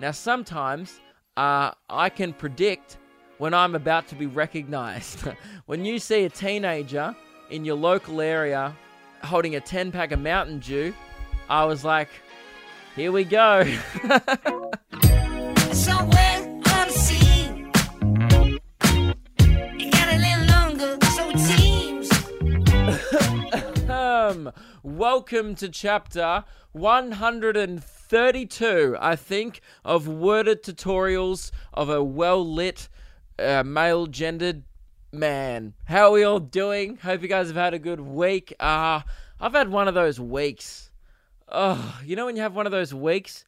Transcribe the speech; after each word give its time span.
Now, 0.00 0.12
sometimes 0.12 0.98
uh, 1.36 1.72
I 1.90 2.08
can 2.08 2.32
predict 2.32 2.96
when 3.36 3.52
I'm 3.52 3.74
about 3.74 4.08
to 4.08 4.14
be 4.14 4.24
recognized. 4.26 5.20
when 5.66 5.84
you 5.84 5.98
see 5.98 6.24
a 6.24 6.30
teenager 6.30 7.14
in 7.50 7.66
your 7.66 7.76
local 7.76 8.22
area 8.22 8.74
holding 9.22 9.56
a 9.56 9.60
10 9.60 9.92
pack 9.92 10.12
of 10.12 10.20
Mountain 10.20 10.60
Dew, 10.60 10.94
I 11.50 11.66
was 11.66 11.84
like, 11.84 12.08
here 12.96 13.12
we 13.12 13.24
go. 13.24 13.62
Somewhere 15.70 16.38
on 16.46 16.88
the 16.88 16.94
sea. 16.96 17.66
It 19.78 19.92
got 19.92 20.08
a 20.08 20.16
little 20.16 20.46
longer, 20.46 20.96
so 21.14 21.28
it 21.28 21.38
seems. 21.38 22.10
um, 23.90 24.50
welcome 24.82 25.54
to 25.56 25.68
chapter 25.68 26.44
132, 28.10 28.96
I 29.00 29.14
think, 29.14 29.60
of 29.84 30.08
worded 30.08 30.64
tutorials 30.64 31.52
of 31.72 31.88
a 31.88 32.02
well 32.02 32.44
lit, 32.44 32.88
uh, 33.38 33.62
male 33.62 34.08
gendered 34.08 34.64
man. 35.12 35.74
How 35.84 36.08
are 36.08 36.10
we 36.10 36.24
all 36.24 36.40
doing? 36.40 36.96
Hope 36.96 37.22
you 37.22 37.28
guys 37.28 37.46
have 37.46 37.56
had 37.56 37.72
a 37.72 37.78
good 37.78 38.00
week. 38.00 38.52
Uh, 38.58 39.02
I've 39.38 39.52
had 39.52 39.68
one 39.68 39.86
of 39.86 39.94
those 39.94 40.18
weeks. 40.18 40.90
Oh, 41.48 42.00
you 42.04 42.16
know 42.16 42.26
when 42.26 42.34
you 42.34 42.42
have 42.42 42.56
one 42.56 42.66
of 42.66 42.72
those 42.72 42.92
weeks? 42.92 43.44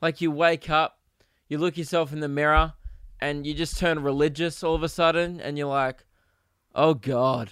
Like 0.00 0.22
you 0.22 0.30
wake 0.30 0.70
up, 0.70 0.98
you 1.48 1.58
look 1.58 1.76
yourself 1.76 2.10
in 2.10 2.20
the 2.20 2.28
mirror, 2.28 2.72
and 3.20 3.46
you 3.46 3.52
just 3.52 3.76
turn 3.76 4.02
religious 4.02 4.62
all 4.64 4.74
of 4.74 4.82
a 4.82 4.88
sudden, 4.88 5.42
and 5.42 5.58
you're 5.58 5.68
like, 5.68 6.06
oh 6.74 6.94
God. 6.94 7.50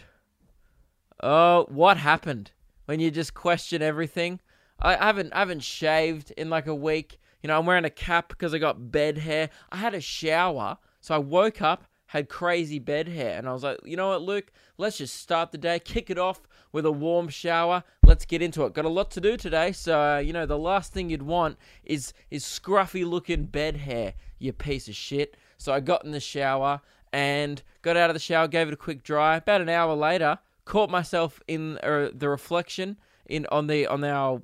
Oh, 1.22 1.66
what 1.68 1.98
happened? 1.98 2.52
When 2.86 3.00
you 3.00 3.10
just 3.10 3.34
question 3.34 3.82
everything. 3.82 4.40
I 4.80 4.96
haven't 4.96 5.32
I 5.32 5.40
haven't 5.40 5.62
shaved 5.62 6.30
in 6.32 6.50
like 6.50 6.66
a 6.66 6.74
week. 6.74 7.18
You 7.42 7.48
know, 7.48 7.58
I'm 7.58 7.66
wearing 7.66 7.84
a 7.84 7.90
cap 7.90 8.28
because 8.28 8.54
I 8.54 8.58
got 8.58 8.90
bed 8.90 9.18
hair. 9.18 9.50
I 9.70 9.76
had 9.76 9.94
a 9.94 10.00
shower, 10.00 10.78
so 11.00 11.14
I 11.14 11.18
woke 11.18 11.60
up, 11.60 11.84
had 12.06 12.28
crazy 12.28 12.78
bed 12.78 13.08
hair, 13.08 13.36
and 13.36 13.48
I 13.48 13.52
was 13.52 13.62
like, 13.62 13.78
you 13.84 13.96
know 13.96 14.08
what, 14.08 14.22
Luke? 14.22 14.50
Let's 14.78 14.98
just 14.98 15.16
start 15.16 15.52
the 15.52 15.58
day, 15.58 15.78
kick 15.78 16.10
it 16.10 16.18
off 16.18 16.40
with 16.72 16.86
a 16.86 16.92
warm 16.92 17.28
shower. 17.28 17.84
Let's 18.02 18.24
get 18.24 18.42
into 18.42 18.64
it. 18.64 18.72
Got 18.72 18.86
a 18.86 18.90
lot 18.90 19.10
to 19.12 19.20
do 19.20 19.36
today, 19.36 19.72
so 19.72 20.00
uh, 20.00 20.18
you 20.18 20.32
know 20.32 20.46
the 20.46 20.58
last 20.58 20.92
thing 20.92 21.10
you'd 21.10 21.22
want 21.22 21.58
is 21.84 22.12
is 22.30 22.44
scruffy 22.44 23.06
looking 23.06 23.44
bed 23.44 23.76
hair. 23.76 24.14
You 24.38 24.52
piece 24.52 24.88
of 24.88 24.94
shit. 24.94 25.36
So 25.56 25.72
I 25.72 25.80
got 25.80 26.04
in 26.04 26.10
the 26.10 26.20
shower 26.20 26.80
and 27.12 27.62
got 27.82 27.96
out 27.96 28.10
of 28.10 28.14
the 28.14 28.20
shower, 28.20 28.48
gave 28.48 28.68
it 28.68 28.74
a 28.74 28.76
quick 28.76 29.02
dry. 29.02 29.36
About 29.36 29.60
an 29.60 29.68
hour 29.68 29.94
later, 29.94 30.38
caught 30.64 30.90
myself 30.90 31.40
in 31.46 31.78
uh, 31.78 32.10
the 32.12 32.28
reflection 32.28 32.98
in 33.26 33.46
on 33.52 33.66
the 33.66 33.86
on 33.86 34.02
our 34.04 34.42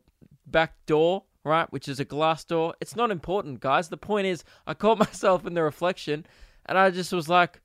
back 0.50 0.74
door, 0.86 1.24
right, 1.44 1.70
which 1.72 1.88
is 1.88 2.00
a 2.00 2.04
glass 2.04 2.44
door. 2.44 2.74
It's 2.80 2.96
not 2.96 3.10
important, 3.10 3.60
guys. 3.60 3.88
The 3.88 3.96
point 3.96 4.26
is, 4.26 4.44
I 4.66 4.74
caught 4.74 4.98
myself 5.06 5.46
in 5.46 5.54
the 5.54 5.62
reflection, 5.62 6.26
and 6.66 6.78
I 6.78 6.90
just 6.90 7.12
was 7.12 7.28
like, 7.28 7.60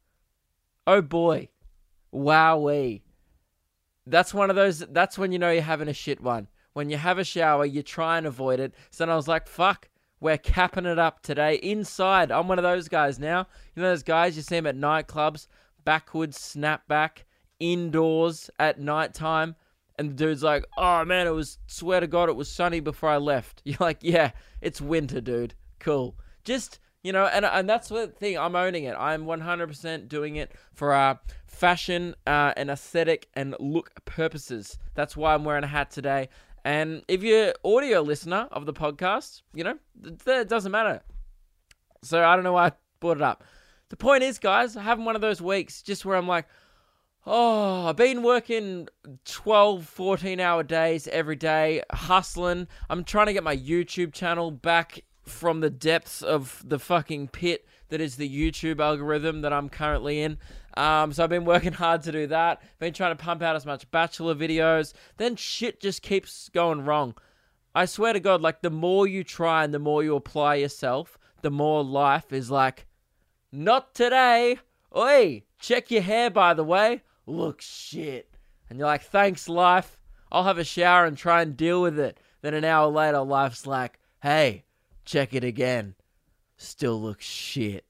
"Oh 0.87 1.01
boy, 1.01 1.49
wowee." 2.13 3.01
That's 4.07 4.33
one 4.33 4.49
of 4.49 4.55
those. 4.55 4.79
That's 4.79 5.17
when 5.17 5.31
you 5.31 5.39
know 5.39 5.51
you're 5.51 5.61
having 5.61 5.87
a 5.87 5.93
shit 5.93 6.21
one. 6.21 6.47
When 6.73 6.89
you 6.89 6.97
have 6.97 7.17
a 7.17 7.23
shower, 7.23 7.65
you 7.65 7.81
try 7.81 8.17
and 8.17 8.27
avoid 8.27 8.59
it. 8.59 8.73
So 8.91 9.03
then 9.05 9.11
I 9.11 9.15
was 9.15 9.27
like, 9.27 9.47
"Fuck." 9.47 9.89
We're 10.21 10.37
capping 10.37 10.85
it 10.85 10.97
up 10.97 11.21
today 11.21 11.55
inside. 11.55 12.31
I'm 12.31 12.47
one 12.47 12.57
of 12.57 12.63
those 12.63 12.87
guys 12.87 13.19
now. 13.19 13.47
You 13.75 13.83
know 13.83 13.89
those 13.89 14.01
guys 14.01 14.35
you 14.35 14.41
see 14.41 14.55
them 14.55 14.65
at 14.65 14.75
nightclubs, 14.75 15.47
backwards, 15.83 16.39
snapback, 16.39 17.25
indoors 17.59 18.49
at 18.57 18.79
nighttime, 18.79 19.55
and 19.97 20.09
the 20.09 20.13
dude's 20.13 20.43
like, 20.43 20.65
"Oh 20.77 21.05
man, 21.05 21.27
it 21.27 21.31
was 21.31 21.57
swear 21.67 21.99
to 21.99 22.07
God, 22.07 22.29
it 22.29 22.35
was 22.35 22.49
sunny 22.49 22.79
before 22.79 23.09
I 23.09 23.17
left." 23.17 23.61
You're 23.65 23.77
like, 23.79 23.99
"Yeah, 24.01 24.31
it's 24.61 24.81
winter, 24.81 25.21
dude. 25.21 25.55
Cool." 25.79 26.15
Just 26.43 26.79
you 27.03 27.11
know, 27.11 27.25
and 27.25 27.45
and 27.45 27.69
that's 27.69 27.89
the 27.89 28.07
thing. 28.07 28.37
I'm 28.37 28.55
owning 28.55 28.85
it. 28.85 28.95
I'm 28.97 29.25
100% 29.25 30.07
doing 30.07 30.37
it 30.37 30.51
for 30.73 30.91
uh, 30.91 31.17
fashion 31.45 32.15
uh, 32.25 32.53
and 32.57 32.71
aesthetic 32.71 33.27
and 33.35 33.55
look 33.59 33.91
purposes. 34.05 34.79
That's 34.95 35.15
why 35.15 35.35
I'm 35.35 35.43
wearing 35.43 35.63
a 35.63 35.67
hat 35.67 35.91
today. 35.91 36.29
And 36.63 37.03
if 37.07 37.21
you're 37.21 37.53
audio 37.63 38.01
listener 38.01 38.47
of 38.51 38.65
the 38.65 38.73
podcast, 38.73 39.43
you 39.53 39.63
know, 39.63 39.77
it 40.03 40.49
doesn't 40.49 40.71
matter. 40.71 41.01
So 42.01 42.23
I 42.23 42.33
don't 42.33 42.43
know 42.43 42.53
why 42.53 42.67
I 42.67 42.71
brought 42.99 43.17
it 43.17 43.23
up. 43.23 43.43
The 43.89 43.97
point 43.97 44.23
is, 44.23 44.39
guys, 44.39 44.73
having 44.73 45.05
one 45.05 45.15
of 45.15 45.21
those 45.21 45.43
weeks 45.43 45.83
just 45.83 46.05
where 46.05 46.17
I'm 46.17 46.27
like, 46.27 46.47
oh, 47.25 47.87
I've 47.87 47.95
been 47.95 48.23
working 48.23 48.87
12, 49.25 49.85
14 49.85 50.39
hour 50.39 50.63
days 50.63 51.07
every 51.07 51.35
day, 51.35 51.81
hustling. 51.91 52.67
I'm 52.89 53.03
trying 53.03 53.27
to 53.27 53.33
get 53.33 53.43
my 53.43 53.55
YouTube 53.55 54.13
channel 54.13 54.51
back 54.51 55.03
from 55.23 55.59
the 55.59 55.69
depths 55.69 56.21
of 56.21 56.63
the 56.65 56.77
fucking 56.77 57.29
pit 57.29 57.65
that 57.89 58.01
is 58.01 58.15
the 58.15 58.29
YouTube 58.29 58.79
algorithm 58.79 59.41
that 59.41 59.53
I'm 59.53 59.69
currently 59.69 60.21
in. 60.21 60.37
Um, 60.77 61.13
so 61.13 61.23
I've 61.23 61.29
been 61.29 61.45
working 61.45 61.73
hard 61.73 62.03
to 62.03 62.11
do 62.11 62.27
that. 62.27 62.61
Been 62.79 62.93
trying 62.93 63.15
to 63.15 63.23
pump 63.23 63.41
out 63.41 63.55
as 63.55 63.65
much 63.65 63.89
bachelor 63.91 64.35
videos. 64.35 64.93
Then 65.17 65.35
shit 65.35 65.79
just 65.79 66.01
keeps 66.01 66.49
going 66.49 66.85
wrong. 66.85 67.15
I 67.73 67.85
swear 67.85 68.13
to 68.13 68.19
God, 68.19 68.41
like 68.41 68.61
the 68.61 68.69
more 68.69 69.07
you 69.07 69.23
try 69.23 69.63
and 69.63 69.73
the 69.73 69.79
more 69.79 70.03
you 70.03 70.15
apply 70.15 70.55
yourself, 70.55 71.17
the 71.41 71.51
more 71.51 71.83
life 71.83 72.31
is 72.31 72.49
like, 72.49 72.85
not 73.51 73.93
today. 73.93 74.59
Oi, 74.95 75.43
check 75.59 75.91
your 75.91 76.01
hair 76.01 76.29
by 76.29 76.53
the 76.53 76.63
way. 76.63 77.01
Looks 77.25 77.65
shit. 77.65 78.29
And 78.69 78.79
you're 78.79 78.87
like, 78.87 79.03
thanks, 79.03 79.47
life. 79.49 79.97
I'll 80.31 80.43
have 80.43 80.57
a 80.57 80.63
shower 80.63 81.05
and 81.05 81.17
try 81.17 81.41
and 81.41 81.55
deal 81.55 81.81
with 81.81 81.99
it. 81.99 82.19
Then 82.41 82.53
an 82.53 82.65
hour 82.65 82.87
later, 82.87 83.21
life's 83.21 83.65
like, 83.65 83.99
hey, 84.21 84.65
check 85.05 85.33
it 85.33 85.43
again. 85.43 85.95
Still 86.57 87.01
looks 87.01 87.25
shit. 87.25 87.85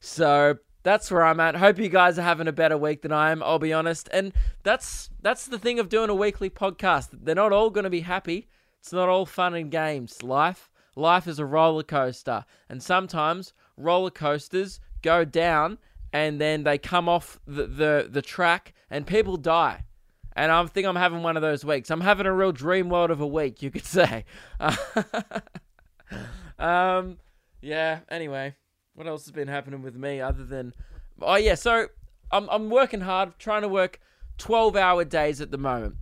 So 0.00 0.58
that's 0.82 1.10
where 1.10 1.24
I'm 1.24 1.40
at. 1.40 1.56
Hope 1.56 1.78
you 1.78 1.88
guys 1.88 2.18
are 2.18 2.22
having 2.22 2.48
a 2.48 2.52
better 2.52 2.76
week 2.76 3.02
than 3.02 3.12
I 3.12 3.30
am, 3.30 3.42
I'll 3.42 3.58
be 3.58 3.72
honest. 3.72 4.08
And 4.12 4.32
that's 4.62 5.10
that's 5.20 5.46
the 5.46 5.58
thing 5.58 5.78
of 5.78 5.88
doing 5.88 6.10
a 6.10 6.14
weekly 6.14 6.50
podcast. 6.50 7.08
They're 7.12 7.34
not 7.34 7.52
all 7.52 7.70
gonna 7.70 7.90
be 7.90 8.00
happy. 8.00 8.48
It's 8.80 8.92
not 8.92 9.08
all 9.08 9.26
fun 9.26 9.54
and 9.54 9.70
games. 9.70 10.22
Life 10.22 10.70
life 10.96 11.26
is 11.26 11.38
a 11.38 11.46
roller 11.46 11.82
coaster. 11.82 12.44
And 12.68 12.82
sometimes 12.82 13.52
roller 13.76 14.10
coasters 14.10 14.80
go 15.02 15.24
down 15.24 15.78
and 16.12 16.40
then 16.40 16.64
they 16.64 16.78
come 16.78 17.08
off 17.08 17.40
the, 17.46 17.66
the, 17.66 18.08
the 18.10 18.22
track 18.22 18.74
and 18.90 19.06
people 19.06 19.36
die. 19.36 19.84
And 20.34 20.50
I 20.50 20.64
think 20.66 20.86
I'm 20.86 20.96
having 20.96 21.22
one 21.22 21.36
of 21.36 21.42
those 21.42 21.64
weeks. 21.64 21.90
I'm 21.90 22.00
having 22.00 22.26
a 22.26 22.32
real 22.32 22.52
dream 22.52 22.88
world 22.88 23.10
of 23.10 23.20
a 23.20 23.26
week, 23.26 23.62
you 23.62 23.70
could 23.70 23.84
say. 23.84 24.24
um, 26.58 27.18
yeah. 27.60 28.00
Anyway, 28.10 28.54
what 28.94 29.06
else 29.06 29.24
has 29.24 29.32
been 29.32 29.48
happening 29.48 29.82
with 29.82 29.94
me 29.94 30.20
other 30.20 30.44
than? 30.44 30.72
Oh 31.20 31.36
yeah. 31.36 31.54
So 31.54 31.88
I'm 32.30 32.48
I'm 32.48 32.70
working 32.70 33.02
hard, 33.02 33.38
trying 33.38 33.62
to 33.62 33.68
work 33.68 34.00
12 34.38 34.74
hour 34.74 35.04
days 35.04 35.40
at 35.40 35.50
the 35.50 35.58
moment 35.58 35.96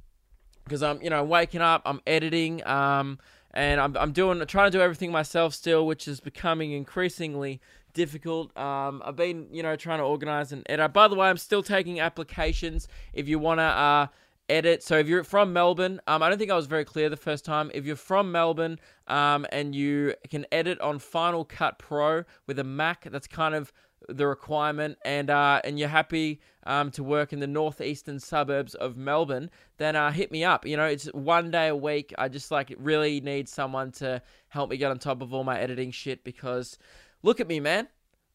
because 0.64 0.82
I'm 0.82 1.02
you 1.02 1.10
know 1.10 1.24
waking 1.24 1.60
up, 1.60 1.82
I'm 1.84 2.00
editing, 2.06 2.64
um, 2.66 3.18
and 3.52 3.80
I'm 3.80 3.96
I'm 3.96 4.12
doing 4.12 4.44
trying 4.46 4.70
to 4.70 4.78
do 4.78 4.80
everything 4.80 5.10
myself 5.10 5.54
still, 5.54 5.86
which 5.86 6.06
is 6.06 6.20
becoming 6.20 6.70
increasingly 6.70 7.60
difficult. 7.92 8.56
Um, 8.56 9.02
I've 9.04 9.16
been 9.16 9.48
you 9.52 9.62
know 9.62 9.76
trying 9.76 9.98
to 9.98 10.04
organize 10.04 10.52
and 10.52 10.62
edit. 10.68 10.92
By 10.92 11.08
the 11.08 11.14
way, 11.14 11.28
I'm 11.28 11.36
still 11.36 11.62
taking 11.62 12.00
applications 12.00 12.88
if 13.12 13.28
you 13.28 13.38
wanna 13.38 13.62
uh 13.62 14.06
edit. 14.50 14.82
So 14.82 14.98
if 14.98 15.06
you're 15.06 15.24
from 15.24 15.52
Melbourne, 15.52 16.00
um, 16.06 16.22
I 16.22 16.28
don't 16.28 16.38
think 16.38 16.50
I 16.50 16.56
was 16.56 16.66
very 16.66 16.84
clear 16.84 17.08
the 17.08 17.16
first 17.16 17.44
time. 17.44 17.70
If 17.72 17.86
you're 17.86 17.96
from 17.96 18.32
Melbourne, 18.32 18.78
um, 19.06 19.46
and 19.52 19.74
you 19.74 20.14
can 20.28 20.44
edit 20.52 20.80
on 20.80 20.98
Final 20.98 21.44
Cut 21.44 21.78
Pro 21.78 22.24
with 22.46 22.58
a 22.58 22.64
Mac, 22.64 23.06
that's 23.10 23.26
kind 23.26 23.54
of 23.54 23.72
the 24.08 24.26
requirement, 24.26 24.98
and 25.04 25.30
uh, 25.30 25.60
and 25.64 25.78
you're 25.78 25.88
happy 25.88 26.40
um, 26.64 26.90
to 26.92 27.02
work 27.02 27.32
in 27.32 27.40
the 27.40 27.46
northeastern 27.46 28.18
suburbs 28.18 28.74
of 28.74 28.96
Melbourne, 28.96 29.50
then 29.78 29.96
uh, 29.96 30.10
hit 30.10 30.32
me 30.32 30.44
up. 30.44 30.66
You 30.66 30.76
know, 30.76 30.86
it's 30.86 31.06
one 31.06 31.50
day 31.50 31.68
a 31.68 31.76
week. 31.76 32.12
I 32.18 32.28
just 32.28 32.50
like 32.50 32.74
really 32.78 33.20
need 33.20 33.48
someone 33.48 33.92
to 33.92 34.22
help 34.48 34.70
me 34.70 34.76
get 34.76 34.90
on 34.90 34.98
top 34.98 35.22
of 35.22 35.32
all 35.32 35.44
my 35.44 35.58
editing 35.58 35.90
shit 35.90 36.24
because 36.24 36.78
look 37.22 37.40
at 37.40 37.48
me, 37.48 37.60
man. 37.60 37.88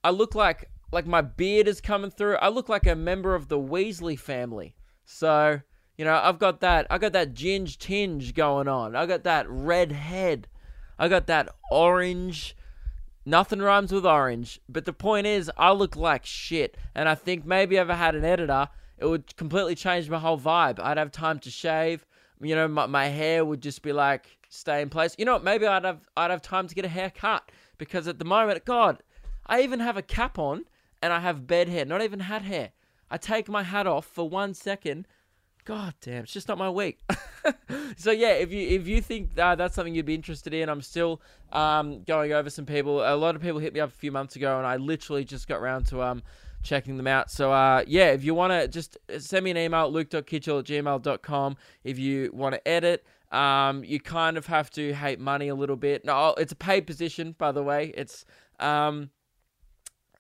I 0.04 0.12
look 0.12 0.36
like 0.36 0.70
like 0.92 1.06
my 1.06 1.22
beard 1.22 1.68
is 1.68 1.82
coming 1.82 2.12
through. 2.12 2.36
I 2.38 2.50
look 2.50 2.70
like 2.70 2.88
a 2.88 2.96
member 2.96 3.36
of 3.36 3.48
the 3.48 3.58
Weasley 3.58 4.18
family. 4.18 4.76
So 5.04 5.62
you 5.98 6.04
know, 6.04 6.20
I've 6.22 6.40
got 6.40 6.60
that. 6.62 6.88
I 6.90 6.98
got 6.98 7.14
that 7.14 7.34
ginge 7.34 7.78
tinge 7.78 8.34
going 8.34 8.68
on. 8.68 8.96
I 8.96 9.06
got 9.06 9.24
that 9.24 9.50
red 9.50 9.92
head. 9.92 10.48
I 11.00 11.08
got 11.08 11.28
that 11.28 11.50
orange. 11.72 12.56
Nothing 13.26 13.60
rhymes 13.60 13.92
with 13.92 14.06
orange. 14.06 14.60
But 14.68 14.86
the 14.86 14.94
point 14.94 15.26
is, 15.26 15.50
I 15.58 15.72
look 15.72 15.96
like 15.96 16.26
shit. 16.26 16.78
And 16.94 17.08
I 17.08 17.16
think 17.16 17.46
maybe 17.46 17.78
if 17.78 17.90
I 17.90 17.96
had 17.96 18.16
an 18.16 18.26
editor, 18.26 18.68
it 18.98 19.06
would 19.06 19.36
completely 19.38 19.76
change 19.76 20.10
my 20.10 20.20
whole 20.20 20.40
vibe. 20.40 20.80
I'd 20.80 20.98
have 20.98 21.12
time 21.12 21.40
to 21.40 21.50
shave. 21.50 22.06
You 22.42 22.56
know, 22.56 22.68
my, 22.68 22.86
my 22.86 23.08
hair 23.08 23.46
would 23.46 23.62
just 23.62 23.82
be 23.82 23.94
like 23.94 24.38
stay 24.50 24.82
in 24.82 24.90
place. 24.90 25.16
You 25.18 25.26
know 25.26 25.34
what? 25.34 25.44
Maybe 25.44 25.66
I'd 25.66 25.86
have 25.86 26.08
I'd 26.18 26.32
have 26.32 26.42
time 26.42 26.68
to 26.68 26.76
get 26.76 26.86
a 26.86 26.90
haircut 26.90 27.50
because 27.78 28.08
at 28.08 28.20
the 28.20 28.26
moment, 28.26 28.64
God, 28.66 29.04
I 29.46 29.62
even 29.62 29.80
have 29.80 29.98
a 29.98 30.02
cap 30.02 30.40
on 30.40 30.66
and 31.02 31.14
I 31.14 31.20
have 31.20 31.48
bed 31.48 31.70
hair. 31.70 31.86
Not 31.86 32.02
even 32.02 32.22
hat 32.22 32.44
hair. 32.44 32.72
I 33.10 33.18
take 33.18 33.48
my 33.48 33.64
hat 33.64 33.88
off 33.88 34.06
for 34.06 34.28
one 34.28 34.54
second 34.54 35.08
God 35.66 35.96
damn, 36.00 36.24
it's 36.24 36.32
just 36.32 36.48
not 36.48 36.60
my 36.60 36.70
week. 36.70 37.00
so 37.98 38.12
yeah, 38.12 38.34
if 38.34 38.52
you 38.52 38.68
if 38.68 38.88
you 38.88 39.02
think 39.02 39.38
uh, 39.38 39.56
that's 39.56 39.74
something 39.74 39.96
you'd 39.96 40.06
be 40.06 40.14
interested 40.14 40.54
in, 40.54 40.70
I'm 40.70 40.82
still 40.82 41.22
um, 41.52 42.04
going 42.04 42.32
over 42.34 42.52
some 42.52 42.68
people. 42.68 43.02
A 43.02 43.18
lot 43.18 43.36
of 43.36 43.42
people 43.42 43.58
hit 43.58 43.74
me 43.74 43.80
up 43.80 43.90
a 43.90 43.98
few 43.98 44.12
months 44.12 44.36
ago, 44.36 44.60
and 44.60 44.68
I 44.68 44.76
literally 44.76 45.26
just 45.26 45.48
got 45.48 45.58
around 45.58 45.88
to 45.88 46.04
um, 46.04 46.22
checking 46.62 46.98
them 46.98 47.08
out. 47.08 47.32
So 47.32 47.52
uh, 47.52 47.84
yeah, 47.88 48.12
if 48.12 48.24
you 48.24 48.36
want 48.36 48.54
to 48.54 48.68
just 48.68 49.00
send 49.18 49.44
me 49.44 49.52
an 49.52 49.58
email, 49.58 49.92
luke.kidgell 49.92 50.60
at 50.60 50.66
gmail.com. 50.66 51.58
If 51.84 51.98
you 51.98 52.30
want 52.32 52.54
to 52.54 52.68
edit, 52.68 53.04
um, 53.36 53.84
you 53.84 54.00
kind 54.00 54.38
of 54.38 54.46
have 54.46 54.70
to 54.72 54.94
hate 54.94 55.20
money 55.20 55.50
a 55.50 55.56
little 55.56 55.76
bit. 55.76 56.06
No, 56.06 56.34
it's 56.38 56.54
a 56.54 56.56
paid 56.56 56.88
position, 56.88 57.36
by 57.38 57.52
the 57.52 57.62
way. 57.62 57.94
It's 57.96 58.26
um, 58.60 59.10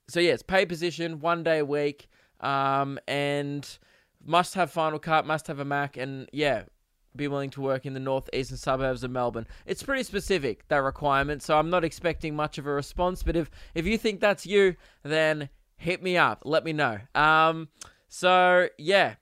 so 0.08 0.20
yeah, 0.20 0.34
it's 0.34 0.44
paid 0.44 0.68
position, 0.68 1.20
one 1.20 1.42
day 1.42 1.60
a 1.60 1.66
week, 1.66 2.08
um, 2.42 3.00
and 3.08 3.80
must 4.24 4.54
have 4.56 4.70
Final 4.70 5.00
Cut, 5.00 5.26
must 5.26 5.48
have 5.48 5.60
a 5.60 5.66
Mac, 5.66 5.96
and 5.98 6.30
yeah, 6.34 6.64
be 7.16 7.28
willing 7.30 7.50
to 7.52 7.62
work 7.62 7.86
in 7.86 7.94
the 7.94 8.00
northeastern 8.00 8.58
suburbs 8.58 9.04
of 9.04 9.12
Melbourne. 9.12 9.48
It's 9.66 9.82
pretty 9.82 10.04
specific 10.04 10.68
that 10.68 10.78
requirement, 10.78 11.42
so 11.42 11.58
I'm 11.58 11.70
not 11.70 11.86
expecting 11.86 12.36
much 12.36 12.58
of 12.58 12.68
a 12.68 12.72
response. 12.72 13.24
But 13.24 13.38
if 13.38 13.50
if 13.74 13.86
you 13.86 13.98
think 13.98 14.20
that's 14.20 14.46
you, 14.46 14.76
then 15.04 15.50
hit 15.78 16.04
me 16.04 16.18
up. 16.18 16.42
Let 16.44 16.66
me 16.66 16.74
know. 16.74 17.00
Um, 17.16 17.70
so 18.10 18.68
yeah, 18.78 19.16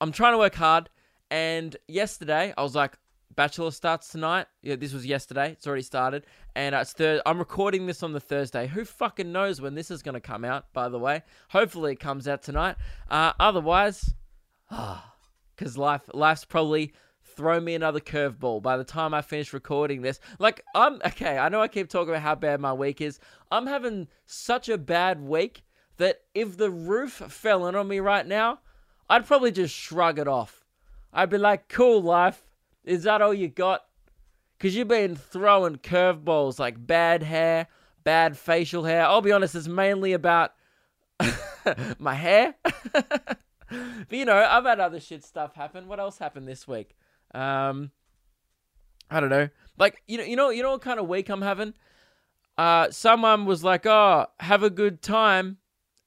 I'm 0.00 0.12
trying 0.12 0.34
to 0.34 0.38
work 0.38 0.54
hard. 0.54 0.88
And 1.32 1.76
yesterday, 1.86 2.52
I 2.58 2.62
was 2.62 2.74
like, 2.74 2.98
Bachelor 3.36 3.70
starts 3.70 4.08
tonight. 4.08 4.46
Yeah, 4.62 4.76
this 4.76 4.92
was 4.92 5.06
yesterday. 5.06 5.52
It's 5.52 5.66
already 5.66 5.82
started, 5.82 6.26
and 6.56 6.74
uh, 6.74 6.78
it's 6.78 6.92
third. 6.92 7.22
I'm 7.24 7.38
recording 7.38 7.86
this 7.86 8.02
on 8.02 8.12
the 8.12 8.20
Thursday. 8.20 8.66
Who 8.66 8.84
fucking 8.84 9.30
knows 9.30 9.60
when 9.60 9.74
this 9.74 9.90
is 9.90 10.02
going 10.02 10.14
to 10.14 10.20
come 10.20 10.44
out? 10.44 10.72
By 10.72 10.88
the 10.88 10.98
way, 10.98 11.22
hopefully 11.48 11.92
it 11.92 12.00
comes 12.00 12.26
out 12.26 12.42
tonight. 12.42 12.76
Uh, 13.08 13.32
otherwise, 13.38 14.14
because 15.56 15.78
life 15.78 16.10
life's 16.12 16.44
probably 16.44 16.92
throw 17.22 17.60
me 17.60 17.74
another 17.74 18.00
curveball 18.00 18.62
by 18.62 18.76
the 18.76 18.84
time 18.84 19.14
I 19.14 19.22
finish 19.22 19.52
recording 19.52 20.02
this. 20.02 20.18
Like 20.40 20.64
I'm 20.74 21.00
okay. 21.06 21.38
I 21.38 21.48
know 21.48 21.62
I 21.62 21.68
keep 21.68 21.88
talking 21.88 22.10
about 22.10 22.22
how 22.22 22.34
bad 22.34 22.60
my 22.60 22.72
week 22.72 23.00
is. 23.00 23.20
I'm 23.52 23.66
having 23.66 24.08
such 24.26 24.68
a 24.68 24.76
bad 24.76 25.20
week 25.20 25.62
that 25.98 26.22
if 26.34 26.56
the 26.56 26.70
roof 26.70 27.12
fell 27.12 27.66
in 27.68 27.76
on 27.76 27.86
me 27.86 28.00
right 28.00 28.26
now, 28.26 28.58
I'd 29.08 29.26
probably 29.26 29.52
just 29.52 29.74
shrug 29.74 30.18
it 30.18 30.26
off. 30.26 30.64
I'd 31.12 31.30
be 31.30 31.38
like, 31.38 31.68
"Cool, 31.68 32.02
life." 32.02 32.49
Is 32.84 33.04
that 33.04 33.22
all 33.22 33.34
you 33.34 33.48
got? 33.48 33.82
Because 34.56 34.74
you've 34.74 34.88
been 34.88 35.16
throwing 35.16 35.76
curveballs 35.76 36.58
like 36.58 36.86
bad 36.86 37.22
hair, 37.22 37.66
bad 38.04 38.36
facial 38.36 38.84
hair. 38.84 39.04
I'll 39.04 39.22
be 39.22 39.32
honest, 39.32 39.54
it's 39.54 39.68
mainly 39.68 40.12
about 40.12 40.52
my 41.98 42.14
hair. 42.14 42.54
but 42.92 43.38
you 44.10 44.24
know, 44.24 44.36
I've 44.36 44.64
had 44.64 44.80
other 44.80 45.00
shit 45.00 45.24
stuff 45.24 45.54
happen. 45.54 45.88
What 45.88 46.00
else 46.00 46.18
happened 46.18 46.48
this 46.48 46.66
week? 46.66 46.96
Um, 47.34 47.90
I 49.10 49.20
don't 49.20 49.30
know. 49.30 49.48
Like 49.78 50.02
you 50.06 50.18
know, 50.18 50.24
you 50.24 50.36
know, 50.36 50.50
you 50.50 50.62
know 50.62 50.72
what 50.72 50.82
kind 50.82 51.00
of 51.00 51.08
week 51.08 51.28
I'm 51.28 51.42
having. 51.42 51.74
Uh, 52.58 52.90
someone 52.90 53.46
was 53.46 53.64
like, 53.64 53.86
"Oh, 53.86 54.26
have 54.40 54.62
a 54.62 54.70
good 54.70 55.02
time," 55.02 55.58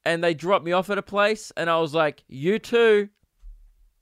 and 0.05 0.23
they 0.23 0.33
dropped 0.33 0.65
me 0.65 0.71
off 0.71 0.89
at 0.89 0.97
a 0.97 1.03
place, 1.03 1.51
and 1.57 1.69
I 1.69 1.79
was 1.79 1.93
like, 1.93 2.23
"You 2.27 2.59
too." 2.59 3.09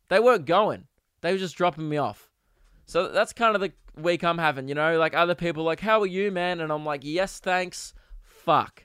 They 0.09 0.19
weren't 0.19 0.45
going. 0.45 0.87
They 1.21 1.31
were 1.31 1.37
just 1.37 1.55
dropping 1.55 1.87
me 1.87 1.97
off. 1.97 2.30
So 2.91 3.07
that's 3.07 3.31
kind 3.31 3.55
of 3.55 3.61
the 3.61 3.71
week 3.95 4.21
I'm 4.21 4.37
having, 4.37 4.67
you 4.67 4.75
know? 4.75 4.99
Like 4.99 5.13
other 5.13 5.33
people 5.33 5.63
like, 5.63 5.79
"How 5.79 6.01
are 6.01 6.05
you, 6.05 6.29
man?" 6.29 6.59
and 6.59 6.73
I'm 6.73 6.83
like, 6.83 7.05
"Yes, 7.05 7.39
thanks." 7.39 7.93
Fuck. 8.21 8.83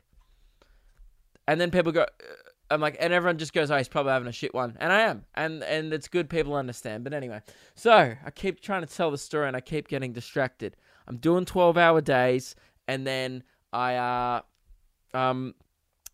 And 1.49 1.61
then 1.61 1.73
people 1.73 1.91
go 1.91 2.03
uh, 2.03 2.06
I'm 2.70 2.81
like 2.81 2.97
and 3.00 3.12
everyone 3.12 3.37
just 3.37 3.53
goes, 3.53 3.69
"Oh, 3.69 3.76
he's 3.76 3.88
probably 3.88 4.12
having 4.12 4.29
a 4.29 4.32
shit 4.32 4.55
one." 4.55 4.76
And 4.79 4.93
I 4.93 5.00
am. 5.00 5.25
And 5.35 5.64
and 5.64 5.93
it's 5.93 6.06
good 6.06 6.31
people 6.31 6.55
understand. 6.55 7.03
But 7.03 7.14
anyway. 7.14 7.41
So, 7.75 8.14
I 8.25 8.31
keep 8.31 8.61
trying 8.61 8.87
to 8.87 8.94
tell 8.94 9.11
the 9.11 9.19
story 9.19 9.49
and 9.49 9.56
I 9.56 9.61
keep 9.61 9.88
getting 9.88 10.12
distracted. 10.12 10.76
I'm 11.08 11.17
doing 11.17 11.44
12-hour 11.44 12.00
days 12.03 12.55
and 12.87 13.05
then 13.05 13.43
I 13.73 13.97
uh 13.97 14.41
um 15.14 15.56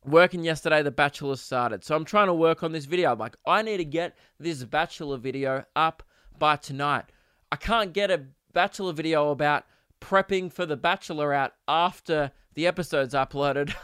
working 0.07 0.45
yesterday 0.45 0.83
the 0.83 0.91
bachelor 0.91 1.37
started 1.37 1.85
so 1.85 1.95
i'm 1.95 2.05
trying 2.05 2.27
to 2.27 2.35
work 2.35 2.65
on 2.65 2.73
this 2.73 2.87
video 2.87 3.13
i'm 3.13 3.19
like 3.19 3.37
i 3.47 3.63
need 3.63 3.77
to 3.77 3.85
get 3.85 4.17
this 4.41 4.65
bachelor 4.65 5.17
video 5.17 5.65
up 5.77 6.03
by 6.37 6.57
tonight 6.57 7.05
I 7.53 7.57
can't 7.57 7.93
get 7.93 8.11
a 8.11 8.25
Bachelor 8.55 8.95
video 8.95 9.31
about 9.31 9.67
prepping 10.01 10.51
for 10.51 10.65
the 10.65 10.75
Bachelor 10.75 11.35
out 11.35 11.53
after 11.69 12.33
the 12.55 12.67
episode's 12.67 13.13
uploaded. 13.13 13.75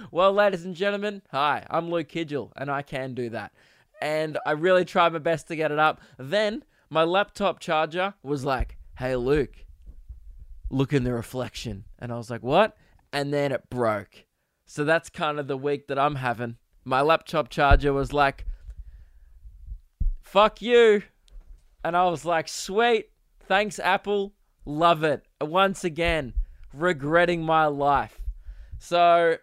well, 0.10 0.32
ladies 0.32 0.64
and 0.64 0.74
gentlemen, 0.74 1.20
hi, 1.30 1.66
I'm 1.68 1.90
Luke 1.90 2.08
Kidgell, 2.08 2.52
and 2.56 2.70
I 2.70 2.80
can 2.80 3.12
do 3.12 3.28
that. 3.28 3.52
And 4.00 4.38
I 4.46 4.52
really 4.52 4.86
tried 4.86 5.12
my 5.12 5.18
best 5.18 5.48
to 5.48 5.56
get 5.56 5.70
it 5.70 5.78
up. 5.78 6.00
Then 6.16 6.64
my 6.88 7.04
laptop 7.04 7.60
charger 7.60 8.14
was 8.22 8.46
like, 8.46 8.78
hey, 8.98 9.16
Luke, 9.16 9.66
look 10.70 10.94
in 10.94 11.04
the 11.04 11.12
reflection. 11.12 11.84
And 11.98 12.10
I 12.10 12.16
was 12.16 12.30
like, 12.30 12.42
what? 12.42 12.74
And 13.12 13.34
then 13.34 13.52
it 13.52 13.68
broke. 13.68 14.24
So 14.64 14.82
that's 14.82 15.10
kind 15.10 15.38
of 15.38 15.46
the 15.46 15.58
week 15.58 15.88
that 15.88 15.98
I'm 15.98 16.14
having. 16.14 16.56
My 16.86 17.02
laptop 17.02 17.50
charger 17.50 17.92
was 17.92 18.14
like, 18.14 18.46
fuck 20.22 20.62
you. 20.62 21.02
And 21.84 21.96
I 21.96 22.06
was 22.06 22.24
like, 22.24 22.48
sweet. 22.48 23.10
Thanks, 23.46 23.78
Apple. 23.78 24.32
Love 24.64 25.04
it. 25.04 25.26
Once 25.40 25.84
again, 25.84 26.32
regretting 26.72 27.42
my 27.42 27.66
life. 27.66 28.18
So 28.78 29.36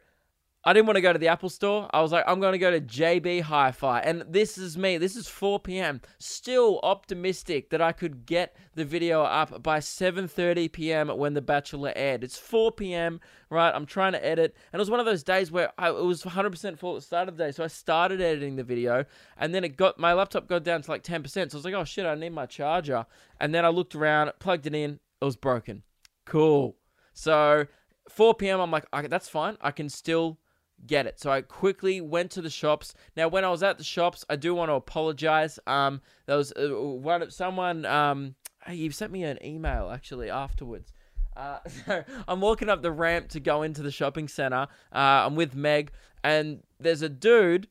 I 0.63 0.73
didn't 0.73 0.85
want 0.85 0.97
to 0.97 1.01
go 1.01 1.11
to 1.11 1.17
the 1.17 1.27
Apple 1.27 1.49
store. 1.49 1.89
I 1.91 2.01
was 2.01 2.11
like, 2.11 2.23
I'm 2.27 2.39
going 2.39 2.51
to 2.51 2.59
go 2.59 2.69
to 2.69 2.79
JB 2.79 3.41
Hi 3.41 3.71
Fi. 3.71 3.99
And 4.01 4.23
this 4.29 4.59
is 4.59 4.77
me. 4.77 4.99
This 4.99 5.15
is 5.15 5.27
4 5.27 5.59
p.m. 5.59 6.01
Still 6.19 6.79
optimistic 6.83 7.71
that 7.71 7.81
I 7.81 7.91
could 7.91 8.27
get 8.27 8.55
the 8.75 8.85
video 8.85 9.23
up 9.23 9.63
by 9.63 9.79
7.30 9.79 10.71
p.m. 10.71 11.07
when 11.17 11.33
The 11.33 11.41
Bachelor 11.41 11.91
aired. 11.95 12.23
It's 12.23 12.37
4 12.37 12.73
p.m., 12.73 13.19
right? 13.49 13.71
I'm 13.73 13.87
trying 13.87 14.11
to 14.11 14.23
edit. 14.23 14.55
And 14.71 14.79
it 14.79 14.83
was 14.83 14.91
one 14.91 14.99
of 14.99 15.07
those 15.07 15.23
days 15.23 15.51
where 15.51 15.71
I, 15.79 15.89
it 15.89 16.05
was 16.05 16.21
100% 16.21 16.77
full 16.77 16.95
at 16.95 16.99
the 16.99 17.05
start 17.07 17.27
of 17.27 17.37
the 17.37 17.45
day. 17.45 17.51
So 17.51 17.63
I 17.63 17.67
started 17.67 18.21
editing 18.21 18.55
the 18.55 18.63
video. 18.63 19.05
And 19.37 19.55
then 19.55 19.63
it 19.63 19.77
got 19.77 19.97
my 19.97 20.13
laptop 20.13 20.47
got 20.47 20.63
down 20.63 20.83
to 20.83 20.91
like 20.91 21.03
10%. 21.03 21.27
So 21.27 21.39
I 21.39 21.45
was 21.57 21.65
like, 21.65 21.73
oh, 21.73 21.85
shit, 21.85 22.05
I 22.05 22.13
need 22.13 22.33
my 22.33 22.45
charger. 22.45 23.07
And 23.39 23.55
then 23.55 23.65
I 23.65 23.69
looked 23.69 23.95
around, 23.95 24.31
plugged 24.37 24.67
it 24.67 24.75
in. 24.75 24.99
It 25.21 25.25
was 25.25 25.37
broken. 25.37 25.81
Cool. 26.23 26.75
So 27.15 27.65
4 28.09 28.35
p.m., 28.35 28.59
I'm 28.59 28.69
like, 28.69 28.85
okay, 28.93 29.07
that's 29.07 29.27
fine. 29.27 29.57
I 29.59 29.71
can 29.71 29.89
still 29.89 30.37
get 30.85 31.05
it. 31.05 31.19
So 31.19 31.31
I 31.31 31.41
quickly 31.41 32.01
went 32.01 32.31
to 32.31 32.41
the 32.41 32.49
shops. 32.49 32.93
Now, 33.15 33.27
when 33.27 33.45
I 33.45 33.49
was 33.49 33.63
at 33.63 33.77
the 33.77 33.83
shops, 33.83 34.25
I 34.29 34.35
do 34.35 34.53
want 34.55 34.69
to 34.69 34.73
apologize. 34.73 35.59
Um, 35.67 36.01
there 36.25 36.37
was 36.37 36.51
uh, 36.53 36.69
one 36.69 37.29
someone. 37.31 37.85
Um, 37.85 38.35
you 38.69 38.91
sent 38.91 39.11
me 39.11 39.23
an 39.23 39.43
email 39.43 39.89
actually 39.91 40.29
afterwards. 40.29 40.91
Uh, 41.35 41.59
so 41.85 42.03
I'm 42.27 42.41
walking 42.41 42.69
up 42.69 42.81
the 42.81 42.91
ramp 42.91 43.29
to 43.29 43.39
go 43.39 43.63
into 43.63 43.81
the 43.81 43.91
shopping 43.91 44.27
center. 44.27 44.67
Uh, 44.93 45.25
I'm 45.25 45.35
with 45.35 45.55
Meg, 45.55 45.91
and 46.23 46.61
there's 46.79 47.01
a 47.01 47.09
dude 47.09 47.67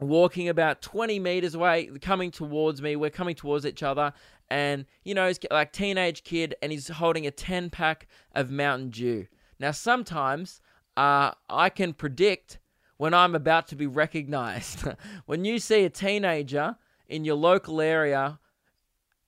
walking 0.00 0.48
about 0.48 0.80
20 0.80 1.18
meters 1.18 1.54
away, 1.54 1.90
coming 2.00 2.30
towards 2.30 2.80
me. 2.80 2.96
We're 2.96 3.10
coming 3.10 3.34
towards 3.34 3.66
each 3.66 3.82
other, 3.82 4.12
and 4.48 4.86
you 5.04 5.14
know, 5.14 5.28
he's 5.28 5.38
like 5.50 5.72
teenage 5.72 6.24
kid, 6.24 6.54
and 6.62 6.72
he's 6.72 6.88
holding 6.88 7.26
a 7.26 7.30
10 7.30 7.70
pack 7.70 8.08
of 8.34 8.50
Mountain 8.50 8.90
Dew. 8.90 9.26
Now, 9.58 9.72
sometimes 9.72 10.60
uh, 10.96 11.32
I 11.48 11.70
can 11.70 11.92
predict 11.92 12.58
when 12.96 13.14
I'm 13.14 13.34
about 13.34 13.68
to 13.68 13.76
be 13.76 13.86
recognized. 13.86 14.84
when 15.26 15.44
you 15.44 15.58
see 15.58 15.84
a 15.84 15.90
teenager 15.90 16.76
in 17.08 17.24
your 17.24 17.36
local 17.36 17.80
area 17.80 18.38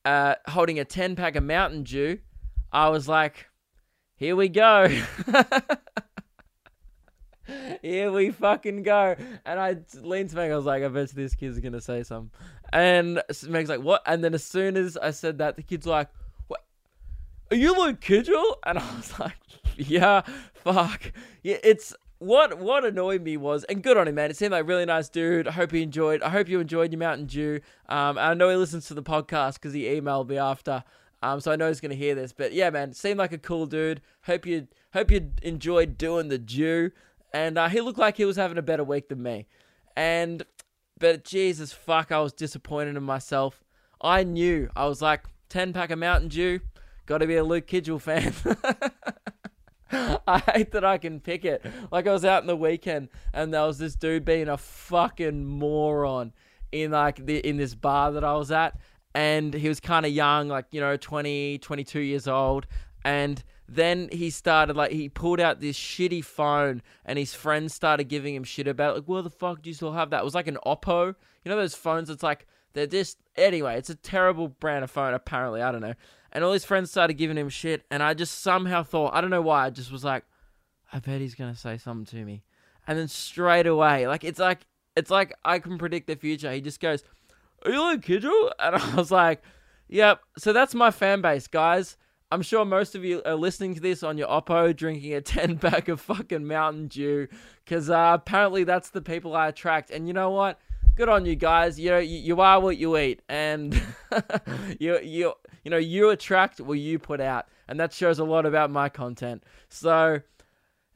uh, 0.05 0.35
holding 0.49 0.79
a 0.79 0.85
10 0.85 1.17
pack 1.17 1.37
of 1.37 1.45
Mountain 1.45 1.85
Dew, 1.85 2.19
I 2.73 2.89
was 2.89 3.09
like, 3.09 3.49
here 4.17 4.37
we 4.37 4.49
go. 4.49 4.89
here 7.83 8.13
we 8.13 8.31
fucking 8.31 8.83
go. 8.83 9.17
And 9.45 9.61
I 9.61 9.77
leaned 10.01 10.31
to 10.31 10.37
Meg, 10.37 10.51
I 10.51 10.57
was 10.57 10.65
like, 10.65 10.83
I 10.83 10.89
bet 10.89 11.11
this 11.11 11.35
kid's 11.35 11.59
gonna 11.59 11.81
say 11.81 12.03
something. 12.03 12.31
And 12.73 13.23
Meg's 13.49 13.69
like, 13.69 13.83
what? 13.83 14.03
And 14.07 14.25
then 14.25 14.35
as 14.35 14.45
soon 14.45 14.77
as 14.77 14.97
I 14.97 15.11
said 15.11 15.39
that, 15.39 15.57
the 15.57 15.63
kid's 15.63 15.87
like, 15.87 16.09
what? 16.47 16.65
Are 17.51 17.57
you 17.57 17.79
Luke 17.79 18.01
Kidgell? 18.01 18.57
And 18.65 18.79
I 18.79 18.97
was 18.97 19.13
like, 19.19 19.37
yeah, 19.77 20.23
fuck. 20.55 21.13
Yeah, 21.43 21.59
it's 21.63 21.95
what 22.19 22.59
what 22.59 22.85
annoyed 22.85 23.23
me 23.23 23.37
was, 23.37 23.65
and 23.65 23.83
good 23.83 23.97
on 23.97 24.09
him, 24.09 24.15
man. 24.15 24.31
It 24.31 24.37
seemed 24.37 24.53
like 24.53 24.63
a 24.63 24.67
really 24.67 24.85
nice 24.85 25.09
dude. 25.09 25.49
I 25.49 25.53
hope 25.53 25.73
he 25.73 25.83
enjoyed. 25.83 26.23
I 26.23 26.31
hope 26.31 26.49
you 26.49 26.61
enjoyed 26.61 26.93
your 26.93 26.99
Mountain 26.99 27.27
Dew. 27.27 27.61
Um, 27.89 28.19
I 28.19 28.35
know 28.35 28.49
he 28.49 28.57
listens 28.57 28.87
to 28.87 28.95
the 28.95 29.03
podcast 29.03 29.55
because 29.55 29.73
he 29.73 29.85
emailed 29.85 30.29
me 30.29 30.39
after. 30.39 30.85
Um, 31.23 31.41
so 31.41 31.53
I 31.53 31.57
know 31.57 31.69
he's 31.69 31.81
gonna 31.81 31.95
hear 31.95 32.15
this. 32.15 32.33
But 32.33 32.53
yeah, 32.53 32.71
man, 32.71 32.93
seemed 32.93 33.19
like 33.19 33.33
a 33.33 33.39
cool 33.39 33.67
dude. 33.67 34.01
Hope 34.25 34.47
you 34.47 34.69
hope 34.93 35.11
you 35.11 35.33
enjoyed 35.43 35.99
doing 35.99 36.29
the 36.29 36.39
Dew, 36.39 36.91
and 37.33 37.59
uh, 37.59 37.69
he 37.69 37.81
looked 37.81 37.99
like 37.99 38.17
he 38.17 38.25
was 38.25 38.37
having 38.37 38.59
a 38.59 38.63
better 38.63 38.85
week 38.85 39.09
than 39.09 39.23
me. 39.23 39.47
And 39.97 40.45
but 40.99 41.25
Jesus 41.25 41.73
fuck, 41.73 42.13
I 42.13 42.21
was 42.21 42.33
disappointed 42.33 42.97
in 42.97 43.03
myself. 43.03 43.63
I 44.01 44.25
knew 44.25 44.71
I 44.77 44.87
was 44.87 45.03
like 45.03 45.25
ten 45.49 45.73
pack 45.73 45.91
of 45.91 45.99
Mountain 45.99 46.29
Dew. 46.29 46.61
Got 47.07 47.19
to 47.19 47.27
be 47.27 47.37
a 47.37 47.45
Luke 47.45 47.67
Kidgell 47.67 48.01
fan. 48.01 48.33
I 50.27 50.39
hate 50.55 50.73
that 50.73 50.85
I 50.85 50.99
can 50.99 51.21
pick 51.21 51.45
it. 51.45 51.65
Like 51.91 52.07
I 52.07 52.13
was 52.13 52.25
out 52.25 52.43
in 52.43 52.47
the 52.47 52.57
weekend 52.57 53.09
and 53.33 53.53
there 53.53 53.67
was 53.67 53.79
this 53.79 53.95
dude 53.95 54.25
being 54.25 54.49
a 54.49 54.57
fucking 54.57 55.45
moron 55.45 56.33
in 56.73 56.91
like 56.93 57.25
the 57.27 57.39
in 57.47 57.59
this 57.59 57.75
bar 57.75 58.13
that 58.13 58.25
I 58.25 58.35
was 58.35 58.51
at, 58.51 58.79
and 59.15 59.53
he 59.53 59.69
was 59.69 59.79
kind 59.81 60.07
of 60.07 60.13
young, 60.13 60.49
like 60.49 60.67
you 60.71 60.81
know, 60.81 60.97
20, 60.97 61.59
22 61.59 62.01
years 62.01 62.27
old, 62.27 62.67
and 63.05 63.43
then 63.69 64.09
he 64.11 64.31
started 64.31 64.77
like 64.77 64.91
he 64.91 65.09
pulled 65.09 65.41
out 65.41 65.61
this 65.61 65.79
shitty 65.79 66.25
phone 66.25 66.83
and 67.05 67.19
his 67.19 67.35
friends 67.35 67.75
started 67.75 68.05
giving 68.05 68.35
him 68.35 68.45
shit 68.45 68.67
about 68.67 68.93
it. 68.93 69.01
like 69.01 69.09
where 69.09 69.23
the 69.23 69.31
fuck 69.31 69.63
do 69.63 69.71
you 69.71 69.75
still 69.75 69.93
have 69.93 70.11
that? 70.11 70.21
It 70.21 70.25
was 70.25 70.35
like 70.35 70.47
an 70.47 70.59
Oppo. 70.67 71.15
You 71.45 71.51
know 71.51 71.57
those 71.57 71.75
phones 71.75 72.11
it's 72.11 72.23
like 72.23 72.47
they're 72.73 72.87
just 72.87 73.19
anyway, 73.37 73.77
it's 73.77 73.91
a 73.91 73.95
terrible 73.95 74.49
brand 74.49 74.85
of 74.85 74.91
phone 74.91 75.15
apparently, 75.15 75.63
I 75.63 75.73
don't 75.73 75.81
know. 75.81 75.95
And 76.33 76.43
all 76.43 76.53
his 76.53 76.65
friends 76.65 76.91
started 76.91 77.15
giving 77.15 77.37
him 77.37 77.49
shit 77.49 77.85
and 77.91 78.03
I 78.03 78.15
just 78.15 78.41
somehow 78.41 78.83
thought, 78.83 79.15
I 79.15 79.21
don't 79.21 79.31
know 79.31 79.43
why, 79.43 79.67
I 79.67 79.71
just 79.71 79.93
was 79.93 80.03
like 80.05 80.25
I 80.93 80.99
bet 80.99 81.21
he's 81.21 81.35
to 81.35 81.55
say 81.55 81.79
something 81.79 82.05
to 82.19 82.25
me. 82.25 82.43
And 82.87 82.99
then 82.99 83.09
straight 83.09 83.67
away, 83.67 84.07
like 84.07 84.25
it's 84.25 84.39
like 84.39 84.67
it's 84.95 85.11
like 85.11 85.33
I 85.45 85.59
can 85.59 85.79
predict 85.79 86.07
the 86.07 86.17
future. 86.17 86.53
He 86.53 86.61
just 86.61 86.81
goes, 86.81 87.03
"Are 87.65 87.71
you 87.71 87.81
like 87.81 88.03
Kidgell?" 88.03 88.51
And 88.59 88.77
I 88.77 88.95
was 88.95 89.11
like, 89.11 89.43
"Yep." 89.89 90.21
So 90.37 90.53
that's 90.53 90.75
my 90.75 90.91
fan 90.91 91.23
base, 91.23 91.47
guys. 91.47 91.97
I'm 92.31 92.43
sure 92.43 92.65
most 92.65 92.95
of 92.95 93.05
you 93.05 93.23
are 93.25 93.35
listening 93.35 93.75
to 93.75 93.81
this 93.81 94.03
on 94.03 94.19
your 94.19 94.29
Oppo, 94.29 94.75
drinking 94.75 95.15
a 95.15 95.21
10 95.23 95.59
pack 95.59 95.89
of 95.89 96.01
fucking 96.01 96.47
Mountain 96.47 96.89
Dew, 96.89 97.29
because 97.65 97.91
uh, 97.91 98.13
apparently 98.15 98.65
that's 98.65 98.89
the 98.91 99.03
people 99.03 99.37
I 99.37 99.49
attract. 99.49 99.91
And 99.91 100.09
you 100.09 100.15
know 100.15 100.31
what? 100.31 100.59
Good 100.95 101.09
on 101.09 101.25
you 101.25 101.37
guys. 101.37 101.79
You 101.79 101.91
know, 101.91 101.99
you, 101.99 102.19
you 102.19 102.41
are 102.41 102.61
what 102.61 102.77
you 102.77 102.99
eat, 102.99 103.23
and 103.29 103.81
you 104.79 104.99
you 105.01 105.33
you 105.63 105.71
know 105.71 105.77
you 105.77 106.11
attract 106.11 106.61
what 106.61 106.79
you 106.79 106.99
put 106.99 107.21
out, 107.21 107.47
and 107.69 107.79
that 107.81 107.93
shows 107.93 108.19
a 108.19 108.25
lot 108.25 108.47
about 108.47 108.71
my 108.71 108.89
content. 108.89 109.45
So. 109.69 110.21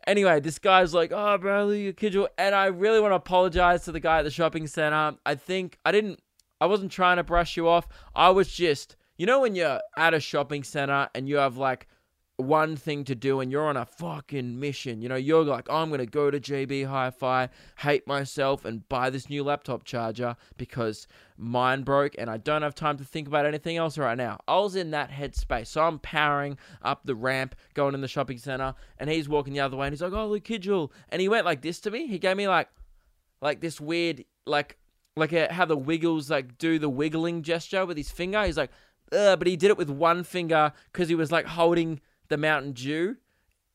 Anyway, 0.07 0.39
this 0.39 0.61
guy's 0.61 0.95
like, 0.95 1.11
"Oh, 1.13 1.37
Bradley, 1.37 1.83
you 1.83 1.93
kid 1.93 2.15
you," 2.15 2.29
and 2.39 2.55
I 2.55 2.67
really 2.67 3.01
want 3.01 3.11
to 3.11 3.17
apologize 3.17 3.83
to 3.87 3.91
the 3.91 3.99
guy 3.99 4.21
at 4.21 4.23
the 4.23 4.31
shopping 4.31 4.69
center. 4.69 5.17
I 5.27 5.35
think 5.35 5.81
I 5.85 5.91
didn't, 5.91 6.21
I 6.61 6.67
wasn't 6.67 6.93
trying 6.93 7.17
to 7.17 7.25
brush 7.25 7.57
you 7.57 7.67
off. 7.67 7.89
I 8.15 8.31
was 8.31 8.53
just 8.53 8.95
you 9.19 9.27
know 9.27 9.41
when 9.41 9.57
you're 9.57 9.81
at 9.97 10.15
a 10.15 10.21
shopping 10.21 10.63
center 10.63 11.09
and 11.13 11.29
you 11.29 11.39
have 11.39 11.57
like 11.57 11.89
one 12.39 12.77
thing 12.77 13.03
to 13.05 13.15
do 13.15 13.41
and 13.41 13.51
you're 13.51 13.67
on 13.67 13.77
a 13.77 13.87
fucking 13.87 14.61
mission. 14.61 15.01
You 15.01 15.09
know, 15.09 15.17
you're 15.17 15.45
like, 15.45 15.69
oh, 15.71 15.77
I'm 15.77 15.89
going 15.89 15.99
to 15.99 16.07
go 16.07 16.31
to 16.31 16.39
JB 16.39 16.87
Hi 16.87 17.11
Fi, 17.11 17.49
hate 17.79 18.07
myself, 18.07 18.65
and 18.65 18.87
buy 18.89 19.09
this 19.09 19.31
new 19.31 19.43
laptop 19.43 19.85
charger 19.85 20.37
because 20.59 21.07
mine 21.39 21.83
broke 21.83 22.15
and 22.19 22.29
I 22.29 22.37
don't 22.37 22.63
have 22.63 22.75
time 22.75 22.99
to 22.99 23.05
think 23.05 23.27
about 23.27 23.47
anything 23.47 23.77
else 23.79 23.97
right 23.97 24.17
now. 24.17 24.39
I 24.47 24.59
was 24.59 24.77
in 24.77 24.91
that 24.91 25.11
headspace. 25.11 25.69
So 25.69 25.83
I'm 25.83 25.99
powering 25.99 26.59
up 26.83 27.03
the 27.05 27.15
ramp, 27.15 27.55
going 27.75 27.95
in 27.95 28.03
the 28.03 28.09
shopping 28.09 28.39
center, 28.39 28.75
and 28.99 29.09
he's 29.09 29.29
walking 29.29 29.55
the 29.55 29.61
other 29.61 29.77
way 29.77 29.87
and 29.87 29.93
he's 29.95 30.03
like, 30.03 30.13
Oh, 30.13 30.29
look, 30.29 30.45
Kidgell. 30.45 30.91
And 31.09 31.23
he 31.23 31.29
went 31.29 31.47
like 31.47 31.63
this 31.63 31.81
to 31.81 31.91
me. 31.91 32.07
He 32.07 32.19
gave 32.19 32.37
me 32.37 32.49
like, 32.49 32.69
like 33.41 33.61
this 33.61 33.81
weird, 33.81 34.25
like, 34.45 34.77
like 35.17 35.33
a, 35.33 35.51
how 35.51 35.65
the 35.65 35.77
wiggles 35.77 36.31
like 36.31 36.59
do 36.59 36.79
the 36.79 36.91
wiggling 36.91 37.43
gesture 37.43 37.87
with 37.87 37.97
his 37.97 38.11
finger. 38.11 38.45
He's 38.45 38.59
like, 38.59 38.71
but 39.11 39.47
he 39.47 39.57
did 39.57 39.71
it 39.71 39.79
with 39.79 39.89
one 39.89 40.23
finger 40.23 40.73
because 40.93 41.09
he 41.09 41.15
was 41.15 41.33
like 41.33 41.47
holding 41.47 42.01
the 42.29 42.37
Mountain 42.37 42.73
Dew 42.73 43.17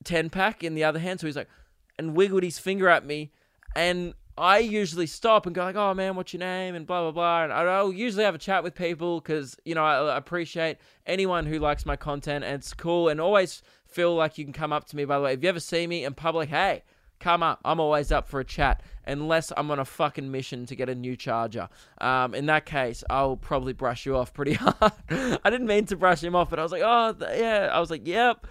10 0.04 0.30
pack 0.30 0.64
in 0.64 0.76
the 0.76 0.84
other 0.84 1.00
hand. 1.00 1.20
So 1.20 1.28
he's 1.28 1.36
like, 1.36 1.50
and 1.98 2.16
wiggled 2.16 2.44
his 2.44 2.60
finger 2.60 2.90
at 2.90 3.06
me. 3.06 3.32
And 3.76 4.14
I 4.38 4.60
usually 4.60 5.08
stop 5.08 5.46
and 5.46 5.54
go 5.54 5.64
like, 5.64 5.76
oh 5.76 5.94
man, 5.94 6.16
what's 6.16 6.34
your 6.34 6.40
name? 6.40 6.74
And 6.74 6.88
blah, 6.88 7.02
blah, 7.04 7.12
blah. 7.12 7.44
And 7.44 7.54
I'll 7.54 7.94
usually 7.94 8.24
have 8.24 8.36
a 8.36 8.40
chat 8.40 8.64
with 8.64 8.74
people 8.74 9.20
because, 9.20 9.56
you 9.66 9.76
know, 9.76 9.84
I 9.84 10.18
appreciate 10.18 10.78
anyone 11.06 11.46
who 11.46 11.60
likes 11.60 11.86
my 11.86 11.96
content 11.96 12.44
and 12.44 12.56
it's 12.56 12.74
cool. 12.74 13.10
And 13.10 13.22
always 13.22 13.62
feel 13.86 14.16
like 14.16 14.38
you 14.38 14.44
can 14.46 14.54
come 14.54 14.74
up 14.74 14.86
to 14.86 14.96
me, 14.96 15.06
by 15.06 15.18
the 15.18 15.24
way. 15.24 15.34
If 15.34 15.44
you 15.44 15.50
ever 15.50 15.60
see 15.60 15.86
me 15.86 16.06
in 16.06 16.14
public, 16.14 16.50
hey, 16.50 16.84
come 17.22 17.42
up. 17.44 17.62
I'm 17.64 17.80
always 17.80 18.12
up 18.12 18.28
for 18.28 18.40
a 18.40 18.44
chat, 18.44 18.84
unless 19.06 19.54
I'm 19.56 19.72
on 19.72 19.80
a 19.80 19.86
fucking 19.86 20.30
mission 20.30 20.66
to 20.66 20.76
get 20.76 20.90
a 20.90 20.96
new 20.96 21.16
charger. 21.16 21.70
Um, 22.00 22.36
in 22.36 22.48
that 22.48 22.66
case, 22.66 23.04
I'll 23.10 23.38
probably 23.38 23.74
brush 23.74 24.06
you 24.06 24.18
off 24.18 24.34
pretty 24.34 24.54
hard. 24.56 24.92
I 25.10 25.50
didn't 25.50 25.68
mean 25.68 25.86
to 25.86 25.96
brush 25.96 26.24
him 26.24 26.36
off, 26.36 26.50
but 26.50 26.60
I 26.60 26.64
was 26.64 26.72
like, 26.72 26.84
oh, 26.84 27.14
th- 27.14 27.40
yeah. 27.40 27.70
I 27.72 27.80
was 27.80 27.90
like, 27.90 28.06
yep. 28.06 28.46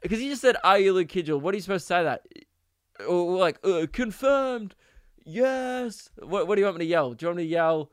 Because 0.00 0.18
he 0.18 0.28
just 0.28 0.40
said, 0.40 0.56
are 0.64 0.78
you 0.78 0.92
Luke 0.92 1.08
Kidgell? 1.08 1.40
What 1.40 1.54
are 1.54 1.56
you 1.56 1.62
supposed 1.62 1.84
to 1.84 1.94
say 1.94 2.04
that? 2.04 2.26
Or 3.06 3.36
like, 3.36 3.58
uh, 3.64 3.86
confirmed. 3.92 4.74
Yes. 5.24 6.10
What, 6.22 6.46
what 6.46 6.54
do 6.54 6.60
you 6.60 6.66
want 6.66 6.78
me 6.78 6.84
to 6.84 6.90
yell? 6.90 7.12
Do 7.12 7.24
you 7.24 7.28
want 7.28 7.38
me 7.38 7.44
to 7.44 7.48
yell 7.48 7.90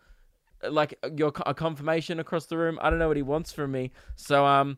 uh, 0.63 0.71
like 0.71 0.97
your 1.15 1.33
a 1.45 1.53
confirmation 1.53 2.19
across 2.19 2.45
the 2.45 2.57
room? 2.57 2.77
I 2.81 2.89
don't 2.89 2.99
know 2.99 3.07
what 3.07 3.17
he 3.17 3.23
wants 3.23 3.51
from 3.51 3.71
me. 3.71 3.91
So 4.15 4.45
um, 4.45 4.77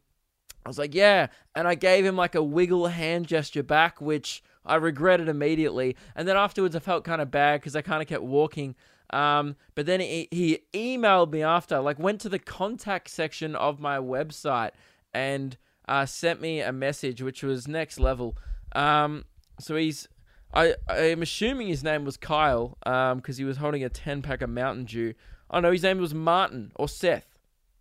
I 0.65 0.69
was 0.69 0.77
like, 0.77 0.93
yeah, 0.93 1.27
and 1.55 1.67
I 1.67 1.75
gave 1.75 2.05
him 2.05 2.15
like 2.15 2.35
a 2.35 2.43
wiggle 2.43 2.87
hand 2.87 3.27
gesture 3.27 3.63
back, 3.63 3.99
which 3.99 4.43
I 4.65 4.75
regretted 4.75 5.27
immediately. 5.27 5.95
And 6.15 6.27
then 6.27 6.37
afterwards, 6.37 6.75
I 6.75 6.79
felt 6.79 7.03
kind 7.03 7.21
of 7.21 7.31
bad 7.31 7.59
because 7.59 7.75
I 7.75 7.81
kind 7.81 8.01
of 8.01 8.07
kept 8.07 8.23
walking. 8.23 8.75
Um, 9.09 9.55
but 9.75 9.85
then 9.85 9.99
he, 9.99 10.27
he 10.31 10.59
emailed 10.73 11.31
me 11.31 11.43
after, 11.43 11.79
like 11.79 11.99
went 11.99 12.21
to 12.21 12.29
the 12.29 12.39
contact 12.39 13.09
section 13.09 13.55
of 13.55 13.79
my 13.79 13.97
website 13.97 14.71
and 15.13 15.57
uh, 15.87 16.05
sent 16.05 16.41
me 16.41 16.61
a 16.61 16.71
message, 16.71 17.21
which 17.21 17.43
was 17.43 17.67
next 17.67 17.99
level. 17.99 18.37
Um, 18.73 19.25
so 19.59 19.75
he's, 19.75 20.07
I, 20.53 20.75
I'm 20.87 21.21
assuming 21.21 21.67
his 21.67 21.83
name 21.83 22.05
was 22.05 22.17
Kyle, 22.17 22.77
um, 22.85 23.17
because 23.17 23.37
he 23.37 23.43
was 23.43 23.57
holding 23.57 23.83
a 23.83 23.89
10 23.89 24.21
pack 24.23 24.41
of 24.41 24.49
Mountain 24.49 24.85
Dew. 24.85 25.13
Oh 25.51 25.59
no, 25.59 25.71
his 25.71 25.83
name 25.83 25.99
was 25.99 26.13
Martin 26.13 26.71
or 26.75 26.87
Seth. 26.89 27.37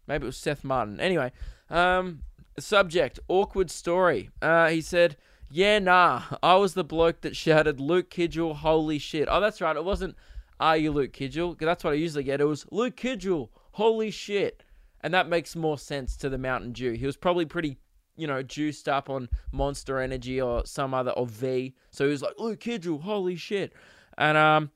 Maybe 0.06 0.24
it 0.24 0.26
was 0.26 0.36
Seth 0.36 0.64
Martin. 0.64 1.00
Anyway, 1.00 1.32
um, 1.70 2.20
subject 2.58 3.18
awkward 3.28 3.70
story. 3.70 4.30
Uh, 4.42 4.68
he 4.68 4.82
said, 4.82 5.16
yeah, 5.52 5.78
nah. 5.78 6.23
I 6.42 6.56
was 6.56 6.73
the 6.73 6.82
bloke 6.82 7.21
that 7.21 7.37
shouted, 7.37 7.78
Luke 7.78 8.09
Kidgell, 8.09 8.56
holy 8.56 8.99
shit. 8.99 9.28
Oh, 9.30 9.38
that's 9.38 9.61
right. 9.61 9.76
It 9.76 9.85
wasn't, 9.85 10.16
are 10.59 10.78
you 10.78 10.90
Luke 10.90 11.12
Kidgell? 11.12 11.59
That's 11.59 11.85
what 11.85 11.92
I 11.92 11.97
usually 11.97 12.25
get. 12.25 12.40
It 12.40 12.47
was, 12.47 12.64
Luke 12.71 12.97
Kidgell, 12.97 13.50
holy 13.73 14.11
shit. 14.11 14.64
And 15.02 15.12
that 15.12 15.28
makes 15.28 15.54
more 15.54 15.76
sense 15.76 16.16
to 16.18 16.30
the 16.30 16.38
Mountain 16.38 16.73
Dew. 16.73 16.92
He 16.92 17.04
was 17.04 17.18
probably 17.18 17.44
pretty, 17.44 17.76
you 18.16 18.26
know, 18.26 18.42
juiced 18.42 18.88
up 18.88 19.11
on 19.11 19.28
Monster 19.52 20.00
Energy 20.00 20.40
or 20.40 20.64
some 20.64 20.94
other, 20.94 21.11
or 21.11 21.26
V. 21.26 21.75
So 21.90 22.06
he 22.06 22.11
was 22.11 22.23
like, 22.23 22.38
Luke 22.38 22.61
Kidgell, 22.61 23.02
holy 23.02 23.37
shit. 23.37 23.75
And, 24.16 24.38
um, 24.38 24.71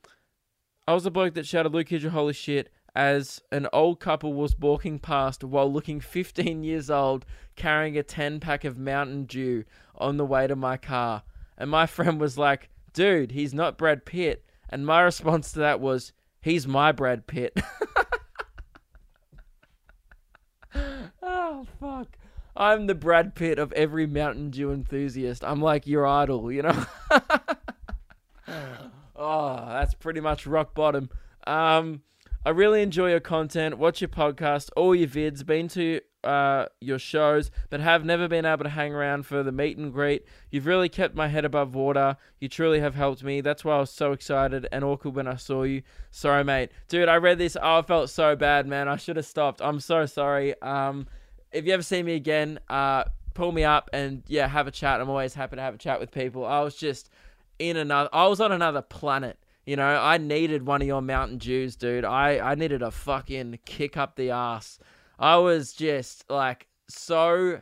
I 0.87 0.93
was 0.93 1.03
the 1.03 1.11
bloke 1.11 1.33
that 1.33 1.47
shouted, 1.47 1.73
Luke 1.73 1.87
Kidgell, 1.87 2.11
holy 2.11 2.33
shit 2.33 2.69
as 2.97 3.39
an 3.51 3.67
old 3.71 3.99
couple 3.99 4.33
was 4.33 4.57
walking 4.57 4.97
past 4.97 5.43
while 5.43 5.71
looking 5.71 5.99
15 5.99 6.63
years 6.63 6.89
old, 6.89 7.27
carrying 7.55 7.95
a 7.95 8.01
10 8.01 8.39
pack 8.39 8.63
of 8.63 8.79
Mountain 8.79 9.25
Dew 9.25 9.65
on 9.93 10.17
the 10.17 10.25
way 10.25 10.47
to 10.47 10.55
my 10.55 10.77
car. 10.77 11.21
And 11.59 11.69
my 11.69 11.85
friend 11.85 12.19
was 12.19 12.39
like, 12.39 12.69
dude, 12.93 13.33
he's 13.33 13.53
not 13.53 13.77
Brad 13.77 14.03
Pitt. 14.03 14.43
And 14.67 14.83
my 14.83 15.01
response 15.01 15.51
to 15.51 15.59
that 15.59 15.79
was, 15.79 16.11
he's 16.41 16.67
my 16.67 16.91
Brad 16.91 17.27
Pitt. 17.27 17.59
oh, 21.21 21.67
fuck. 21.79 22.17
I'm 22.55 22.87
the 22.87 22.95
Brad 22.95 23.35
Pitt 23.35 23.59
of 23.59 23.71
every 23.73 24.07
Mountain 24.07 24.49
Dew 24.49 24.71
enthusiast. 24.71 25.43
I'm 25.43 25.61
like 25.61 25.85
your 25.85 26.07
idol, 26.07 26.51
you 26.51 26.63
know? 26.63 26.85
oh, 29.15 29.67
that's 29.67 29.93
pretty 29.93 30.19
much 30.19 30.47
rock 30.47 30.73
bottom. 30.73 31.11
Um, 31.45 32.01
I 32.47 32.51
really 32.51 32.81
enjoy 32.81 33.09
your 33.09 33.19
content, 33.19 33.77
watch 33.77 33.99
your 33.99 34.07
podcast, 34.07 34.69
all 34.77 34.95
your 34.95 35.09
vids, 35.09 35.45
been 35.45 35.67
to 35.67 35.99
uh, 36.23 36.67
your 36.79 36.97
shows, 36.97 37.51
but 37.69 37.81
have 37.81 38.05
never 38.05 38.29
been 38.29 38.45
able 38.45 38.63
to 38.63 38.69
hang 38.69 38.93
around 38.93 39.25
for 39.25 39.43
the 39.43 39.51
meet 39.51 39.77
and 39.77 39.91
greet. 39.91 40.23
You've 40.49 40.65
really 40.65 40.87
kept 40.87 41.13
my 41.13 41.27
head 41.27 41.43
above 41.43 41.75
water. 41.75 42.15
You 42.39 42.47
truly 42.47 42.79
have 42.79 42.95
helped 42.95 43.21
me. 43.21 43.41
That's 43.41 43.65
why 43.65 43.75
I 43.75 43.79
was 43.81 43.91
so 43.91 44.13
excited 44.13 44.65
and 44.71 44.85
awkward 44.85 45.13
when 45.13 45.27
I 45.27 45.35
saw 45.35 45.63
you. 45.63 45.81
Sorry, 46.09 46.45
mate. 46.45 46.71
Dude, 46.87 47.09
I 47.09 47.17
read 47.17 47.37
this. 47.37 47.57
Oh, 47.61 47.79
I 47.79 47.81
felt 47.81 48.09
so 48.09 48.33
bad, 48.37 48.65
man. 48.65 48.87
I 48.87 48.95
should 48.95 49.17
have 49.17 49.25
stopped. 49.25 49.61
I'm 49.61 49.81
so 49.81 50.05
sorry. 50.05 50.55
Um, 50.61 51.05
if 51.51 51.65
you 51.65 51.73
ever 51.73 51.83
see 51.83 52.01
me 52.01 52.15
again, 52.15 52.59
uh, 52.69 53.03
pull 53.33 53.51
me 53.51 53.65
up 53.65 53.89
and 53.91 54.23
yeah, 54.29 54.47
have 54.47 54.67
a 54.67 54.71
chat. 54.71 55.01
I'm 55.01 55.09
always 55.09 55.33
happy 55.33 55.57
to 55.57 55.61
have 55.61 55.75
a 55.75 55.77
chat 55.77 55.99
with 55.99 56.11
people. 56.11 56.45
I 56.45 56.61
was 56.61 56.77
just 56.77 57.09
in 57.59 57.75
another. 57.75 58.07
I 58.13 58.25
was 58.27 58.39
on 58.39 58.53
another 58.53 58.81
planet 58.81 59.37
you 59.67 59.75
know, 59.75 59.85
I 59.85 60.17
needed 60.17 60.65
one 60.65 60.81
of 60.81 60.87
your 60.87 61.01
Mountain 61.01 61.39
Dews, 61.39 61.75
dude. 61.75 62.05
I, 62.05 62.39
I 62.39 62.55
needed 62.55 62.81
a 62.81 62.89
fucking 62.89 63.59
kick 63.65 63.97
up 63.97 64.15
the 64.15 64.31
ass. 64.31 64.79
I 65.19 65.35
was 65.35 65.73
just 65.73 66.23
like 66.29 66.67
so, 66.87 67.59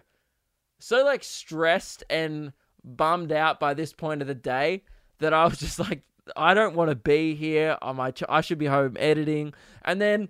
so 0.80 1.04
like 1.04 1.24
stressed 1.24 2.04
and 2.08 2.54
bummed 2.84 3.32
out 3.32 3.60
by 3.60 3.74
this 3.74 3.92
point 3.92 4.22
of 4.22 4.28
the 4.28 4.36
day 4.36 4.84
that 5.18 5.34
I 5.34 5.46
was 5.46 5.58
just 5.58 5.80
like, 5.80 6.04
I 6.38 6.54
don't 6.54 6.76
want 6.76 6.92
to 6.92 6.96
be 6.96 7.34
here. 7.34 7.76
My, 7.84 8.14
I 8.30 8.42
should 8.42 8.60
be 8.60 8.68
home 8.68 8.96
editing. 9.00 9.56
And 9.84 10.00
then 10.00 10.30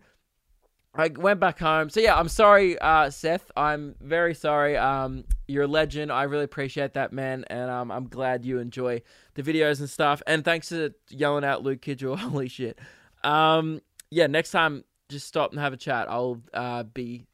I 0.98 1.10
went 1.10 1.40
back 1.40 1.60
home. 1.60 1.90
So 1.90 2.00
yeah, 2.00 2.18
I'm 2.18 2.30
sorry, 2.30 2.80
uh, 2.80 3.10
Seth. 3.10 3.52
I'm 3.58 3.96
very 4.00 4.34
sorry. 4.34 4.78
Um, 4.78 5.26
you're 5.48 5.64
a 5.64 5.68
legend. 5.68 6.12
I 6.12 6.24
really 6.24 6.46
appreciate 6.46 6.94
that, 6.94 7.12
man, 7.12 7.44
and 7.48 7.70
um, 7.70 7.92
I'm 7.92 8.08
glad 8.08 8.46
you 8.46 8.60
enjoy 8.60 9.02
the 9.34 9.44
videos 9.44 9.80
and 9.80 9.90
stuff. 9.90 10.22
And 10.26 10.46
thanks 10.46 10.70
for 10.70 10.92
yelling 11.10 11.44
out 11.44 11.64
Luke 11.64 11.82
Kidgell. 11.82 12.18
Holy 12.20 12.48
shit. 12.48 12.80
Um, 13.24 13.82
yeah, 14.10 14.28
next 14.28 14.52
time 14.52 14.84
just 15.10 15.28
stop 15.28 15.52
and 15.52 15.60
have 15.60 15.74
a 15.74 15.78
chat. 15.78 16.10
I'll 16.10 16.42
uh, 16.54 16.84
be 16.84 17.26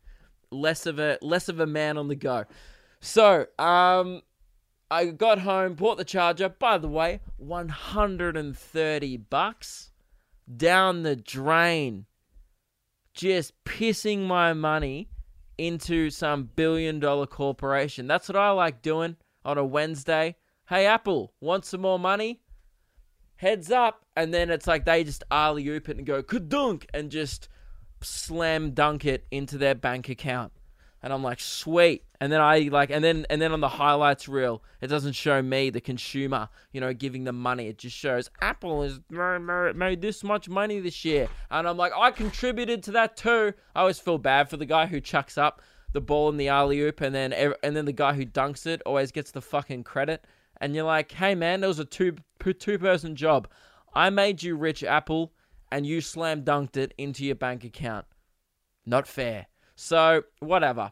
less 0.50 0.86
of 0.86 1.00
a 1.00 1.18
less 1.22 1.48
of 1.48 1.60
a 1.60 1.68
man 1.68 1.98
on 1.98 2.08
the 2.08 2.15
go. 2.15 2.46
So, 3.00 3.48
um, 3.58 4.22
I 4.89 5.06
got 5.06 5.39
home, 5.39 5.75
bought 5.75 5.98
the 5.98 6.03
charger. 6.03 6.50
By 6.50 6.77
the 6.77 6.89
way, 6.89 7.22
130 7.38 9.18
bucks 9.18 9.91
down 10.58 11.03
the 11.03 11.15
drain 11.15 12.06
just 13.13 13.53
pissing 13.65 14.25
my 14.25 14.53
money 14.53 15.10
into 15.58 16.10
some 16.10 16.50
billion 16.56 17.00
dollar 17.00 17.27
corporation. 17.27 18.08
That's 18.08 18.27
what 18.27 18.36
I 18.36 18.51
like 18.51 18.82
doing 18.82 19.18
on 19.46 19.58
a 19.58 19.65
Wednesday. 19.65 20.36
Hey, 20.68 20.86
Apple, 20.86 21.34
want 21.39 21.65
some 21.65 21.82
more 21.82 22.00
money? 22.00 22.41
Heads 23.36 23.72
up. 23.72 24.06
And 24.15 24.34
then 24.34 24.50
it's 24.50 24.68
like 24.68 24.86
they 24.86 25.03
just 25.03 25.24
alley 25.32 25.68
oop 25.68 25.89
it 25.89 25.98
and 25.98 26.06
go 26.06 26.24
kadunk 26.24 26.86
and 26.94 27.12
just 27.12 27.48
slam 28.01 28.72
dunk 28.72 29.06
it 29.06 29.25
into 29.32 29.58
their 29.58 29.75
bank 29.75 30.10
account. 30.10 30.51
And 31.03 31.12
I'm 31.12 31.24
like, 31.24 31.39
sweet. 31.39 32.03
And 32.20 32.31
then 32.31 32.41
I 32.41 32.60
like, 32.72 32.91
and 32.91 33.03
then 33.03 33.25
and 33.31 33.41
then 33.41 33.51
on 33.51 33.62
the 33.62 33.67
highlights 33.67 34.27
reel, 34.27 34.63
it 34.81 34.88
doesn't 34.88 35.13
show 35.13 35.41
me 35.41 35.72
the 35.72 35.81
consumer, 35.81 36.50
you 36.72 36.79
know, 36.79 36.93
giving 36.93 37.24
them 37.24 37.39
money. 37.39 37.67
It 37.67 37.79
just 37.79 37.98
shows 37.98 38.29
Apple 38.41 38.84
has 38.84 39.00
ma- 39.10 39.39
ma- 39.39 39.74
made 39.74 40.01
this 40.01 40.24
much 40.24 40.48
money 40.48 40.79
this 40.79 41.03
year, 41.03 41.27
and 41.50 41.67
I'm 41.67 41.77
like, 41.77 41.91
I 41.98 42.12
contributed 42.12 42.84
to 42.84 42.91
that 42.91 43.17
too. 43.17 43.53
I 43.75 43.81
always 43.81 43.98
feel 43.98 44.20
bad 44.20 44.50
for 44.50 44.58
the 44.58 44.67
guy 44.67 44.86
who 44.86 45.01
chucks 45.01 45.38
up 45.38 45.63
the 45.93 46.01
ball 46.01 46.29
in 46.29 46.38
the 46.38 46.50
alley 46.50 46.79
oop, 46.81 47.01
and 47.01 47.15
then 47.15 47.34
and 47.34 47.75
then 47.75 47.86
the 47.86 47.91
guy 47.91 48.13
who 48.13 48.25
dunks 48.25 48.67
it 48.67 48.84
always 48.86 49.12
gets 49.12 49.31
the 49.31 49.41
fucking 49.41 49.84
credit. 49.84 50.25
And 50.60 50.75
you're 50.75 50.86
like, 50.86 51.12
hey 51.12 51.34
man, 51.34 51.62
there 51.62 51.67
was 51.67 51.79
a 51.79 51.86
two 51.86 52.17
two 52.60 52.77
person 52.77 53.15
job. 53.15 53.48
I 53.96 54.12
made 54.12 54.43
you 54.43 54.55
rich, 54.55 54.84
Apple, 54.84 55.34
and 55.72 55.88
you 55.88 56.01
slam 56.01 56.43
dunked 56.43 56.77
it 56.77 56.93
into 57.00 57.25
your 57.25 57.36
bank 57.36 57.63
account. 57.63 58.05
Not 58.86 59.08
fair. 59.08 59.48
So, 59.81 60.23
whatever. 60.39 60.91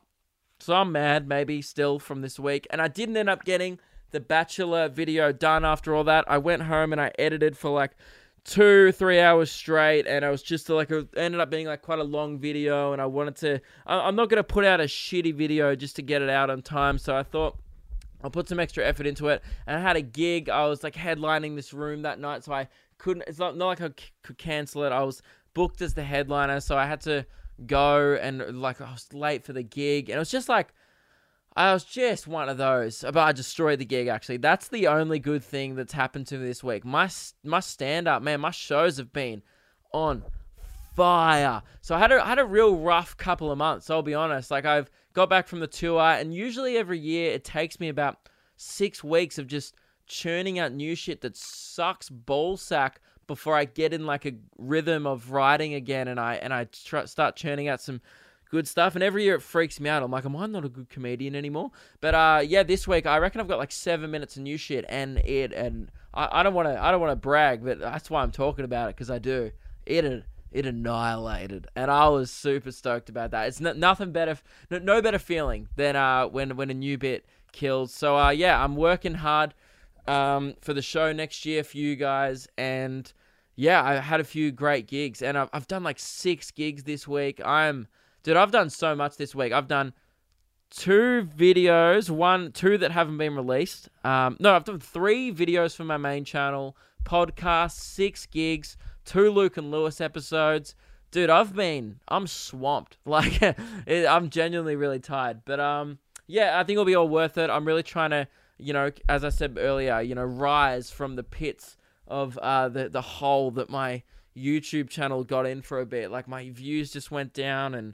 So 0.60 0.74
I'm 0.74 0.92
mad, 0.92 1.28
maybe 1.28 1.62
still 1.62 2.00
from 2.00 2.22
this 2.22 2.40
week. 2.40 2.66
And 2.72 2.82
I 2.82 2.88
didn't 2.88 3.16
end 3.18 3.30
up 3.30 3.46
getting 3.46 3.80
the 4.10 4.20
Bachelor 4.20 4.90
video 4.90 5.32
done 5.32 5.64
after 5.64 5.94
all 5.94 6.04
that. 6.06 6.26
I 6.28 6.40
went 6.40 6.64
home 6.64 6.92
and 6.92 7.00
I 7.00 7.12
edited 7.20 7.56
for 7.56 7.70
like 7.70 7.92
two, 8.44 8.92
three 8.92 9.20
hours 9.20 9.52
straight. 9.52 10.08
And 10.08 10.26
I 10.26 10.32
was 10.32 10.42
just 10.42 10.68
like, 10.70 10.90
it 10.90 11.08
ended 11.16 11.40
up 11.40 11.52
being 11.52 11.68
like 11.68 11.84
quite 11.84 12.00
a 12.00 12.04
long 12.04 12.40
video. 12.40 12.92
And 12.92 13.00
I 13.00 13.06
wanted 13.06 13.36
to, 13.38 13.62
I'm 13.86 14.16
not 14.16 14.28
going 14.28 14.40
to 14.40 14.44
put 14.44 14.66
out 14.66 14.82
a 14.82 14.86
shitty 14.86 15.36
video 15.36 15.76
just 15.76 15.96
to 15.98 16.02
get 16.02 16.24
it 16.24 16.30
out 16.30 16.50
on 16.50 16.64
time. 16.64 16.98
So 16.98 17.16
I 17.16 17.22
thought, 17.22 17.60
I'll 18.24 18.32
put 18.32 18.50
some 18.50 18.60
extra 18.60 18.84
effort 18.84 19.06
into 19.06 19.28
it. 19.28 19.44
And 19.68 19.78
I 19.78 19.82
had 19.82 19.98
a 19.98 20.02
gig. 20.02 20.50
I 20.50 20.66
was 20.66 20.84
like 20.84 20.96
headlining 20.96 21.56
this 21.56 21.74
room 21.74 22.02
that 22.02 22.20
night, 22.20 22.44
so 22.44 22.54
I 22.54 22.68
couldn't. 22.98 23.26
It's 23.28 23.40
not 23.40 23.56
not 23.56 23.68
like 23.68 23.82
I 23.82 23.92
could 24.24 24.38
cancel 24.40 24.84
it. 24.84 24.92
I 24.92 25.04
was 25.04 25.22
booked 25.54 25.82
as 25.82 25.94
the 25.94 26.04
headliner, 26.04 26.60
so 26.60 26.76
I 26.76 26.86
had 26.86 27.02
to 27.02 27.26
go 27.66 28.18
and 28.20 28.62
like 28.62 28.82
I 28.82 28.92
was 28.92 29.14
late 29.14 29.44
for 29.44 29.54
the 29.54 29.64
gig, 29.64 30.10
and 30.10 30.16
it 30.16 30.20
was 30.20 30.32
just 30.32 30.50
like 30.50 30.74
I 31.56 31.74
was 31.74 31.84
just 31.84 32.28
one 32.28 32.50
of 32.50 32.58
those. 32.58 33.02
But 33.02 33.18
I 33.18 33.32
destroyed 33.32 33.80
the 33.80 33.86
gig. 33.86 34.08
Actually, 34.08 34.38
that's 34.38 34.68
the 34.68 34.88
only 34.88 35.20
good 35.20 35.44
thing 35.44 35.76
that's 35.76 35.94
happened 35.94 36.28
to 36.28 36.38
me 36.38 36.46
this 36.46 36.64
week. 36.64 36.86
My 36.86 37.10
my 37.44 37.60
stand 37.60 38.08
up, 38.08 38.22
man, 38.22 38.42
my 38.42 38.52
shows 38.52 38.98
have 38.98 39.12
been 39.12 39.42
on 39.92 40.24
fire. 40.96 41.62
So 41.82 41.96
I 41.96 42.00
had 42.00 42.12
a 42.12 42.24
I 42.24 42.30
had 42.30 42.40
a 42.40 42.46
real 42.46 42.76
rough 42.76 43.18
couple 43.18 43.52
of 43.52 43.58
months. 43.58 43.90
I'll 43.90 44.02
be 44.02 44.14
honest. 44.14 44.52
Like 44.52 44.66
I've 44.66 44.90
got 45.14 45.30
back 45.30 45.48
from 45.48 45.60
the 45.60 45.68
tour, 45.68 46.02
and 46.02 46.34
usually 46.34 46.78
every 46.78 47.00
year 47.00 47.32
it 47.32 47.44
takes 47.44 47.80
me 47.80 47.90
about 47.90 48.30
six 48.56 49.04
weeks 49.04 49.38
of 49.38 49.48
just 49.48 49.76
churning 50.08 50.60
out 50.60 50.74
new 50.74 50.96
shit 50.96 51.22
that 51.22 51.38
sucks 51.38 52.10
ballsack 52.10 52.94
before 53.30 53.56
I 53.56 53.64
get 53.64 53.94
in 53.94 54.06
like 54.06 54.26
a 54.26 54.34
rhythm 54.58 55.08
of 55.08 55.32
writing 55.32 55.74
again, 55.74 56.10
and 56.10 56.20
I 56.20 56.36
and 56.36 56.54
I 56.54 56.68
start 56.74 57.38
churning 57.38 57.70
out 57.70 57.80
some 57.80 58.02
good 58.50 58.68
stuff. 58.68 58.96
And 58.96 59.04
every 59.04 59.24
year 59.24 59.36
it 59.36 59.42
freaks 59.42 59.80
me 59.80 59.90
out. 59.90 60.04
I'm 60.04 60.12
like, 60.12 60.26
am 60.26 60.36
I 60.36 60.48
not 60.48 60.66
a 60.66 60.70
good 60.70 60.90
comedian 60.90 61.36
anymore? 61.36 61.72
But 62.02 62.16
uh, 62.16 62.42
yeah, 62.46 62.64
this 62.64 62.88
week 62.88 63.06
I 63.06 63.18
reckon 63.20 63.40
I've 63.40 63.48
got 63.48 63.60
like 63.60 63.72
seven 63.72 64.12
minutes 64.12 64.36
of 64.36 64.44
new 64.44 64.58
shit, 64.58 64.84
and 64.90 65.20
it 65.20 65.54
and 65.54 65.90
I, 66.14 66.40
I 66.40 66.44
don't 66.44 66.54
want 66.54 66.68
to 66.68 66.82
I 66.82 66.92
don't 66.92 67.00
want 67.00 67.12
to 67.12 67.16
brag, 67.16 67.64
but 67.64 67.80
that's 67.80 68.10
why 68.10 68.22
I'm 68.22 68.32
talking 68.32 68.66
about 68.66 68.90
it 68.90 68.96
because 68.96 69.10
I 69.10 69.20
do. 69.20 69.52
It 69.86 70.26
it 70.52 70.66
annihilated, 70.66 71.68
and 71.76 71.92
I 71.92 72.08
was 72.10 72.32
super 72.32 72.72
stoked 72.72 73.10
about 73.10 73.32
that. 73.32 73.48
It's 73.48 73.60
nothing 73.60 74.12
better, 74.12 74.38
no, 74.72 74.80
no 74.80 75.02
better 75.02 75.20
feeling 75.20 75.68
than 75.76 75.96
uh 75.96 76.28
when 76.28 76.56
when 76.58 76.70
a 76.70 76.74
new 76.74 76.98
bit 76.98 77.26
kills. 77.52 77.94
So 77.94 78.18
uh 78.18 78.32
yeah, 78.32 78.62
I'm 78.62 78.76
working 78.76 79.16
hard 79.16 79.54
um 80.08 80.56
for 80.62 80.74
the 80.74 80.82
show 80.82 81.14
next 81.14 81.46
year 81.46 81.64
for 81.64 81.78
you 81.78 81.96
guys, 81.96 82.48
and 82.58 83.12
yeah, 83.60 83.84
I 83.84 83.96
had 83.96 84.22
a 84.22 84.24
few 84.24 84.54
great 84.54 84.88
gigs, 84.88 85.22
and 85.22 85.38
I've 85.38 85.50
I've 85.52 85.68
done 85.68 85.84
like 85.84 86.00
six 86.00 86.50
gigs 86.50 86.86
this 86.86 87.06
week. 87.06 87.42
I'm 87.46 87.90
dude, 88.24 88.38
I've 88.38 88.52
done 88.52 88.70
so 88.70 88.96
much 88.96 89.18
this 89.18 89.36
week. 89.36 89.52
I've 89.52 89.68
done 89.68 89.92
two 90.70 91.28
videos, 91.38 92.10
one, 92.10 92.54
two 92.54 92.78
that 92.78 92.92
haven't 92.92 93.18
been 93.18 93.36
released. 93.36 93.90
Um, 94.06 94.38
no, 94.40 94.56
I've 94.56 94.64
done 94.64 94.80
three 94.80 95.34
videos 95.34 95.76
for 95.76 95.84
my 95.84 95.98
main 95.98 96.24
channel, 96.24 96.78
podcast, 97.04 97.72
six 97.72 98.26
gigs, 98.26 98.78
two 99.04 99.30
Luke 99.30 99.58
and 99.58 99.72
Lewis 99.72 100.00
episodes. 100.00 100.74
Dude, 101.12 101.30
I've 101.30 101.54
been, 101.54 102.00
I'm 102.08 102.28
swamped. 102.28 102.98
Like, 103.06 103.42
it, 103.86 104.08
I'm 104.08 104.30
genuinely 104.30 104.78
really 104.78 105.00
tired. 105.00 105.42
But 105.44 105.60
um, 105.60 106.00
yeah, 106.28 106.58
I 106.58 106.64
think 106.64 106.76
it'll 106.76 106.86
be 106.86 106.96
all 106.96 107.10
worth 107.10 107.38
it. 107.38 107.50
I'm 107.50 107.66
really 107.66 107.84
trying 107.84 108.12
to, 108.12 108.26
you 108.58 108.72
know, 108.72 108.92
as 109.10 109.26
I 109.26 109.30
said 109.30 109.58
earlier, 109.60 110.00
you 110.00 110.16
know, 110.16 110.24
rise 110.24 110.92
from 110.92 111.18
the 111.18 111.24
pits 111.24 111.76
of 112.10 112.38
uh 112.40 112.70
the 112.70 112.90
the 112.90 113.02
hole 113.02 113.52
that 113.52 113.70
my 113.70 114.04
YouTube 114.36 114.90
channel 114.90 115.24
got 115.24 115.46
in 115.46 115.62
for 115.62 115.80
a 115.80 115.86
bit. 115.86 116.12
Like 116.12 116.28
my 116.28 116.50
views 116.50 116.92
just 116.92 117.12
went 117.12 117.34
down 117.34 117.76
and 117.76 117.94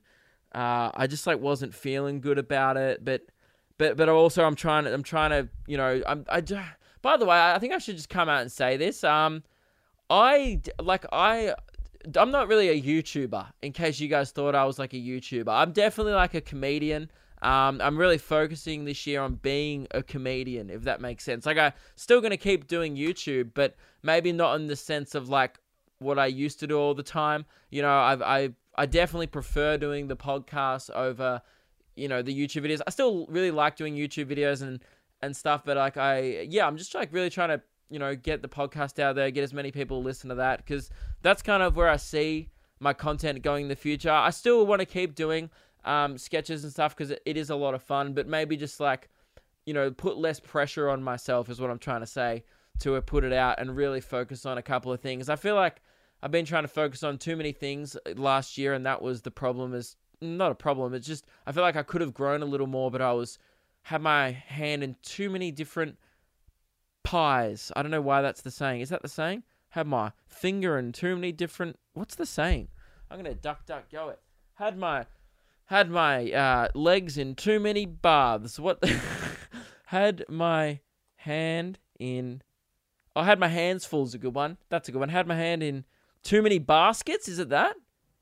uh, 0.54 0.91
I 0.93 1.08
just 1.08 1.28
like 1.28 1.39
wasn't 1.39 1.73
feeling 1.73 2.21
good 2.21 2.38
about 2.38 2.78
it, 2.78 3.04
but 3.04 3.23
but 3.78 3.97
but 3.97 4.08
also 4.08 4.43
I'm 4.43 4.56
trying 4.56 4.86
to 4.86 4.93
I'm 4.93 5.04
trying 5.04 5.32
to 5.32 5.49
you 5.67 5.78
know 5.78 6.01
I'm 6.08 6.25
I. 6.30 6.41
By 7.01 7.17
the 7.17 7.25
way, 7.25 7.38
I 7.38 7.60
think 7.60 7.73
I 7.73 7.78
should 7.78 7.97
just 7.97 8.10
come 8.10 8.30
out 8.30 8.41
and 8.41 8.51
say 8.51 8.78
this. 8.78 9.04
Um, 9.04 9.43
I 10.10 10.62
like 10.82 11.06
I. 11.12 11.54
I'm 12.15 12.32
not 12.32 12.47
really 12.47 12.69
a 12.69 12.82
YouTuber. 12.82 13.47
In 13.63 13.73
case 13.73 13.99
you 13.99 14.08
guys 14.08 14.32
thought 14.32 14.56
I 14.56 14.63
was 14.65 14.80
like 14.80 14.93
a 14.93 14.97
YouTuber, 14.97 15.49
I'm 15.49 15.71
definitely 15.71 16.13
like 16.13 16.36
a 16.36 16.41
comedian. 16.41 17.12
Um, 17.41 17.80
I'm 17.82 17.98
really 17.98 18.17
focusing 18.17 18.86
this 18.86 19.06
year 19.06 19.21
on 19.21 19.36
being 19.36 19.88
a 19.91 20.02
comedian, 20.02 20.69
if 20.69 20.84
that 20.84 21.02
makes 21.02 21.24
sense. 21.24 21.45
Like 21.45 21.58
I'm 21.58 21.74
still 21.95 22.21
gonna 22.21 22.38
keep 22.38 22.67
doing 22.67 22.95
YouTube, 22.95 23.52
but 23.54 23.76
maybe 24.04 24.32
not 24.32 24.56
in 24.56 24.67
the 24.67 24.76
sense 24.76 25.15
of 25.15 25.30
like 25.30 25.60
what 26.00 26.17
I 26.17 26.28
used 26.28 26.60
to 26.62 26.67
do 26.67 26.78
all 26.80 26.93
the 26.93 27.04
time. 27.04 27.45
You 27.69 27.82
know, 27.82 27.93
I've, 27.93 28.21
I 28.21 28.50
I 28.76 28.86
definitely 28.86 29.28
prefer 29.28 29.78
doing 29.78 30.08
the 30.08 30.15
podcast 30.15 30.89
over, 30.91 31.41
you 31.95 32.08
know, 32.08 32.21
the 32.21 32.34
YouTube 32.34 32.65
videos. 32.65 32.82
I 32.86 32.89
still 32.89 33.26
really 33.28 33.52
like 33.52 33.76
doing 33.76 33.95
YouTube 33.95 34.26
videos 34.26 34.62
and 34.62 34.80
and 35.21 35.36
stuff, 35.36 35.63
but 35.65 35.78
like 35.78 35.98
I 35.98 36.48
yeah, 36.50 36.65
I'm 36.67 36.78
just 36.78 36.95
like 36.95 37.12
really 37.12 37.30
trying 37.30 37.50
to 37.50 37.62
you 37.89 38.00
know 38.00 38.15
get 38.15 38.41
the 38.41 38.50
podcast 38.50 39.00
out 39.00 39.15
there, 39.15 39.30
get 39.32 39.43
as 39.43 39.54
many 39.54 39.71
people 39.71 40.02
to 40.02 40.06
listen 40.06 40.30
to 40.30 40.36
that 40.36 40.60
because 40.60 40.89
that's 41.21 41.41
kind 41.41 41.63
of 41.63 41.76
where 41.76 41.89
I 41.89 41.98
see 41.98 42.50
my 42.80 42.93
content 42.93 43.41
going 43.41 43.63
in 43.63 43.69
the 43.69 43.76
future. 43.76 44.12
I 44.12 44.30
still 44.30 44.65
want 44.65 44.80
to 44.80 44.86
keep 44.86 45.15
doing 45.15 45.50
um, 45.86 46.17
sketches 46.17 46.63
and 46.63 46.74
stuff 46.74 46.95
because 46.95 47.12
it, 47.12 47.38
is 47.38 47.50
a 47.50 47.56
lot 47.56 47.74
of 47.74 47.82
fun, 47.82 48.13
but 48.13 48.28
maybe 48.28 48.58
just 48.58 48.80
like 48.80 49.10
you 49.65 49.74
know 49.74 49.91
put 49.91 50.17
less 50.17 50.39
pressure 50.39 50.89
on 50.89 51.02
myself 51.02 51.50
is 51.50 51.62
what 51.62 51.69
I'm 51.69 51.80
trying 51.80 52.02
to 52.02 52.08
say 52.08 52.43
to 52.80 52.95
uh, 52.95 53.02
put 53.02 53.24
it 53.24 53.34
out 53.34 53.60
and 53.60 53.76
really 53.76 54.02
focus 54.02 54.45
on 54.45 54.58
a 54.58 54.62
couple 54.62 54.91
of 54.91 55.00
things. 55.00 55.30
I 55.30 55.36
feel 55.36 55.56
like 55.56 55.82
I've 56.21 56.32
been 56.32 56.45
trying 56.45 56.63
to 56.63 56.69
focus 56.69 57.04
on 57.04 57.17
too 57.17 57.36
many 57.36 57.52
things 57.52 57.95
last 58.15 58.58
year, 58.58 58.74
and 58.74 58.86
that 58.86 59.02
was 59.02 59.21
the 59.21 59.32
problem. 59.32 59.74
Is 59.74 59.95
not 60.21 60.52
a 60.52 60.56
problem. 60.56 60.93
It's 60.93 61.08
just 61.08 61.26
I 61.45 61.52
feel 61.52 61.63
like 61.63 61.76
I 61.76 61.84
could 61.84 62.02
have 62.02 62.13
grown 62.13 62.41
a 62.41 62.45
little 62.45 62.67
more, 62.67 62.91
but 62.91 63.02
I 63.02 63.13
was 63.13 63.38
had 63.84 64.02
my 64.02 64.32
hand 64.32 64.84
in 64.84 64.95
too 65.04 65.30
many 65.30 65.52
different 65.52 65.98
pies. 67.04 67.71
I 67.76 67.84
don't 67.84 67.91
know 67.91 68.02
why 68.02 68.21
that's 68.24 68.41
the 68.41 68.52
saying. 68.52 68.82
Is 68.82 68.89
that 68.89 69.04
the 69.04 69.08
saying? 69.08 69.43
Had 69.69 69.86
my 69.86 70.12
finger 70.28 70.80
in 70.80 70.91
too 70.91 71.15
many 71.15 71.32
different. 71.32 71.78
What's 71.93 72.15
the 72.15 72.26
saying? 72.26 72.69
I'm 73.12 73.17
gonna 73.17 73.36
duck 73.36 73.65
duck 73.65 73.91
go 73.91 74.10
it. 74.10 74.19
Had 74.56 74.78
my 74.78 75.06
had 75.65 75.89
my 75.89 76.32
uh, 76.32 76.67
legs 76.73 77.17
in 77.17 77.36
too 77.36 77.60
many 77.60 77.86
baths. 77.86 78.60
What? 78.60 78.84
had 79.88 80.23
my 80.30 80.80
hand 81.17 81.80
in. 81.99 82.41
I 83.15 83.25
had 83.25 83.39
my 83.39 83.47
hands 83.47 83.86
full. 83.86 84.04
Is 84.04 84.13
a 84.13 84.17
good 84.17 84.36
one. 84.36 84.58
That's 84.69 84.89
a 84.89 84.91
good 84.91 84.99
one. 84.99 85.10
Had 85.10 85.28
my 85.28 85.36
hand 85.36 85.63
in 85.63 85.86
too 86.23 86.41
many 86.41 86.60
baskets. 86.60 87.28
Is 87.28 87.39
it 87.39 87.49
that? 87.49 87.75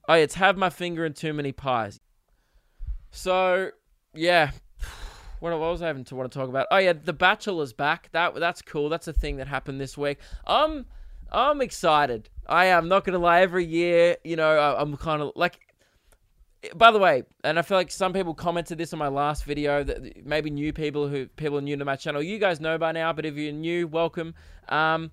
Oh, 0.08 0.14
it's 0.14 0.36
have 0.36 0.58
my 0.58 0.70
finger 0.70 1.06
in 1.06 1.14
too 1.14 1.34
many 1.34 1.52
pies. 1.52 2.00
So 3.12 3.70
yeah, 4.14 4.52
what, 5.40 5.58
was 5.58 5.82
I 5.82 5.88
having 5.88 6.04
to 6.06 6.16
want 6.16 6.32
to 6.32 6.38
talk 6.38 6.50
about? 6.50 6.68
Oh 6.72 6.78
yeah, 6.78 6.94
The 6.94 7.14
Bachelor's 7.14 7.74
back. 7.74 8.10
That 8.12 8.36
that's 8.36 8.62
cool. 8.62 8.90
That's 8.90 9.08
a 9.08 9.14
thing 9.14 9.38
that 9.38 9.48
happened 9.48 9.82
this 9.82 9.98
week. 9.98 10.20
I'm 10.46 10.86
I'm 11.32 11.62
excited. 11.62 12.30
I 12.48 12.66
am 12.66 12.88
not 12.88 13.06
gonna 13.06 13.20
lie. 13.20 13.42
Every 13.42 13.66
year, 13.66 14.18
you 14.24 14.36
know, 14.36 14.58
I, 14.58 14.82
I'm 14.82 14.96
kind 14.98 15.22
of 15.22 15.32
like. 15.36 15.60
By 16.76 16.92
the 16.92 17.00
way, 17.00 17.24
and 17.44 17.60
I 17.60 17.62
feel 17.62 17.78
like 17.78 17.92
some 17.92 18.14
people 18.14 18.34
commented 18.34 18.78
this 18.78 18.94
on 18.94 19.00
my 19.00 19.10
last 19.10 19.44
video 19.44 19.84
that 19.84 20.26
maybe 20.26 20.50
new 20.50 20.72
people 20.72 21.10
who 21.10 21.28
people 21.28 21.58
are 21.58 21.62
new 21.62 21.76
to 21.76 21.84
my 21.84 21.98
channel. 21.98 22.24
You 22.24 22.40
guys 22.40 22.62
know 22.62 22.78
by 22.78 22.94
now, 22.94 23.12
but 23.12 23.26
if 23.26 23.36
you're 23.36 23.52
new, 23.52 23.86
welcome. 23.86 24.34
Um, 24.70 25.12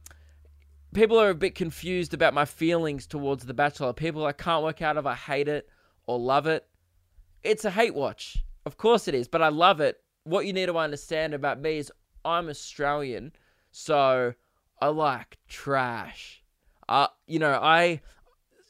people 0.95 1.19
are 1.19 1.31
a 1.31 1.35
bit 1.35 1.57
confused 1.57 2.15
about 2.15 2.35
my 2.35 2.45
feelings 2.45 3.05
towards 3.05 3.47
The 3.47 3.55
Bachelor. 3.55 3.93
People 3.93 4.25
I 4.27 4.33
can't 4.33 4.63
work 4.63 4.81
out 4.81 4.97
if 4.97 5.07
I 5.07 5.17
hate 5.17 5.49
it 5.49 5.69
or 6.07 6.21
love 6.21 6.47
it. 6.47 6.69
It's 7.43 7.65
a 7.65 7.71
hate 7.71 7.97
watch. 7.97 8.45
Of 8.65 8.77
course 8.77 9.09
it 9.09 9.15
is, 9.15 9.27
but 9.27 9.43
I 9.43 9.49
love 9.49 9.81
it. 9.81 10.01
What 10.23 10.47
you 10.47 10.53
need 10.53 10.67
to 10.67 10.79
understand 10.79 11.35
about 11.35 11.61
me 11.61 11.79
is 11.79 11.91
I'm 12.25 12.49
Australian, 12.49 13.33
so 13.73 14.35
I 14.81 14.87
like 14.89 15.39
trash. 15.49 16.45
Uh, 16.89 17.09
you 17.27 17.41
know, 17.41 17.59
I, 17.61 18.03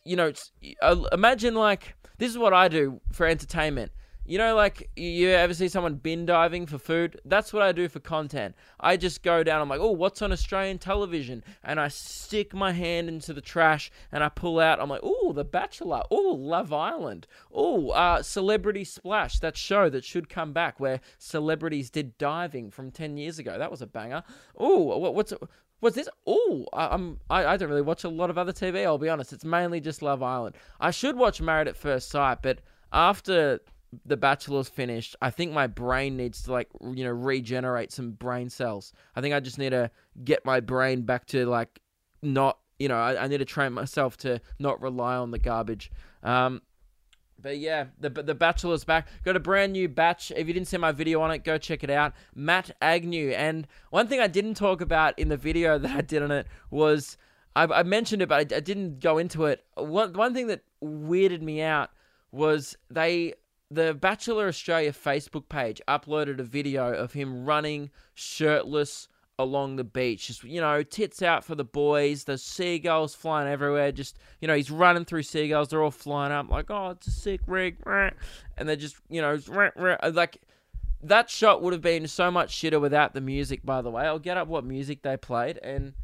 you 0.04 0.16
know, 0.16 0.32
uh, 0.80 1.02
imagine 1.12 1.54
like 1.54 1.94
This 2.20 2.30
is 2.30 2.36
what 2.36 2.52
I 2.52 2.68
do 2.68 3.00
for 3.12 3.26
entertainment. 3.26 3.92
You 4.26 4.36
know, 4.36 4.54
like 4.54 4.90
you- 4.94 5.30
ever 5.30 5.54
see 5.54 5.68
someone 5.68 5.94
bin 5.94 6.26
diving 6.26 6.66
for 6.66 6.76
food? 6.76 7.18
That's 7.24 7.50
what 7.50 7.62
I 7.62 7.72
do 7.72 7.88
for 7.88 7.98
content. 7.98 8.54
I 8.78 8.98
just 8.98 9.22
go 9.22 9.42
down. 9.42 9.62
I'm 9.62 9.70
like, 9.70 9.80
oh, 9.80 9.92
what's 9.92 10.20
on 10.20 10.30
Australian 10.30 10.76
television? 10.78 11.42
And 11.64 11.80
I 11.80 11.88
stick 11.88 12.52
my 12.52 12.72
hand 12.72 13.08
into 13.08 13.32
the 13.32 13.40
trash 13.40 13.90
and 14.12 14.22
I 14.22 14.28
pull 14.28 14.60
out. 14.60 14.80
I'm 14.80 14.90
like, 14.90 15.00
oh, 15.02 15.32
The 15.32 15.44
Bachelor. 15.46 16.02
Oh, 16.10 16.36
Love 16.38 16.74
Island. 16.74 17.26
Oh, 17.50 17.88
uh, 17.88 18.22
Celebrity 18.22 18.84
Splash. 18.84 19.38
That 19.38 19.56
show 19.56 19.88
that 19.88 20.04
should 20.04 20.28
come 20.28 20.52
back 20.52 20.78
where 20.78 21.00
celebrities 21.16 21.88
did 21.88 22.18
diving 22.18 22.70
from 22.70 22.90
ten 22.90 23.16
years 23.16 23.38
ago. 23.38 23.56
That 23.56 23.70
was 23.70 23.80
a 23.80 23.86
banger. 23.86 24.24
Oh, 24.58 24.98
what, 24.98 25.14
what's 25.14 25.32
What's 25.80 25.96
this? 25.96 26.08
Oh, 26.26 26.66
I'm. 26.72 27.18
I, 27.28 27.44
I 27.46 27.56
don't 27.56 27.70
really 27.70 27.82
watch 27.82 28.04
a 28.04 28.08
lot 28.08 28.30
of 28.30 28.38
other 28.38 28.52
TV. 28.52 28.84
I'll 28.84 28.98
be 28.98 29.08
honest. 29.08 29.32
It's 29.32 29.44
mainly 29.44 29.80
just 29.80 30.02
Love 30.02 30.22
Island. 30.22 30.56
I 30.78 30.90
should 30.90 31.16
watch 31.16 31.40
Married 31.40 31.68
at 31.68 31.76
First 31.76 32.10
Sight, 32.10 32.38
but 32.42 32.60
after 32.92 33.60
The 34.04 34.16
Bachelor's 34.16 34.68
finished, 34.68 35.16
I 35.22 35.30
think 35.30 35.52
my 35.52 35.66
brain 35.66 36.16
needs 36.16 36.42
to 36.42 36.52
like 36.52 36.68
you 36.82 37.04
know 37.04 37.10
regenerate 37.10 37.92
some 37.92 38.12
brain 38.12 38.50
cells. 38.50 38.92
I 39.16 39.22
think 39.22 39.34
I 39.34 39.40
just 39.40 39.58
need 39.58 39.70
to 39.70 39.90
get 40.22 40.44
my 40.44 40.60
brain 40.60 41.02
back 41.02 41.26
to 41.28 41.46
like 41.46 41.80
not 42.22 42.58
you 42.78 42.88
know 42.88 42.96
I, 42.96 43.24
I 43.24 43.26
need 43.26 43.38
to 43.38 43.46
train 43.46 43.72
myself 43.72 44.18
to 44.18 44.40
not 44.58 44.80
rely 44.82 45.16
on 45.16 45.30
the 45.30 45.38
garbage. 45.38 45.90
Um, 46.22 46.60
but 47.40 47.58
yeah, 47.58 47.86
the 47.98 48.10
the 48.10 48.34
Bachelor's 48.34 48.84
back. 48.84 49.08
Got 49.24 49.36
a 49.36 49.40
brand 49.40 49.72
new 49.72 49.88
batch. 49.88 50.30
If 50.34 50.46
you 50.46 50.54
didn't 50.54 50.68
see 50.68 50.76
my 50.76 50.92
video 50.92 51.20
on 51.20 51.30
it, 51.30 51.44
go 51.44 51.58
check 51.58 51.82
it 51.82 51.90
out. 51.90 52.12
Matt 52.34 52.70
Agnew. 52.80 53.30
And 53.30 53.66
one 53.90 54.06
thing 54.06 54.20
I 54.20 54.26
didn't 54.26 54.54
talk 54.54 54.80
about 54.80 55.18
in 55.18 55.28
the 55.28 55.36
video 55.36 55.78
that 55.80 55.96
I 55.96 56.00
did 56.00 56.22
on 56.22 56.30
it 56.30 56.46
was 56.70 57.16
I, 57.56 57.64
I 57.64 57.82
mentioned 57.82 58.22
it, 58.22 58.28
but 58.28 58.52
I, 58.52 58.56
I 58.56 58.60
didn't 58.60 59.00
go 59.00 59.18
into 59.18 59.44
it. 59.44 59.64
One 59.74 60.12
one 60.12 60.34
thing 60.34 60.46
that 60.48 60.62
weirded 60.82 61.42
me 61.42 61.62
out 61.62 61.90
was 62.32 62.76
they 62.90 63.34
the 63.70 63.94
Bachelor 63.94 64.48
Australia 64.48 64.92
Facebook 64.92 65.48
page 65.48 65.80
uploaded 65.86 66.40
a 66.40 66.44
video 66.44 66.92
of 66.92 67.12
him 67.12 67.44
running 67.44 67.90
shirtless 68.14 69.08
along 69.42 69.76
the 69.76 69.84
beach. 69.84 70.26
Just, 70.26 70.44
you 70.44 70.60
know, 70.60 70.82
tits 70.82 71.22
out 71.22 71.44
for 71.44 71.54
the 71.54 71.64
boys. 71.64 72.24
The 72.24 72.38
seagulls 72.38 73.14
flying 73.14 73.48
everywhere. 73.48 73.92
Just, 73.92 74.18
you 74.40 74.48
know, 74.48 74.54
he's 74.54 74.70
running 74.70 75.04
through 75.04 75.22
seagulls. 75.22 75.68
They're 75.68 75.82
all 75.82 75.90
flying 75.90 76.32
up 76.32 76.48
like, 76.50 76.70
oh, 76.70 76.90
it's 76.90 77.06
a 77.06 77.10
sick 77.10 77.40
rig. 77.46 77.76
And 78.56 78.68
they're 78.68 78.76
just, 78.76 78.96
you 79.08 79.20
know, 79.20 79.38
like 80.12 80.40
that 81.02 81.30
shot 81.30 81.62
would 81.62 81.72
have 81.72 81.82
been 81.82 82.06
so 82.06 82.30
much 82.30 82.54
shitter 82.54 82.80
without 82.80 83.14
the 83.14 83.20
music, 83.20 83.64
by 83.64 83.82
the 83.82 83.90
way. 83.90 84.04
I'll 84.04 84.18
get 84.18 84.36
up 84.36 84.48
what 84.48 84.64
music 84.64 85.02
they 85.02 85.16
played 85.16 85.58
and, 85.58 85.94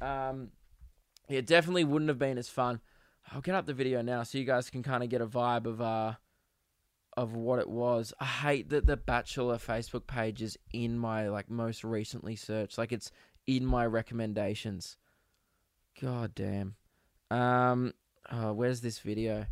um, 0.00 0.48
it 1.28 1.46
definitely 1.46 1.84
wouldn't 1.84 2.08
have 2.08 2.18
been 2.18 2.38
as 2.38 2.48
fun. 2.48 2.80
I'll 3.32 3.40
get 3.40 3.54
up 3.54 3.66
the 3.66 3.74
video 3.74 4.02
now 4.02 4.22
so 4.22 4.38
you 4.38 4.44
guys 4.44 4.70
can 4.70 4.82
kind 4.82 5.02
of 5.02 5.10
get 5.10 5.20
a 5.20 5.26
vibe 5.26 5.66
of, 5.66 5.80
uh, 5.80 6.12
of 7.16 7.34
what 7.34 7.58
it 7.58 7.68
was. 7.68 8.12
I 8.20 8.24
hate 8.24 8.70
that 8.70 8.86
the 8.86 8.96
Bachelor 8.96 9.56
Facebook 9.56 10.06
page 10.06 10.42
is 10.42 10.58
in 10.72 10.98
my 10.98 11.28
like 11.28 11.50
most 11.50 11.82
recently 11.82 12.36
searched. 12.36 12.78
Like 12.78 12.92
it's 12.92 13.10
in 13.46 13.64
my 13.64 13.86
recommendations. 13.86 14.96
God 16.00 16.34
damn. 16.34 16.74
Um 17.30 17.94
oh, 18.30 18.52
where's 18.52 18.80
this 18.80 18.98
video? 18.98 19.46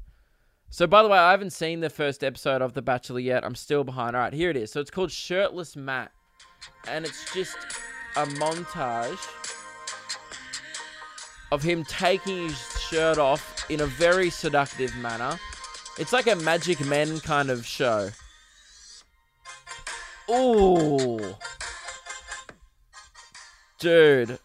So 0.69 0.87
by 0.87 1.03
the 1.03 1.09
way, 1.09 1.19
I 1.19 1.31
haven't 1.31 1.53
seen 1.53 1.81
the 1.81 1.91
first 1.91 2.23
episode 2.23 2.61
of 2.61 2.75
The 2.75 2.83
Bachelor 2.83 3.21
yet. 3.21 3.45
I'm 3.45 3.55
still 3.55 3.85
behind. 3.85 4.17
Alright, 4.17 4.33
here 4.33 4.51
it 4.51 4.57
is. 4.57 4.71
So 4.71 4.81
it's 4.81 4.91
called 4.91 5.11
Shirtless 5.11 5.77
Matt. 5.77 6.11
And 6.89 7.05
it's 7.05 7.33
just 7.33 7.57
a 8.17 8.27
montage 8.27 9.19
of 11.53 11.63
him 11.63 11.85
taking 11.85 12.49
his 12.49 12.59
shirt 12.81 13.19
off 13.19 13.71
in 13.71 13.81
a 13.81 13.87
very 13.87 14.29
seductive 14.29 14.95
manner. 14.97 15.39
It's 15.97 16.13
like 16.13 16.27
a 16.27 16.35
Magic 16.35 16.85
Men 16.85 17.21
kind 17.21 17.51
of 17.51 17.65
show. 17.65 18.11
Ooh. 20.29 21.21
Dude. 23.79 24.39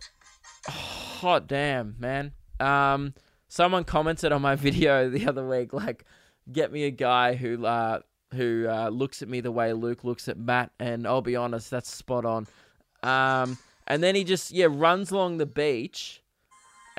Hot 0.67 1.47
damn, 1.47 1.95
man. 1.97 2.33
Um 2.59 3.15
someone 3.47 3.83
commented 3.83 4.31
on 4.31 4.43
my 4.43 4.55
video 4.57 5.09
the 5.09 5.27
other 5.27 5.47
week 5.47 5.73
like 5.73 6.05
get 6.51 6.71
me 6.71 6.83
a 6.83 6.91
guy 6.91 7.33
who 7.33 7.65
uh 7.65 7.99
who 8.35 8.67
uh, 8.69 8.89
looks 8.89 9.23
at 9.23 9.27
me 9.27 9.41
the 9.41 9.51
way 9.51 9.73
Luke 9.73 10.03
looks 10.03 10.27
at 10.27 10.37
Matt 10.37 10.71
and 10.79 11.07
I'll 11.07 11.23
be 11.23 11.35
honest, 11.35 11.71
that's 11.71 11.91
spot 11.91 12.25
on. 12.25 12.45
Um 13.01 13.57
and 13.87 14.03
then 14.03 14.13
he 14.13 14.23
just 14.23 14.51
yeah 14.51 14.67
runs 14.69 15.09
along 15.09 15.37
the 15.37 15.47
beach 15.47 16.18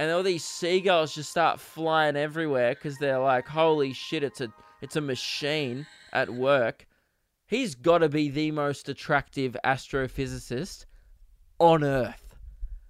and 0.00 0.10
all 0.10 0.22
these 0.22 0.42
seagulls 0.42 1.14
just 1.14 1.28
start 1.28 1.60
flying 1.60 2.16
everywhere 2.16 2.74
because 2.74 2.96
they're 2.96 3.18
like, 3.18 3.46
"Holy 3.46 3.92
shit! 3.92 4.22
It's 4.22 4.40
a 4.40 4.50
it's 4.80 4.96
a 4.96 5.00
machine 5.02 5.86
at 6.14 6.30
work." 6.30 6.86
He's 7.46 7.74
got 7.74 7.98
to 7.98 8.08
be 8.08 8.30
the 8.30 8.50
most 8.50 8.88
attractive 8.88 9.58
astrophysicist 9.62 10.86
on 11.58 11.84
Earth. 11.84 12.34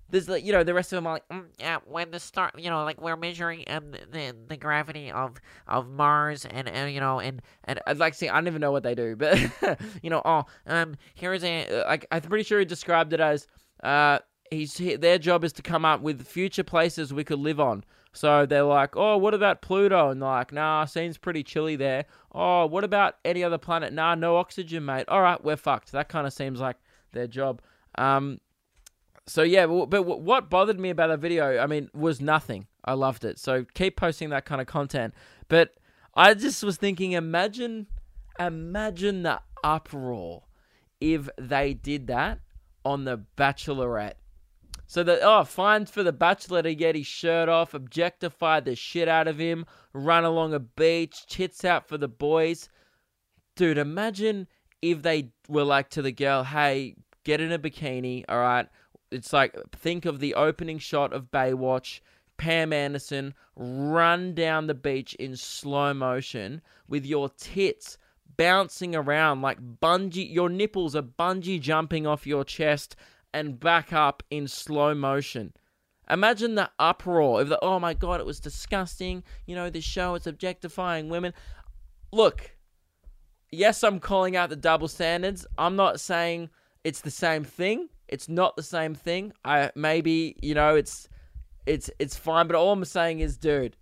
There's 0.09 0.29
like 0.29 0.45
you 0.45 0.53
know 0.53 0.63
the 0.63 0.73
rest 0.73 0.93
of 0.93 0.99
them 0.99 1.09
are 1.09 1.15
like, 1.15 1.29
mm, 1.33 1.47
yeah, 1.59 1.79
when 1.85 2.13
the 2.13 2.21
star, 2.21 2.53
you 2.57 2.71
know, 2.71 2.85
like 2.85 3.01
we're 3.01 3.17
measuring 3.17 3.65
um 3.67 3.91
the 3.91 4.37
the, 4.47 4.57
gravity 4.57 5.11
of 5.11 5.41
of 5.67 5.89
Mars 5.89 6.45
and 6.45 6.69
uh, 6.69 6.87
you 6.87 7.01
know 7.01 7.19
and 7.19 7.43
and 7.65 7.81
I'd 7.89 7.99
like 7.99 8.13
to 8.13 8.19
see. 8.21 8.29
I 8.29 8.35
don't 8.35 8.47
even 8.47 8.61
know 8.61 8.71
what 8.71 8.85
they 8.85 8.95
do, 8.95 9.17
but 9.17 9.37
you 10.05 10.11
know, 10.11 10.23
oh, 10.25 10.45
um 10.69 10.95
here's 11.15 11.43
a 11.43 11.83
like 11.89 12.07
I'm 12.13 12.23
pretty 12.23 12.45
sure 12.45 12.61
he 12.61 12.65
described 12.65 13.13
it 13.13 13.19
as 13.19 13.49
uh 13.83 14.21
he's 14.51 14.75
their 14.75 15.19
job 15.19 15.45
is 15.45 15.53
to 15.55 15.63
come 15.63 15.85
up 15.85 16.01
with 16.01 16.27
future 16.27 16.65
places 16.65 17.13
we 17.13 17.25
could 17.25 17.39
live 17.39 17.61
on. 17.61 17.85
So 18.13 18.45
they're 18.45 18.65
like, 18.65 18.97
oh, 18.97 19.17
what 19.17 19.35
about 19.35 19.63
Pluto? 19.63 20.11
And 20.11 20.21
like, 20.21 20.53
nah, 20.53 20.85
seems 20.85 21.17
pretty 21.17 21.45
chilly 21.45 21.77
there. 21.77 22.07
Oh, 22.33 22.67
what 22.67 22.83
about 22.83 23.17
any 23.25 23.45
other 23.45 23.59
planet? 23.59 23.93
Nah, 23.93 24.17
no 24.17 24.37
oxygen, 24.37 24.85
mate. 24.85 25.05
All 25.09 25.23
right, 25.23 25.43
we're 25.43 25.57
fucked. 25.57 25.93
That 25.93 26.09
kind 26.09 26.27
of 26.27 26.33
seems 26.33 26.61
like 26.61 26.77
their 27.13 27.29
job. 27.29 27.63
Um, 27.97 28.41
so 29.27 29.43
yeah, 29.43 29.67
but 29.67 30.03
what 30.03 30.51
bothered 30.51 30.81
me 30.81 30.91
about 30.91 31.07
that 31.09 31.21
video, 31.21 31.59
I 31.59 31.67
mean, 31.67 31.89
was 31.95 32.21
nothing. 32.21 32.67
I 32.85 32.95
loved 32.95 33.25
it. 33.25 33.39
So 33.39 33.65
keep 33.75 33.97
posting 33.97 34.31
that 34.31 34.45
kind 34.45 34.61
of 34.61 34.67
content. 34.67 35.15
But 35.47 35.75
I 36.15 36.35
just 36.35 36.65
was 36.65 36.77
thinking, 36.77 37.13
imagine, 37.13 37.87
imagine 38.41 39.23
the 39.23 39.41
uproar 39.63 40.45
if 41.01 41.29
they 41.39 41.75
did 41.75 42.09
that 42.09 42.41
on 42.85 43.05
the 43.05 43.21
Bachelorette. 43.37 44.15
So 44.91 45.05
that 45.05 45.21
oh, 45.23 45.45
fine 45.45 45.87
for 45.87 46.03
the 46.03 46.13
bachelor 46.13 46.63
to 46.63 46.75
get 46.75 46.97
his 46.97 47.07
shirt 47.07 47.49
off, 47.49 47.75
objectify 47.75 48.59
the 48.59 48.75
shit 48.75 49.07
out 49.07 49.29
of 49.29 49.39
him, 49.39 49.65
run 49.93 50.25
along 50.25 50.53
a 50.53 50.59
beach, 50.59 51.27
tits 51.29 51.65
out 51.65 51.87
for 51.87 51.97
the 51.97 52.09
boys. 52.09 52.69
Dude, 53.55 53.79
imagine 53.79 54.49
if 54.83 55.03
they 55.03 55.31
were 55.49 55.63
like 55.63 55.91
to 55.91 56.03
the 56.03 56.11
girl, 56.11 56.43
"Hey, 56.43 56.97
get 57.23 57.41
in 57.41 57.53
a 57.53 57.59
bikini, 57.61 58.25
all 58.29 58.41
right." 58.41 58.67
It's 59.13 59.33
like 59.33 59.55
think 59.71 60.07
of 60.07 60.19
the 60.19 60.35
opening 60.35 60.81
shot 60.81 61.13
of 61.13 61.31
Baywatch. 61.31 62.01
Pam 62.37 62.73
Anderson 62.73 63.35
run 63.55 64.35
down 64.35 64.67
the 64.67 64.75
beach 64.75 65.15
in 65.15 65.37
slow 65.37 65.95
motion 65.95 66.63
with 66.89 67.07
your 67.07 67.29
tits 67.29 67.97
bouncing 68.37 68.97
around 68.97 69.41
like 69.41 69.61
bungee. 69.81 70.35
Your 70.35 70.49
nipples 70.49 70.97
are 70.97 71.03
bungee 71.03 71.61
jumping 71.61 72.09
off 72.09 72.27
your 72.27 72.43
chest 72.43 72.97
and 73.33 73.59
back 73.59 73.93
up 73.93 74.23
in 74.31 74.49
slow 74.49 74.95
motion. 74.95 75.53
Imagine 76.09 76.57
the 76.57 76.71
uproar 76.79 77.41
of 77.41 77.49
the 77.49 77.59
oh 77.63 77.79
my 77.79 77.95
god, 77.95 78.21
it 78.21 78.27
was 78.27 78.41
disgusting. 78.41 79.23
You 79.47 79.55
know, 79.55 79.71
this 79.71 79.85
show 79.85 80.15
it's 80.15 80.27
objectifying 80.27 81.09
women. 81.09 81.33
Look, 82.13 82.57
yes, 83.53 83.85
I'm 83.85 84.01
calling 84.01 84.37
out 84.37 84.51
the 84.51 84.57
double 84.57 84.89
standards. 84.89 85.47
I'm 85.57 85.77
not 85.77 86.01
saying 86.01 86.51
it's 86.83 87.01
the 87.01 87.11
same 87.11 87.45
thing. 87.45 87.89
It's 88.09 88.29
not 88.29 88.57
the 88.57 88.63
same 88.63 88.95
thing. 88.95 89.33
I 89.45 89.71
maybe, 89.77 90.37
you 90.43 90.55
know, 90.55 90.75
it's 90.75 91.09
it's 91.67 91.91
it's 92.01 92.17
fine, 92.17 92.49
but 92.49 92.57
all 92.57 92.73
I'm 92.73 92.85
saying 92.85 93.21
is, 93.21 93.37
dude, 93.37 93.77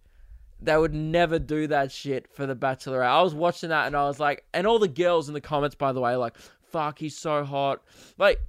they 0.60 0.76
would 0.76 0.94
never 0.94 1.38
do 1.38 1.66
that 1.68 1.92
shit 1.92 2.28
for 2.30 2.46
the 2.46 2.56
Bachelorette. 2.56 3.06
I 3.06 3.22
was 3.22 3.34
watching 3.34 3.70
that 3.70 3.86
and 3.86 3.96
I 3.96 4.04
was 4.04 4.20
like, 4.20 4.44
and 4.52 4.66
all 4.66 4.78
the 4.78 4.88
girls 4.88 5.28
in 5.28 5.34
the 5.34 5.40
comments, 5.40 5.76
by 5.76 5.92
the 5.92 6.00
way, 6.00 6.16
like, 6.16 6.36
fuck, 6.60 6.98
he's 6.98 7.16
so 7.16 7.44
hot. 7.44 7.82
Like, 8.18 8.40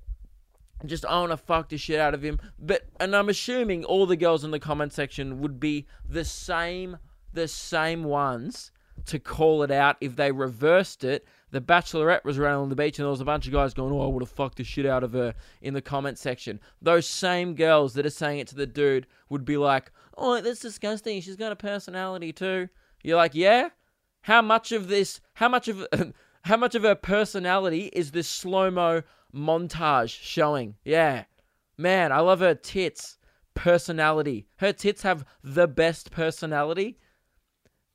just 0.86 1.06
I 1.06 1.20
want 1.20 1.32
to 1.32 1.38
fuck 1.38 1.70
the 1.70 1.78
shit 1.78 2.00
out 2.00 2.14
of 2.14 2.24
him. 2.24 2.40
But 2.58 2.88
and 3.00 3.16
I'm 3.16 3.30
assuming 3.30 3.86
all 3.86 4.06
the 4.06 4.16
girls 4.16 4.44
in 4.44 4.52
the 4.52 4.60
comment 4.60 4.94
section 4.94 5.42
would 5.42 5.60
be 5.60 5.88
the 6.08 6.26
same 6.26 6.98
the 7.34 7.48
same 7.48 8.04
ones 8.04 8.72
to 9.06 9.20
call 9.20 9.64
it 9.64 9.72
out 9.72 9.98
if 10.02 10.16
they 10.16 10.32
reversed 10.32 11.04
it. 11.04 11.26
The 11.52 11.62
Bachelorette 11.62 12.24
was 12.24 12.38
around 12.38 12.62
on 12.62 12.70
the 12.70 12.76
beach 12.76 13.00
and 13.00 13.06
there 13.06 13.12
was 13.12 13.22
a 13.22 13.26
bunch 13.26 13.48
of 13.48 13.54
guys 13.54 13.74
going, 13.74 13.92
"Oh, 13.92 14.02
I 14.02 14.08
would 14.08 14.22
have 14.22 14.30
fucked 14.30 14.58
the 14.58 14.64
shit 14.64 14.86
out 14.86 15.04
of 15.04 15.14
her" 15.14 15.34
in 15.62 15.74
the 15.74 15.82
comment 15.82 16.18
section. 16.18 16.60
Those 16.82 17.08
same 17.08 17.56
girls 17.56 17.94
that 17.96 18.06
are 18.06 18.12
saying 18.12 18.40
it 18.40 18.48
to 18.50 18.56
the 18.56 18.68
dude 18.68 19.08
would 19.30 19.46
be 19.46 19.58
like, 19.58 19.92
"Oh, 20.18 20.40
that's 20.42 20.60
disgusting. 20.60 21.22
She's 21.22 21.36
got 21.36 21.52
a 21.52 21.56
personality 21.56 22.32
too." 22.32 22.70
You're 23.04 23.18
like, 23.18 23.36
"Yeah? 23.36 23.70
How 24.22 24.42
much 24.42 24.72
of 24.72 24.90
this? 24.90 25.22
How 25.34 25.50
much 25.50 25.68
of 25.68 25.88
how 26.44 26.58
much 26.58 26.76
of 26.76 26.84
her 26.84 26.96
personality 26.96 27.90
is 27.94 28.12
this 28.12 28.28
slow 28.28 28.70
mo 28.72 29.04
montage 29.34 30.18
showing? 30.22 30.76
Yeah, 30.84 31.26
man, 31.78 32.12
I 32.12 32.20
love 32.20 32.40
her 32.40 32.56
tits 32.56 33.18
personality. 33.54 34.48
Her 34.58 34.72
tits 34.72 35.02
have 35.02 35.26
the 35.44 35.68
best 35.68 36.12
personality. 36.12 36.98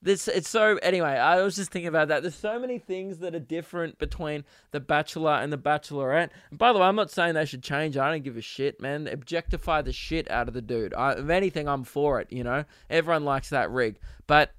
this 0.03 0.29
it's 0.29 0.49
so 0.49 0.79
anyway. 0.83 1.12
I 1.12 1.40
was 1.42 1.57
just 1.57 1.70
thinking 1.70 1.88
about 1.88 2.09
that. 2.09 2.23
There's 2.23 2.35
so 2.35 2.59
many 2.59 2.79
things 2.79 3.18
that 3.18 3.35
are 3.35 3.40
different 3.40 3.99
between 3.99 4.44
the 4.73 4.81
Bachelor 4.81 5.33
and 5.33 5.51
the 5.51 5.59
Bachelorette. 5.59 6.29
And 6.51 6.59
by 6.59 6.73
the 6.73 6.79
way, 6.79 6.85
I'm 6.85 6.97
not 6.97 7.11
saying 7.11 7.35
they 7.35 7.47
should 7.47 7.62
change. 7.62 7.97
I 7.97 8.11
don't 8.11 8.23
give 8.23 8.37
a 8.37 8.42
shit, 8.42 8.81
man. 8.81 9.09
Objectify 9.09 9.83
the 9.83 9.92
shit 9.92 10.31
out 10.31 10.49
of 10.49 10.55
the 10.55 10.62
dude. 10.62 10.92
I, 10.92 11.12
if 11.12 11.31
anything, 11.31 11.66
I'm 11.66 11.85
for 11.85 12.20
it. 12.20 12.31
You 12.31 12.44
know, 12.44 12.64
everyone 12.90 13.25
likes 13.25 13.49
that 13.51 13.70
rig, 13.70 13.99
but 14.27 14.53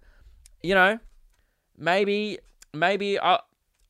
you 0.64 0.74
know, 0.74 1.00
maybe 1.78 2.40
maybe 2.74 3.20
I. 3.20 3.40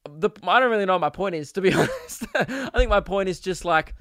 The, 0.09 0.29
I 0.43 0.59
don't 0.59 0.69
really 0.69 0.85
know 0.85 0.93
what 0.93 1.01
my 1.01 1.09
point 1.09 1.35
is, 1.35 1.51
to 1.53 1.61
be 1.61 1.73
honest. 1.73 2.25
I 2.35 2.69
think 2.75 2.89
my 2.89 2.99
point 2.99 3.29
is 3.29 3.39
just 3.39 3.65
like, 3.65 3.95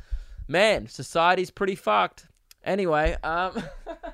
man, 0.49 0.87
society's 0.87 1.51
pretty 1.51 1.75
fucked. 1.75 2.27
Anyway, 2.63 3.17
um, 3.23 3.63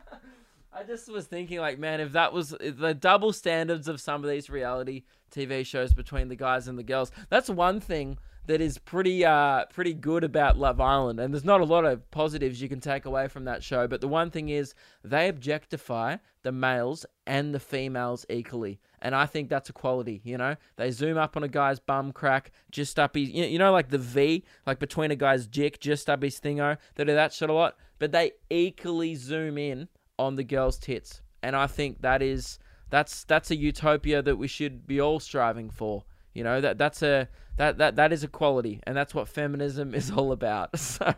I 0.72 0.82
just 0.86 1.10
was 1.10 1.26
thinking, 1.26 1.58
like, 1.58 1.78
man, 1.78 2.00
if 2.00 2.12
that 2.12 2.32
was 2.32 2.50
the 2.50 2.94
double 2.94 3.32
standards 3.32 3.88
of 3.88 4.00
some 4.00 4.24
of 4.24 4.30
these 4.30 4.48
reality 4.48 5.02
TV 5.34 5.64
shows 5.64 5.92
between 5.92 6.28
the 6.28 6.36
guys 6.36 6.68
and 6.68 6.78
the 6.78 6.82
girls, 6.82 7.10
that's 7.28 7.50
one 7.50 7.80
thing 7.80 8.18
that 8.46 8.60
is 8.60 8.78
pretty, 8.78 9.24
uh, 9.24 9.66
pretty 9.66 9.94
good 9.94 10.24
about 10.24 10.58
Love 10.58 10.80
Island. 10.80 11.20
And 11.20 11.32
there's 11.32 11.44
not 11.44 11.60
a 11.60 11.64
lot 11.64 11.84
of 11.84 12.08
positives 12.10 12.62
you 12.62 12.68
can 12.68 12.80
take 12.80 13.04
away 13.04 13.28
from 13.28 13.44
that 13.44 13.62
show, 13.62 13.86
but 13.86 14.00
the 14.00 14.08
one 14.08 14.30
thing 14.30 14.48
is 14.48 14.74
they 15.04 15.28
objectify 15.28 16.16
the 16.42 16.52
males 16.52 17.04
and 17.26 17.54
the 17.54 17.60
females 17.60 18.24
equally. 18.28 18.80
And 19.02 19.14
I 19.14 19.26
think 19.26 19.48
that's 19.48 19.70
a 19.70 19.72
quality, 19.72 20.20
you 20.24 20.36
know? 20.36 20.56
They 20.76 20.90
zoom 20.90 21.16
up 21.16 21.36
on 21.36 21.42
a 21.42 21.48
guy's 21.48 21.80
bum 21.80 22.12
crack, 22.12 22.52
just 22.70 22.98
up 22.98 23.14
his, 23.14 23.30
you 23.30 23.58
know, 23.58 23.72
like 23.72 23.88
the 23.88 23.98
V, 23.98 24.44
like 24.66 24.78
between 24.78 25.10
a 25.10 25.16
guy's 25.16 25.46
dick, 25.46 25.80
just 25.80 26.10
up 26.10 26.22
his 26.22 26.38
thingo. 26.38 26.76
They 26.94 27.04
do 27.04 27.14
that 27.14 27.32
shit 27.32 27.48
a 27.48 27.52
lot, 27.52 27.76
but 27.98 28.12
they 28.12 28.32
equally 28.50 29.14
zoom 29.14 29.56
in 29.56 29.88
on 30.18 30.36
the 30.36 30.44
girl's 30.44 30.78
tits. 30.78 31.22
And 31.42 31.56
I 31.56 31.66
think 31.66 32.02
that 32.02 32.20
is, 32.20 32.58
that's, 32.90 33.24
that's 33.24 33.50
a 33.50 33.56
utopia 33.56 34.20
that 34.22 34.36
we 34.36 34.48
should 34.48 34.86
be 34.86 35.00
all 35.00 35.18
striving 35.18 35.70
for. 35.70 36.04
You 36.34 36.44
know, 36.44 36.60
that, 36.60 36.76
that's 36.76 37.02
a, 37.02 37.28
that, 37.56 37.78
that, 37.78 37.96
that 37.96 38.12
is 38.12 38.22
a 38.22 38.28
quality. 38.28 38.80
And 38.84 38.94
that's 38.96 39.14
what 39.14 39.28
feminism 39.28 39.94
is 39.94 40.10
all 40.10 40.32
about. 40.32 40.70
So, 40.78 41.14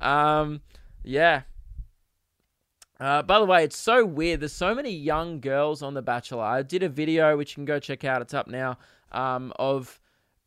um, 0.00 0.62
yeah. 1.04 1.42
Uh, 3.00 3.22
by 3.22 3.38
the 3.38 3.46
way, 3.46 3.64
it's 3.64 3.78
so 3.78 4.04
weird. 4.04 4.40
There's 4.40 4.52
so 4.52 4.74
many 4.74 4.90
young 4.90 5.40
girls 5.40 5.82
on 5.82 5.94
The 5.94 6.02
Bachelor. 6.02 6.44
I 6.44 6.62
did 6.62 6.82
a 6.82 6.88
video 6.88 7.36
which 7.36 7.52
you 7.52 7.54
can 7.54 7.64
go 7.64 7.78
check 7.78 8.04
out. 8.04 8.20
It's 8.20 8.34
up 8.34 8.46
now. 8.46 8.76
Um, 9.10 9.52
of 9.58 9.98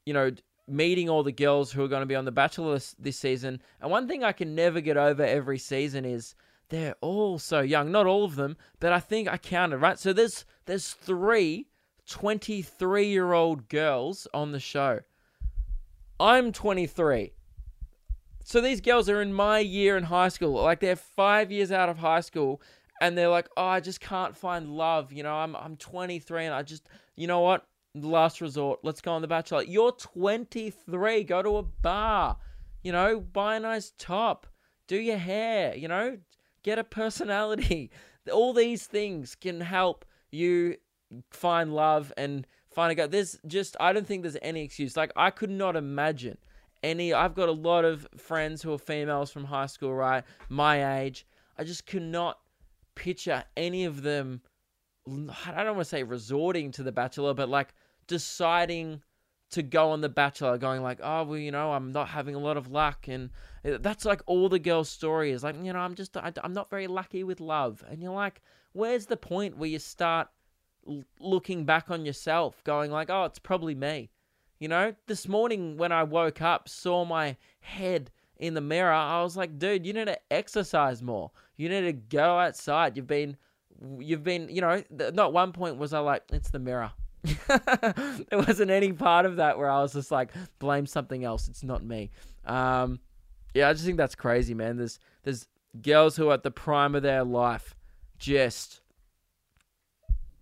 you 0.06 0.14
know 0.14 0.32
meeting 0.68 1.10
all 1.10 1.24
the 1.24 1.32
girls 1.32 1.72
who 1.72 1.84
are 1.84 1.88
going 1.88 2.04
to 2.04 2.06
be 2.06 2.16
on 2.16 2.26
The 2.26 2.32
Bachelor 2.32 2.76
this, 2.76 2.96
this 3.00 3.18
season. 3.18 3.60
And 3.82 3.90
one 3.90 4.08
thing 4.08 4.24
I 4.24 4.32
can 4.32 4.56
never 4.56 4.82
get 4.82 4.98
over 4.98 5.24
every 5.24 5.58
season 5.58 6.06
is 6.06 6.36
they're 6.70 6.96
all 7.02 7.40
so 7.40 7.60
young. 7.62 7.92
Not 7.92 8.06
all 8.06 8.24
of 8.24 8.36
them, 8.36 8.56
but 8.80 8.94
I 8.94 9.00
think 9.00 9.28
I 9.28 9.38
counted 9.38 9.80
right. 9.80 9.98
So 9.98 10.14
there's 10.14 10.46
there's 10.66 10.94
three 10.94 11.68
23 12.08 13.08
year 13.08 13.34
old 13.34 13.68
girls 13.68 14.28
on 14.34 14.52
the 14.52 14.60
show. 14.60 15.00
I'm 16.20 16.52
23. 16.52 17.34
So 18.44 18.60
these 18.60 18.82
girls 18.82 19.10
are 19.10 19.22
in 19.22 19.34
my 19.34 19.60
year 19.60 19.98
in 19.98 20.04
high 20.04 20.28
school. 20.28 20.62
Like 20.62 20.82
they're 20.82 20.96
five 20.96 21.52
years 21.52 21.72
out 21.72 21.90
of 21.90 21.98
high 21.98 22.20
school 22.20 22.62
and 23.02 23.18
they're 23.18 23.30
like, 23.30 23.48
oh, 23.56 23.66
I 23.66 23.80
just 23.80 24.02
can't 24.02 24.36
find 24.36 24.70
love. 24.70 25.12
You 25.14 25.24
know, 25.24 25.34
I'm 25.34 25.56
I'm 25.56 25.78
23 25.78 26.46
and 26.46 26.54
I 26.54 26.62
just, 26.62 26.88
you 27.16 27.28
know 27.28 27.40
what? 27.40 27.66
Last 27.96 28.42
resort. 28.42 28.80
Let's 28.84 29.02
go 29.02 29.14
on 29.14 29.22
The 29.22 29.28
Bachelor. 29.28 29.64
You're 29.64 29.94
23. 29.94 31.24
Go 31.24 31.42
to 31.42 31.58
a 31.58 31.64
bar. 31.64 32.38
You 32.82 32.92
know, 32.92 33.20
buy 33.22 33.56
a 33.56 33.60
nice 33.60 33.94
top. 33.98 34.48
Do 34.88 34.98
your 34.98 35.18
hair. 35.18 35.76
You 35.76 35.88
know, 35.88 36.18
get 36.64 36.80
a 36.80 36.84
personality. 36.84 37.92
All 38.32 38.54
these 38.54 38.88
things 38.88 39.36
can 39.36 39.62
help 39.62 40.06
you 40.32 40.78
find 41.32 41.74
love 41.74 42.12
and 42.18 42.46
find 42.74 42.92
a 42.92 42.96
guy. 42.96 43.08
There's 43.08 43.38
just, 43.48 43.78
I 43.80 43.94
don't 43.94 44.08
think 44.08 44.24
there's 44.24 44.38
any 44.42 44.64
excuse. 44.64 44.98
Like, 44.98 45.12
I 45.16 45.30
could 45.30 45.50
not 45.50 45.76
imagine 45.76 46.38
any. 46.84 47.14
I've 47.14 47.34
got 47.34 47.50
a 47.50 47.54
lot 47.54 47.86
of 47.86 48.08
friends 48.18 48.62
who 48.62 48.74
are 48.74 48.78
females 48.78 49.32
from 49.32 49.46
high 49.46 49.66
school, 49.66 49.94
right? 49.94 50.24
My 50.50 51.02
age. 51.02 51.26
I 51.58 51.64
just 51.64 51.86
could 51.86 52.04
not 52.04 52.40
picture 52.96 53.44
any 53.56 53.86
of 53.86 54.02
them. 54.02 54.42
I 55.08 55.64
don't 55.64 55.76
want 55.76 55.80
to 55.80 55.86
say 55.86 56.04
resorting 56.04 56.72
to 56.72 56.84
The 56.84 56.92
Bachelor, 56.92 57.34
but 57.34 57.50
like 57.50 57.74
deciding 58.08 59.02
to 59.52 59.62
go 59.62 59.92
on 59.92 60.02
The 60.02 60.10
Bachelor, 60.10 60.58
going 60.58 60.82
like, 60.82 61.00
oh, 61.04 61.24
well, 61.24 61.38
you 61.38 61.52
know, 61.52 61.74
I'm 61.74 61.92
not 61.92 62.08
having 62.10 62.36
a 62.36 62.40
lot 62.40 62.58
of 62.58 62.72
luck. 62.72 63.08
And 63.08 63.30
uh, 63.64 63.78
that's 63.80 64.06
like 64.06 64.22
all 64.26 64.50
the 64.50 64.60
girl's 64.60 64.90
story 64.90 65.32
is 65.32 65.44
like, 65.44 65.56
you 65.64 65.74
know, 65.74 65.80
I'm 65.80 65.96
just, 65.96 66.18
I, 66.18 66.32
I'm 66.44 66.54
not 66.54 66.70
very 66.70 66.88
lucky 66.88 67.24
with 67.24 67.40
love. 67.40 67.84
And 67.90 68.02
you're 68.02 68.14
like, 68.14 68.42
where's 68.72 69.06
the 69.06 69.18
point 69.18 69.58
where 69.58 69.70
you 69.70 69.80
start 69.80 70.30
looking 71.20 71.66
back 71.66 71.92
on 71.92 72.06
yourself, 72.06 72.64
going 72.64 72.92
like, 72.92 73.10
oh, 73.10 73.26
it's 73.26 73.40
probably 73.40 73.76
me. 73.76 74.10
You 74.60 74.68
know, 74.68 74.94
this 75.08 75.28
morning 75.28 75.78
when 75.78 75.92
I 75.92 76.04
woke 76.04 76.42
up, 76.42 76.70
saw 76.70 77.06
my 77.06 77.36
head 77.60 78.12
in 78.38 78.54
the 78.54 78.62
mirror, 78.62 78.92
I 78.92 79.22
was 79.24 79.38
like, 79.38 79.58
dude, 79.58 79.86
you 79.86 79.94
need 79.94 80.06
to 80.06 80.20
exercise 80.32 81.02
more. 81.02 81.32
You 81.56 81.70
need 81.70 81.82
to 81.82 81.94
go 81.94 82.40
outside. 82.40 82.98
You've 82.98 83.08
been, 83.08 83.38
you've 84.00 84.24
been, 84.24 84.50
you 84.50 84.62
know, 84.62 84.84
not 85.14 85.34
one 85.34 85.52
point 85.52 85.78
was 85.78 85.94
I 85.94 86.00
like, 86.00 86.24
it's 86.32 86.50
the 86.50 86.60
mirror. 86.60 86.92
there 87.48 87.94
wasn't 88.34 88.70
any 88.70 88.92
part 88.92 89.26
of 89.26 89.38
that 89.38 89.58
where 89.58 89.70
I 89.70 89.82
was 89.82 89.94
just 89.94 90.12
like, 90.12 90.32
blame 90.60 90.86
something 90.86 91.24
else. 91.24 91.48
It's 91.48 91.64
not 91.64 91.84
me. 91.84 92.12
Um, 92.46 93.00
yeah, 93.54 93.70
I 93.70 93.74
just 93.74 93.86
think 93.86 93.98
that's 93.98 94.16
crazy, 94.16 94.54
man. 94.54 94.78
There's, 94.78 95.00
there's 95.24 95.48
girls 95.82 96.16
who 96.16 96.30
are 96.30 96.34
at 96.34 96.44
the 96.44 96.52
prime 96.52 96.96
of 96.96 97.04
their 97.04 97.24
life, 97.24 97.76
just, 98.18 98.82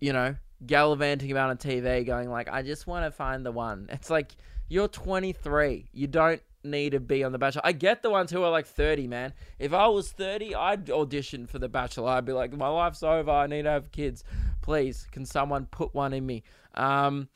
you 0.00 0.12
know, 0.12 0.34
gallivanting 0.66 1.30
about 1.30 1.50
on 1.50 1.56
TV, 1.56 2.04
going 2.06 2.30
like, 2.30 2.48
I 2.48 2.62
just 2.62 2.86
want 2.86 3.04
to 3.04 3.10
find 3.10 3.44
the 3.44 3.52
one. 3.52 3.86
It's 3.90 4.10
like 4.10 4.32
you're 4.68 4.88
23. 4.88 5.88
You 5.92 6.06
don't 6.06 6.42
need 6.64 6.92
to 6.92 7.00
be 7.00 7.24
on 7.24 7.32
The 7.32 7.38
Bachelor. 7.38 7.62
I 7.64 7.72
get 7.72 8.02
the 8.02 8.10
ones 8.10 8.30
who 8.30 8.42
are 8.42 8.50
like 8.50 8.66
30, 8.66 9.06
man. 9.08 9.32
If 9.58 9.72
I 9.72 9.86
was 9.88 10.10
30, 10.12 10.54
I'd 10.54 10.90
audition 10.90 11.46
for 11.46 11.58
The 11.58 11.68
Bachelor. 11.68 12.10
I'd 12.10 12.24
be 12.24 12.32
like, 12.32 12.52
my 12.56 12.68
life's 12.68 13.02
over. 13.02 13.30
I 13.30 13.46
need 13.46 13.62
to 13.62 13.70
have 13.70 13.92
kids. 13.92 14.24
Please, 14.60 15.06
can 15.10 15.26
someone 15.26 15.66
put 15.66 15.94
one 15.94 16.12
in 16.12 16.24
me? 16.24 16.42
Um, 16.74 17.28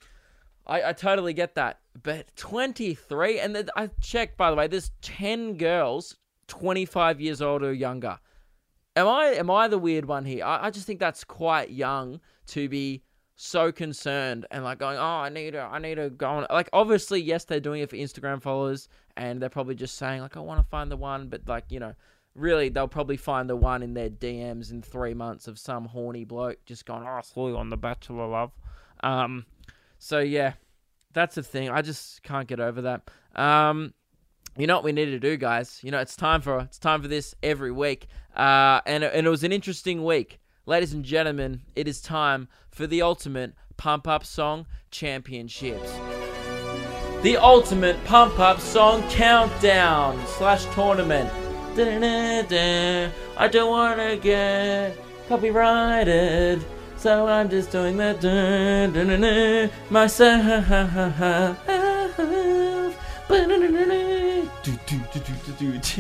I, 0.66 0.90
I 0.90 0.92
totally 0.92 1.32
get 1.32 1.54
that. 1.56 1.80
But 2.02 2.34
23, 2.36 3.40
and 3.40 3.54
then 3.54 3.68
I 3.76 3.90
checked, 4.00 4.36
by 4.36 4.50
the 4.50 4.56
way, 4.56 4.66
there's 4.66 4.90
10 5.02 5.56
girls 5.56 6.16
25 6.48 7.20
years 7.20 7.42
old 7.42 7.62
or 7.62 7.72
younger. 7.72 8.18
Am 8.94 9.06
I 9.06 9.26
am 9.34 9.50
I 9.50 9.68
the 9.68 9.78
weird 9.78 10.06
one 10.06 10.24
here? 10.24 10.42
I, 10.42 10.66
I 10.66 10.70
just 10.70 10.86
think 10.86 11.00
that's 11.00 11.22
quite 11.22 11.70
young 11.70 12.18
to 12.46 12.66
be 12.68 13.02
so 13.36 13.70
concerned 13.70 14.46
and 14.50 14.64
like 14.64 14.78
going, 14.78 14.96
oh, 14.96 15.02
I 15.02 15.28
need 15.28 15.52
to, 15.52 15.60
I 15.60 15.78
need 15.78 15.96
to 15.96 16.10
go 16.10 16.28
on. 16.28 16.46
Like, 16.50 16.68
obviously, 16.72 17.20
yes, 17.20 17.44
they're 17.44 17.60
doing 17.60 17.82
it 17.82 17.90
for 17.90 17.96
Instagram 17.96 18.42
followers, 18.42 18.88
and 19.16 19.40
they're 19.40 19.48
probably 19.48 19.74
just 19.74 19.96
saying 19.96 20.22
like, 20.22 20.36
I 20.36 20.40
want 20.40 20.60
to 20.60 20.66
find 20.68 20.90
the 20.90 20.96
one, 20.96 21.28
but 21.28 21.42
like, 21.46 21.64
you 21.70 21.78
know, 21.78 21.94
really, 22.34 22.70
they'll 22.70 22.88
probably 22.88 23.16
find 23.16 23.48
the 23.48 23.56
one 23.56 23.82
in 23.82 23.94
their 23.94 24.10
DMs 24.10 24.70
in 24.70 24.82
three 24.82 25.14
months 25.14 25.46
of 25.48 25.58
some 25.58 25.84
horny 25.84 26.24
bloke 26.24 26.64
just 26.64 26.86
going, 26.86 27.02
oh, 27.02 27.18
I 27.18 27.20
saw 27.20 27.48
you 27.48 27.56
on 27.56 27.70
The 27.70 27.76
Bachelor, 27.76 28.26
love. 28.26 28.52
Um, 29.02 29.46
so 29.98 30.18
yeah, 30.18 30.54
that's 31.12 31.34
the 31.34 31.42
thing. 31.42 31.70
I 31.70 31.82
just 31.82 32.22
can't 32.22 32.48
get 32.48 32.60
over 32.60 32.82
that. 32.82 33.10
Um, 33.34 33.92
you 34.56 34.66
know 34.66 34.76
what 34.76 34.84
we 34.84 34.92
need 34.92 35.06
to 35.06 35.18
do, 35.18 35.36
guys? 35.36 35.80
You 35.82 35.90
know, 35.90 35.98
it's 35.98 36.16
time 36.16 36.40
for 36.40 36.60
it's 36.60 36.78
time 36.78 37.02
for 37.02 37.08
this 37.08 37.34
every 37.42 37.72
week. 37.72 38.06
Uh, 38.34 38.80
and 38.86 39.04
and 39.04 39.26
it 39.26 39.30
was 39.30 39.44
an 39.44 39.52
interesting 39.52 40.04
week. 40.04 40.40
Ladies 40.68 40.92
and 40.92 41.04
gentlemen, 41.04 41.60
it 41.76 41.86
is 41.86 42.00
time 42.00 42.48
for 42.72 42.88
the 42.88 43.00
ultimate 43.00 43.52
pump 43.76 44.08
up 44.08 44.24
song 44.24 44.66
championships. 44.90 45.92
The 47.22 47.36
ultimate 47.36 48.04
pump 48.04 48.40
up 48.40 48.58
song 48.58 49.08
countdown 49.08 50.20
slash 50.26 50.64
tournament. 50.74 51.30
Da-da-da-da. 51.76 53.12
I 53.36 53.46
don't 53.46 53.70
wanna 53.70 54.16
get 54.16 54.98
copyrighted, 55.28 56.64
so 56.96 57.28
I'm 57.28 57.48
just 57.48 57.70
doing 57.70 57.96
that 57.98 58.20
da-da-da-da 58.20 59.70
myself. 59.88 60.66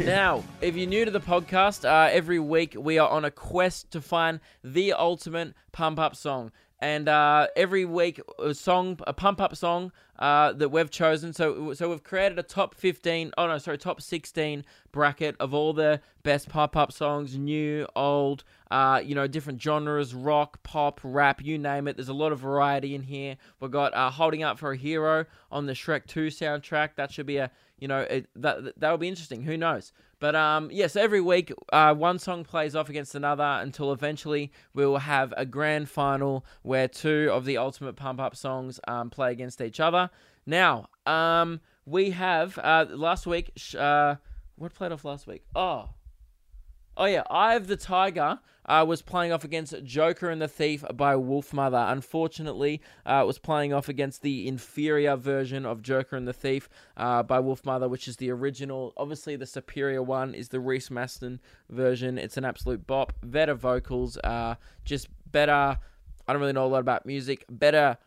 Now, 0.06 0.42
if 0.60 0.76
you're 0.76 0.88
new 0.88 1.04
to 1.04 1.10
the 1.10 1.20
podcast, 1.20 1.84
uh, 1.84 2.10
every 2.10 2.38
week 2.38 2.74
we 2.78 2.98
are 2.98 3.08
on 3.08 3.24
a 3.24 3.30
quest 3.30 3.90
to 3.92 4.00
find 4.00 4.40
the 4.64 4.92
ultimate 4.92 5.54
pump 5.72 5.98
up 5.98 6.16
song. 6.16 6.50
And 6.78 7.08
uh, 7.08 7.46
every 7.56 7.86
week, 7.86 8.20
a 8.38 8.52
song, 8.52 8.98
a 9.06 9.14
pump 9.14 9.40
up 9.40 9.56
song 9.56 9.92
uh, 10.18 10.52
that 10.52 10.68
we've 10.68 10.90
chosen. 10.90 11.32
So, 11.32 11.72
so 11.72 11.88
we've 11.88 12.02
created 12.02 12.38
a 12.38 12.42
top 12.42 12.74
15, 12.74 13.32
oh 13.38 13.46
no, 13.46 13.58
sorry, 13.58 13.78
top 13.78 14.02
16 14.02 14.64
bracket 14.92 15.36
of 15.40 15.54
all 15.54 15.72
the 15.72 16.00
best 16.22 16.48
pump 16.48 16.76
up 16.76 16.92
songs, 16.92 17.36
new, 17.38 17.86
old, 17.96 18.44
uh, 18.70 19.00
you 19.02 19.14
know, 19.14 19.26
different 19.26 19.60
genres, 19.62 20.14
rock, 20.14 20.62
pop, 20.62 21.00
rap, 21.02 21.42
you 21.42 21.56
name 21.58 21.88
it. 21.88 21.96
There's 21.96 22.08
a 22.08 22.14
lot 22.14 22.32
of 22.32 22.40
variety 22.40 22.94
in 22.94 23.02
here. 23.02 23.36
We've 23.60 23.70
got 23.70 23.94
uh, 23.94 24.10
Holding 24.10 24.42
Up 24.42 24.58
for 24.58 24.72
a 24.72 24.76
Hero 24.76 25.24
on 25.50 25.66
the 25.66 25.72
Shrek 25.72 26.06
2 26.06 26.26
soundtrack. 26.26 26.90
That 26.96 27.10
should 27.10 27.26
be 27.26 27.38
a, 27.38 27.50
you 27.78 27.88
know, 27.88 28.00
it, 28.00 28.28
that 28.36 28.78
that'll 28.78 28.98
be 28.98 29.08
interesting. 29.08 29.42
Who 29.42 29.56
knows? 29.56 29.92
But 30.18 30.34
um, 30.34 30.70
yes, 30.72 30.96
every 30.96 31.20
week 31.20 31.52
uh, 31.72 31.94
one 31.94 32.18
song 32.18 32.44
plays 32.44 32.74
off 32.74 32.88
against 32.88 33.14
another 33.14 33.58
until 33.60 33.92
eventually 33.92 34.50
we 34.72 34.86
will 34.86 34.98
have 34.98 35.34
a 35.36 35.44
grand 35.44 35.90
final 35.90 36.44
where 36.62 36.88
two 36.88 37.28
of 37.32 37.44
the 37.44 37.58
ultimate 37.58 37.96
pump 37.96 38.20
up 38.20 38.34
songs 38.34 38.80
um, 38.88 39.10
play 39.10 39.32
against 39.32 39.60
each 39.60 39.78
other. 39.78 40.08
Now, 40.46 40.88
um, 41.04 41.60
we 41.84 42.10
have 42.10 42.58
uh, 42.58 42.86
last 42.88 43.26
week. 43.26 43.52
Uh, 43.78 44.16
what 44.56 44.72
played 44.74 44.92
off 44.92 45.04
last 45.04 45.26
week? 45.26 45.42
Oh, 45.54 45.90
Oh 46.96 47.04
yeah, 47.04 47.24
Eye 47.30 47.56
of 47.56 47.66
the 47.66 47.76
Tiger 47.76 48.38
uh, 48.66 48.84
was 48.86 49.02
playing 49.02 49.32
off 49.32 49.44
against 49.44 49.74
Joker 49.84 50.30
and 50.30 50.40
the 50.40 50.48
Thief 50.48 50.84
by 50.94 51.14
Wolfmother. 51.14 51.90
Unfortunately, 51.92 52.80
uh, 53.04 53.24
was 53.26 53.38
playing 53.38 53.72
off 53.72 53.88
against 53.88 54.22
the 54.22 54.46
inferior 54.46 55.16
version 55.16 55.64
of 55.64 55.82
Joker 55.82 56.16
and 56.16 56.26
the 56.26 56.32
Thief 56.32 56.68
uh, 56.96 57.22
by 57.22 57.38
Wolfmother, 57.38 57.88
which 57.88 58.08
is 58.08 58.16
the 58.16 58.30
original. 58.30 58.92
Obviously, 58.96 59.36
the 59.36 59.46
superior 59.46 60.02
one 60.02 60.34
is 60.34 60.48
the 60.48 60.60
Reece 60.60 60.88
Mastin 60.88 61.38
version. 61.70 62.18
It's 62.18 62.36
an 62.36 62.44
absolute 62.44 62.86
bop. 62.86 63.12
Better 63.22 63.54
vocals, 63.54 64.18
uh, 64.18 64.56
just 64.84 65.08
better. 65.30 65.78
I 66.28 66.32
don't 66.32 66.40
really 66.40 66.52
know 66.52 66.66
a 66.66 66.68
lot 66.68 66.80
about 66.80 67.06
music. 67.06 67.44
Better, 67.48 67.98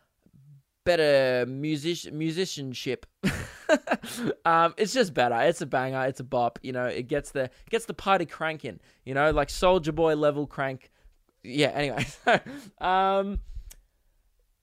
better 0.90 1.46
music 1.46 2.12
musicianship. 2.12 3.06
um, 4.44 4.74
it's 4.76 4.92
just 4.92 5.14
better. 5.14 5.40
It's 5.42 5.60
a 5.60 5.66
banger. 5.66 6.04
It's 6.06 6.18
a 6.18 6.24
bop. 6.24 6.58
You 6.62 6.72
know, 6.72 6.86
it 6.86 7.06
gets 7.06 7.30
the 7.30 7.44
it 7.44 7.70
gets 7.70 7.84
the 7.84 7.94
party 7.94 8.26
cranking. 8.26 8.80
You 9.04 9.14
know, 9.14 9.30
like 9.30 9.50
Soldier 9.50 9.92
Boy 9.92 10.16
level 10.16 10.46
crank. 10.46 10.90
Yeah. 11.44 11.68
Anyway, 11.68 12.06
um, 12.80 13.40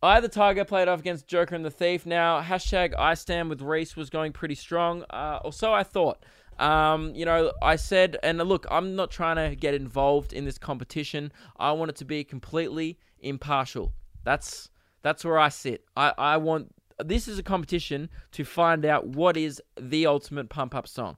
I 0.03 0.19
the 0.19 0.27
Tiger 0.27 0.65
played 0.65 0.89
off 0.89 0.99
against 0.99 1.27
Joker 1.27 1.55
and 1.55 1.63
the 1.63 1.71
Thief. 1.71 2.05
Now 2.05 2.41
hashtag 2.41 2.93
I 2.97 3.13
stand 3.13 3.49
with 3.49 3.61
Reece 3.61 3.95
was 3.95 4.09
going 4.09 4.33
pretty 4.33 4.55
strong. 4.55 5.03
Uh, 5.09 5.39
or 5.45 5.53
so 5.53 5.73
I 5.73 5.83
thought. 5.83 6.25
Um, 6.59 7.13
you 7.13 7.23
know, 7.23 7.53
I 7.61 7.75
said, 7.75 8.17
and 8.23 8.39
look, 8.39 8.65
I'm 8.71 8.95
not 8.95 9.11
trying 9.11 9.35
to 9.35 9.55
get 9.55 9.75
involved 9.75 10.33
in 10.33 10.43
this 10.43 10.57
competition. 10.57 11.31
I 11.57 11.71
want 11.73 11.89
it 11.89 11.97
to 11.97 12.05
be 12.05 12.23
completely 12.23 12.97
impartial. 13.19 13.93
That's 14.23 14.69
that's 15.07 15.23
where 15.23 15.39
I 15.39 15.49
sit. 15.49 15.85
I, 15.95 16.13
I 16.17 16.37
want 16.37 16.73
this 16.99 17.27
is 17.27 17.39
a 17.39 17.43
competition 17.43 18.09
to 18.33 18.43
find 18.43 18.85
out 18.85 19.07
what 19.07 19.37
is 19.37 19.61
the 19.79 20.05
ultimate 20.05 20.49
pump 20.49 20.75
up 20.75 20.87
song. 20.87 21.17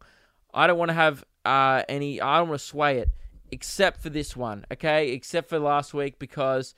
I 0.53 0.67
don't 0.67 0.77
want 0.77 0.89
to 0.89 0.95
have 0.95 1.25
uh, 1.43 1.83
any. 1.89 2.21
I 2.21 2.37
don't 2.37 2.49
want 2.49 2.61
to 2.61 2.65
sway 2.65 2.99
it, 2.99 3.09
except 3.51 4.01
for 4.01 4.09
this 4.09 4.35
one. 4.37 4.65
Okay, 4.71 5.11
except 5.11 5.49
for 5.49 5.59
last 5.59 5.93
week 5.93 6.19
because. 6.19 6.75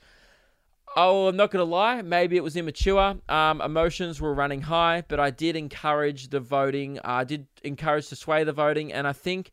Oh, 0.94 1.28
I'm 1.28 1.36
not 1.36 1.50
gonna 1.50 1.64
lie. 1.64 2.02
Maybe 2.02 2.36
it 2.36 2.42
was 2.42 2.54
immature. 2.54 3.16
Um, 3.26 3.62
emotions 3.62 4.20
were 4.20 4.34
running 4.34 4.60
high, 4.60 5.02
but 5.08 5.18
I 5.18 5.30
did 5.30 5.56
encourage 5.56 6.28
the 6.28 6.38
voting. 6.38 6.98
Uh, 6.98 7.02
I 7.04 7.24
did 7.24 7.46
encourage 7.64 8.08
to 8.08 8.16
sway 8.16 8.44
the 8.44 8.52
voting, 8.52 8.92
and 8.92 9.08
I 9.08 9.14
think 9.14 9.52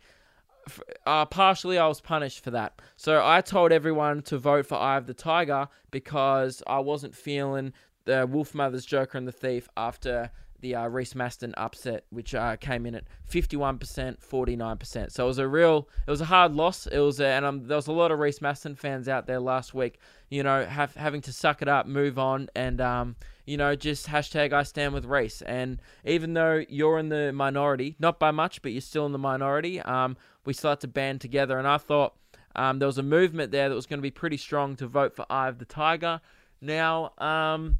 uh, 1.05 1.25
partially 1.25 1.77
I 1.77 1.87
was 1.87 2.01
punished 2.01 2.43
for 2.43 2.51
that. 2.51 2.81
So 2.95 3.21
I 3.23 3.41
told 3.41 3.71
everyone 3.71 4.21
to 4.23 4.37
vote 4.37 4.65
for 4.65 4.75
Eye 4.75 4.97
of 4.97 5.07
the 5.07 5.13
Tiger 5.13 5.67
because 5.91 6.61
I 6.67 6.79
wasn't 6.79 7.15
feeling 7.15 7.73
the 8.05 8.27
Wolfmother's 8.27 8.85
Joker 8.85 9.17
and 9.17 9.27
the 9.27 9.31
Thief 9.31 9.69
after 9.77 10.31
the 10.61 10.75
uh, 10.75 10.87
Reece 10.87 11.13
Mastin 11.13 11.53
upset, 11.57 12.05
which 12.09 12.35
uh, 12.35 12.55
came 12.57 12.85
in 12.85 12.95
at 12.95 13.03
51%, 13.31 13.79
49%. 13.79 15.11
So 15.11 15.23
it 15.23 15.27
was 15.27 15.37
a 15.37 15.47
real, 15.47 15.87
it 16.07 16.11
was 16.11 16.21
a 16.21 16.25
hard 16.25 16.53
loss. 16.53 16.87
It 16.87 16.99
was, 16.99 17.19
a, 17.19 17.27
and 17.27 17.45
um, 17.45 17.67
there 17.67 17.77
was 17.77 17.87
a 17.87 17.91
lot 17.91 18.11
of 18.11 18.19
Reece 18.19 18.39
Mastin 18.39 18.77
fans 18.77 19.07
out 19.07 19.27
there 19.27 19.39
last 19.39 19.73
week, 19.73 19.99
you 20.29 20.43
know, 20.43 20.65
have, 20.65 20.93
having 20.95 21.21
to 21.21 21.33
suck 21.33 21.61
it 21.61 21.67
up, 21.67 21.85
move 21.85 22.19
on, 22.19 22.49
and, 22.55 22.81
um, 22.81 23.15
you 23.45 23.57
know, 23.57 23.75
just 23.75 24.07
hashtag 24.07 24.53
I 24.53 24.63
stand 24.63 24.93
with 24.93 25.05
Reece. 25.05 25.41
And 25.41 25.81
even 26.05 26.33
though 26.33 26.63
you're 26.69 26.99
in 26.99 27.09
the 27.09 27.31
minority, 27.33 27.95
not 27.99 28.19
by 28.19 28.31
much, 28.31 28.61
but 28.61 28.71
you're 28.71 28.81
still 28.81 29.05
in 29.05 29.11
the 29.11 29.17
minority, 29.17 29.81
um, 29.81 30.17
we 30.45 30.53
still 30.53 30.71
had 30.71 30.81
to 30.81 30.87
band 30.87 31.21
together. 31.21 31.57
And 31.57 31.67
I 31.67 31.77
thought 31.77 32.15
um, 32.55 32.79
there 32.79 32.87
was 32.87 32.97
a 32.97 33.03
movement 33.03 33.51
there 33.51 33.69
that 33.69 33.75
was 33.75 33.85
going 33.85 33.99
to 33.99 34.03
be 34.03 34.11
pretty 34.11 34.37
strong 34.37 34.75
to 34.77 34.87
vote 34.87 35.15
for 35.15 35.25
Eye 35.29 35.47
of 35.47 35.57
the 35.57 35.65
Tiger. 35.65 36.21
Now, 36.61 37.13
um, 37.17 37.79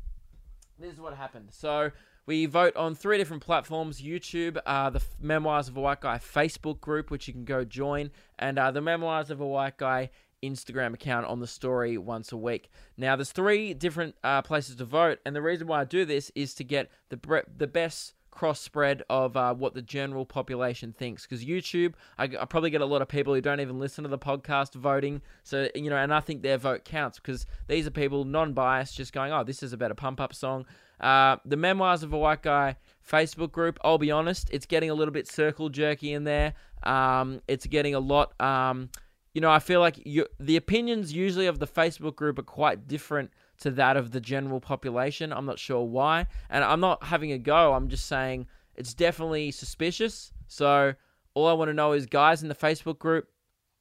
this 0.80 0.94
is 0.94 1.00
what 1.00 1.14
happened. 1.14 1.50
So 1.52 1.92
we 2.30 2.46
vote 2.46 2.76
on 2.76 2.94
three 2.94 3.18
different 3.18 3.44
platforms: 3.44 4.04
YouTube, 4.04 4.60
uh, 4.64 4.92
the 4.92 5.02
Memoirs 5.20 5.68
of 5.68 5.76
a 5.76 5.82
White 5.82 6.02
Guy 6.02 6.20
Facebook 6.20 6.80
group, 6.80 7.10
which 7.10 7.28
you 7.28 7.34
can 7.34 7.44
go 7.44 7.66
join, 7.66 8.12
and 8.38 8.60
uh, 8.60 8.70
the 8.70 8.82
Memoirs 8.82 9.32
of 9.32 9.42
a 9.42 9.48
White 9.48 9.78
Guy 9.78 10.12
Instagram 10.44 10.94
account 10.94 11.26
on 11.26 11.40
the 11.40 11.48
story 11.48 11.98
once 11.98 12.32
a 12.32 12.38
week. 12.38 12.70
Now, 12.98 13.16
there's 13.16 13.32
three 13.32 13.74
different 13.74 14.14
uh, 14.24 14.44
places 14.44 14.76
to 14.76 14.86
vote, 14.86 15.18
and 15.26 15.36
the 15.36 15.42
reason 15.42 15.66
why 15.66 15.82
I 15.82 15.86
do 15.86 16.06
this 16.06 16.32
is 16.36 16.54
to 16.54 16.64
get 16.64 16.92
the 17.10 17.18
bre- 17.18 17.50
the 17.58 17.66
best 17.66 18.14
cross 18.40 18.62
spread 18.62 19.04
of 19.10 19.36
uh, 19.36 19.54
what 19.54 19.74
the 19.74 19.82
general 19.82 20.26
population 20.26 20.94
thinks. 20.94 21.24
Because 21.24 21.44
YouTube, 21.44 21.96
I, 22.18 22.24
I 22.24 22.46
probably 22.46 22.70
get 22.70 22.80
a 22.80 22.86
lot 22.86 23.02
of 23.02 23.10
people 23.10 23.34
who 23.34 23.42
don't 23.42 23.60
even 23.60 23.80
listen 23.80 24.06
to 24.06 24.10
the 24.10 24.18
podcast 24.18 24.76
voting. 24.76 25.22
So 25.44 25.68
you 25.76 25.90
know, 25.90 25.98
and 25.98 26.14
I 26.14 26.22
think 26.22 26.42
their 26.42 26.58
vote 26.58 26.86
counts 26.86 27.20
because 27.20 27.46
these 27.68 27.86
are 27.86 27.92
people 27.92 28.24
non-biased, 28.24 28.96
just 28.96 29.12
going, 29.12 29.34
"Oh, 29.34 29.44
this 29.44 29.62
is 29.62 29.74
a 29.74 29.78
better 29.78 29.94
pump 29.94 30.22
up 30.22 30.34
song." 30.34 30.66
Uh, 31.02 31.36
the 31.44 31.58
Memoirs 31.58 32.02
of 32.02 32.14
a 32.14 32.18
White 32.18 32.42
Guy 32.42 32.78
Facebook 33.06 33.52
group. 33.52 33.78
I'll 33.84 33.98
be 33.98 34.10
honest, 34.10 34.50
it's 34.54 34.66
getting 34.66 34.90
a 34.90 34.94
little 34.94 35.14
bit 35.14 35.28
circle 35.28 35.68
jerky 35.68 36.14
in 36.14 36.24
there. 36.24 36.54
Um, 36.84 37.42
it's 37.50 37.66
getting 37.66 37.94
a 37.94 38.00
lot. 38.00 38.40
Um, 38.40 38.90
you 39.34 39.42
know, 39.42 39.52
I 39.52 39.60
feel 39.60 39.82
like 39.82 40.00
you, 40.06 40.28
the 40.40 40.56
opinions 40.56 41.12
usually 41.12 41.48
of 41.48 41.60
the 41.60 41.68
Facebook 41.68 42.16
group 42.16 42.40
are 42.40 42.44
quite 42.44 42.88
different 42.88 43.32
to 43.60 43.72
that 43.72 43.98
of 43.98 44.12
the 44.12 44.22
general 44.22 44.60
population. 44.60 45.34
I'm 45.34 45.46
not 45.46 45.60
sure 45.60 45.84
why, 45.84 46.28
and 46.50 46.64
I'm 46.64 46.80
not 46.80 47.04
having 47.04 47.32
a 47.32 47.38
go. 47.38 47.74
I'm 47.74 47.90
just 47.90 48.06
saying 48.06 48.48
it's 48.76 48.94
definitely 48.94 49.52
suspicious. 49.52 50.32
So 50.48 50.94
all 51.34 51.48
I 51.48 51.54
want 51.54 51.70
to 51.70 51.74
know 51.74 51.94
is, 51.94 52.06
guys 52.06 52.42
in 52.42 52.50
the 52.50 52.56
Facebook 52.56 53.00
group, 53.00 53.28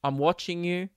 I'm 0.02 0.18
watching 0.18 0.64
you. 0.64 0.88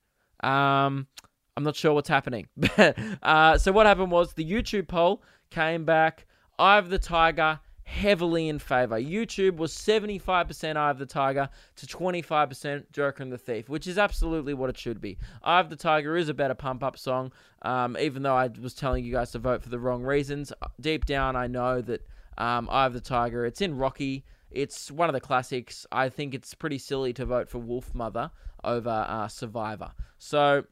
Um, 0.48 1.08
I'm 1.56 1.64
not 1.64 1.76
sure 1.76 1.94
what's 1.94 2.10
happening. 2.10 2.48
uh, 3.24 3.58
so 3.58 3.72
what 3.72 3.86
happened 3.86 4.12
was 4.12 4.34
the 4.34 4.46
YouTube 4.46 4.88
poll 4.88 5.22
came 5.50 5.86
back. 5.86 6.26
Eye 6.58 6.78
of 6.78 6.90
the 6.90 7.00
Tiger 7.00 7.60
heavily 7.92 8.48
in 8.48 8.58
favor. 8.58 9.00
YouTube 9.00 9.58
was 9.58 9.74
75% 9.74 10.78
Eye 10.78 10.90
of 10.90 10.98
the 10.98 11.06
Tiger 11.06 11.50
to 11.76 11.86
25% 11.86 12.92
Joker 12.92 13.22
and 13.22 13.32
the 13.32 13.38
Thief, 13.38 13.68
which 13.68 13.86
is 13.86 13.98
absolutely 13.98 14.54
what 14.54 14.70
it 14.70 14.78
should 14.78 15.02
be. 15.02 15.18
Eye 15.44 15.60
of 15.60 15.70
the 15.70 15.76
Tiger 15.76 16.16
is 16.16 16.30
a 16.30 16.34
better 16.34 16.56
pump 16.56 16.84
up 16.84 16.98
song, 16.98 17.34
um, 17.64 17.98
even 18.00 18.24
though 18.24 18.36
I 18.36 18.50
was 18.62 18.74
telling 18.74 19.04
you 19.04 19.12
guys 19.12 19.32
to 19.32 19.40
vote 19.40 19.62
for 19.62 19.70
the 19.70 19.78
wrong 19.78 20.04
reasons. 20.04 20.54
Deep 20.80 21.06
down, 21.06 21.36
I 21.36 21.48
know 21.48 21.82
that 21.82 22.08
um, 22.38 22.70
Eye 22.72 22.86
of 22.86 22.94
the 22.94 23.02
Tiger, 23.02 23.46
it's 23.46 23.62
in 23.62 23.78
Rocky. 23.78 24.24
It's 24.50 24.90
one 24.90 25.10
of 25.10 25.14
the 25.14 25.22
classics. 25.22 25.86
I 25.92 26.08
think 26.08 26.34
it's 26.34 26.54
pretty 26.54 26.78
silly 26.78 27.12
to 27.14 27.26
vote 27.26 27.50
for 27.50 27.60
Wolfmother 27.60 28.32
over 28.64 29.06
uh, 29.08 29.28
Survivor. 29.28 29.92
So 30.18 30.64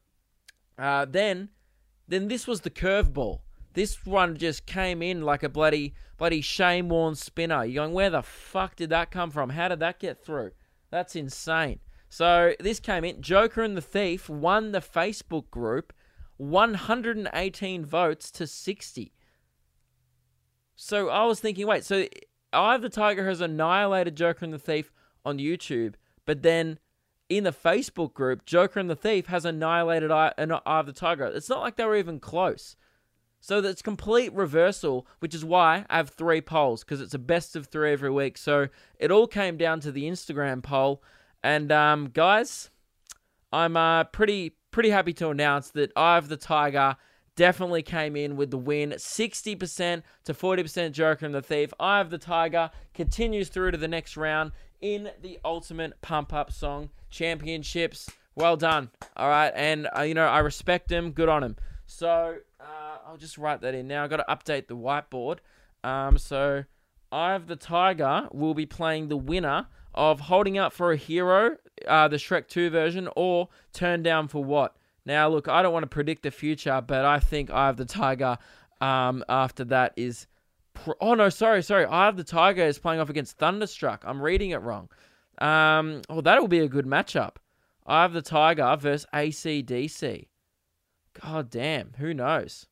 uh, 0.77 1.05
then, 1.05 1.49
then 2.08 2.29
this 2.29 2.47
was 2.47 2.62
the 2.62 2.69
curveball. 2.69 3.41
This 3.73 4.05
one 4.05 4.38
just 4.38 4.65
came 4.65 5.01
in 5.01 5.21
like 5.21 5.43
a 5.43 5.49
bloody, 5.49 5.93
bloody 6.17 6.41
Shane 6.41 6.89
Warne 6.89 7.15
spinner. 7.15 7.63
You're 7.63 7.84
going, 7.84 7.93
where 7.93 8.10
the 8.10 8.23
fuck 8.23 8.75
did 8.75 8.89
that 8.89 9.12
come 9.12 9.32
from? 9.32 9.51
How 9.51 9.67
did 9.67 9.79
that 9.79 9.99
get 9.99 10.23
through? 10.23 10.51
That's 10.89 11.15
insane. 11.15 11.79
So 12.10 12.53
this 12.60 12.79
came 12.79 13.03
in. 13.03 13.21
Joker 13.21 13.62
and 13.62 13.77
the 13.77 13.82
Thief 13.82 14.27
won 14.27 14.71
the 14.71 14.82
Facebook 14.82 15.51
group 15.51 15.93
118 16.38 17.86
votes 17.86 18.32
to 18.32 18.47
60. 18.47 19.13
So 20.75 21.10
I 21.10 21.25
was 21.25 21.39
thinking, 21.39 21.67
wait, 21.67 21.84
so 21.84 22.08
Eye 22.51 22.75
of 22.75 22.82
the 22.82 22.89
Tiger 22.89 23.27
has 23.27 23.41
annihilated 23.41 24.15
Joker 24.15 24.45
and 24.45 24.53
the 24.53 24.60
Thief 24.60 24.91
on 25.23 25.38
YouTube, 25.38 25.95
but 26.25 26.41
then 26.41 26.79
in 27.27 27.43
the 27.43 27.51
Facebook 27.51 28.13
group, 28.13 28.45
Joker 28.45 28.79
and 28.79 28.89
the 28.89 28.95
Thief 28.95 29.27
has 29.27 29.45
annihilated 29.45 30.10
Eye, 30.10 30.34
Eye 30.38 30.79
of 30.79 30.86
the 30.88 30.93
Tiger. 30.93 31.25
It's 31.25 31.49
not 31.49 31.62
like 31.62 31.75
they 31.75 31.86
were 31.86 31.97
even 31.97 32.19
close. 32.19 32.75
So 33.41 33.62
that's 33.62 33.82
complete 33.82 34.34
reversal, 34.34 35.08
which 35.19 35.34
is 35.34 35.45
why 35.45 35.86
I 35.89 35.97
have 35.97 36.10
three 36.10 36.41
polls 36.41 36.84
because 36.84 37.02
it's 37.02 37.13
a 37.13 37.19
best 37.19 37.56
of 37.56 37.67
three 37.67 37.93
every 37.93 38.12
week. 38.12 38.38
So 38.38 38.67
it 38.99 39.12
all 39.12 39.28
came 39.28 39.58
down 39.58 39.80
to 39.82 39.91
the 39.91 40.04
Instagram 40.04 40.62
poll, 40.62 41.02
and 41.43 41.71
um, 41.71 42.10
guys, 42.13 42.69
I'm 43.54 43.78
uh, 43.78 44.04
pretty 44.06 44.56
pretty 44.71 44.89
happy 44.89 45.13
to 45.13 45.30
announce 45.30 45.71
that 45.71 45.91
Eye 45.95 46.17
of 46.17 46.28
the 46.28 46.38
Tiger 46.38 46.95
definitely 47.36 47.82
came 47.82 48.15
in 48.15 48.36
with 48.36 48.52
the 48.52 48.58
win 48.58 48.91
60% 48.91 50.04
to 50.25 50.34
40% 50.34 50.91
Joker 50.91 51.25
and 51.25 51.34
the 51.34 51.41
Thief. 51.41 51.73
Eye 51.80 52.02
of 52.02 52.10
the 52.10 52.17
Tiger 52.17 52.69
continues 52.94 53.48
through 53.48 53.71
to 53.71 53.77
the 53.77 53.87
next 53.87 54.17
round 54.17 54.52
in 54.81 55.10
the 55.21 55.40
Ultimate 55.46 56.02
Pump 56.02 56.33
Up 56.33 56.52
Song 56.52 56.90
Championships. 57.10 58.10
Well 58.35 58.58
done. 58.58 58.90
All 59.15 59.29
right. 59.29 59.54
And, 59.56 59.87
uh, 59.98 60.02
you 60.02 60.13
know, 60.13 60.27
I 60.27 60.40
respect 60.40 60.92
him. 60.92 61.12
Good 61.12 61.29
on 61.29 61.44
him. 61.44 61.56
So 61.85 62.37
uh, 62.60 62.97
I'll 63.07 63.17
just 63.17 63.37
write 63.37 63.62
that 63.62 63.73
in 63.73 63.87
now. 63.87 64.03
I've 64.03 64.10
got 64.10 64.17
to 64.17 64.25
update 64.29 64.67
the 64.67 64.75
whiteboard. 64.75 65.39
Um, 65.83 66.17
so 66.17 66.65
Eye 67.12 67.33
of 67.33 67.47
the 67.47 67.55
Tiger 67.55 68.27
will 68.31 68.53
be 68.53 68.65
playing 68.65 69.07
the 69.07 69.17
winner 69.17 69.67
of 69.95 70.19
Holding 70.19 70.57
Out 70.57 70.73
for 70.73 70.91
a 70.91 70.97
Hero, 70.97 71.57
uh, 71.87 72.07
the 72.07 72.17
Shrek 72.17 72.47
2 72.47 72.69
version, 72.69 73.10
or 73.15 73.49
Turn 73.73 74.03
Down 74.03 74.27
for 74.27 74.43
What? 74.43 74.75
Now, 75.05 75.29
look, 75.29 75.47
I 75.47 75.62
don't 75.62 75.73
want 75.73 75.83
to 75.83 75.87
predict 75.87 76.23
the 76.23 76.31
future, 76.31 76.81
but 76.85 77.05
I 77.05 77.19
think 77.19 77.49
Eye 77.49 77.69
of 77.69 77.77
the 77.77 77.85
Tiger 77.85 78.37
um, 78.81 79.23
after 79.27 79.63
that 79.65 79.93
is. 79.95 80.27
Oh, 81.01 81.13
no, 81.13 81.29
sorry, 81.29 81.63
sorry. 81.63 81.85
Eye 81.85 82.07
of 82.07 82.15
the 82.15 82.23
Tiger 82.23 82.63
is 82.63 82.79
playing 82.79 83.01
off 83.01 83.10
against 83.10 83.37
Thunderstruck. 83.37 84.03
I'm 84.05 84.21
reading 84.21 84.51
it 84.51 84.62
wrong. 84.62 84.87
Um, 85.39 86.03
oh, 86.10 86.21
that'll 86.21 86.47
be 86.47 86.60
a 86.60 86.67
good 86.67 86.85
matchup. 86.85 87.35
Eye 87.85 88.05
of 88.05 88.13
the 88.13 88.21
Tiger 88.21 88.77
versus 88.79 89.07
ACDC. 89.13 90.27
God 91.22 91.50
damn, 91.50 91.94
who 91.98 92.13
knows? 92.13 92.65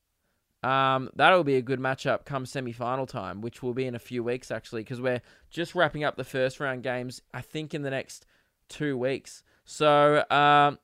Um, 0.64 1.10
that'll 1.16 1.44
be 1.44 1.56
a 1.56 1.62
good 1.62 1.80
matchup 1.80 2.26
come 2.26 2.46
semi-final 2.46 3.06
time, 3.06 3.42
which 3.42 3.62
will 3.62 3.74
be 3.74 3.86
in 3.86 3.96
a 3.96 4.00
few 4.00 4.24
weeks 4.24 4.52
actually, 4.52 4.82
because 4.82 5.00
we're 5.00 5.22
just 5.50 5.76
wrapping 5.76 6.04
up 6.04 6.18
the 6.18 6.24
first 6.24 6.60
round 6.60 6.84
games. 6.84 7.22
I 7.34 7.42
think 7.42 7.74
in 7.74 7.84
the 7.84 7.90
next 7.90 8.26
two 8.68 8.98
weeks. 8.98 9.44
So 9.66 10.24
um, 10.30 10.80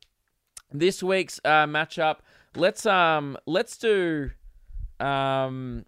this 0.72 1.02
week's 1.02 1.40
uh, 1.44 1.66
matchup, 1.66 2.18
let's 2.56 2.86
um, 2.86 3.38
let's 3.46 3.78
do 3.78 4.32
um, 5.00 5.86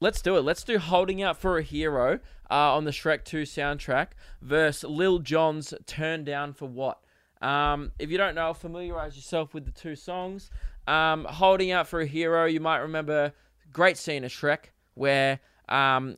let's 0.00 0.20
do 0.20 0.36
it. 0.36 0.42
Let's 0.42 0.62
do 0.62 0.78
holding 0.78 1.22
out 1.22 1.38
for 1.38 1.58
a 1.58 1.62
hero 1.62 2.20
uh, 2.50 2.74
on 2.74 2.84
the 2.84 2.90
Shrek 2.90 3.24
2 3.24 3.42
soundtrack 3.42 4.08
versus 4.40 4.88
Lil 4.88 5.18
Jon's 5.20 5.74
Turn 5.86 6.24
Down 6.24 6.52
for 6.52 6.66
What. 6.66 7.00
Um, 7.42 7.92
if 7.98 8.10
you 8.10 8.18
don't 8.18 8.34
know, 8.34 8.54
familiarize 8.54 9.16
yourself 9.16 9.54
with 9.54 9.64
the 9.64 9.72
two 9.72 9.96
songs. 9.96 10.50
Um, 10.86 11.24
holding 11.24 11.72
out 11.72 11.88
for 11.88 12.00
a 12.00 12.06
hero, 12.06 12.46
you 12.46 12.60
might 12.60 12.78
remember 12.78 13.32
great 13.72 13.98
scene 13.98 14.24
of 14.24 14.30
Shrek 14.30 14.70
where 14.94 15.40
um, 15.68 16.16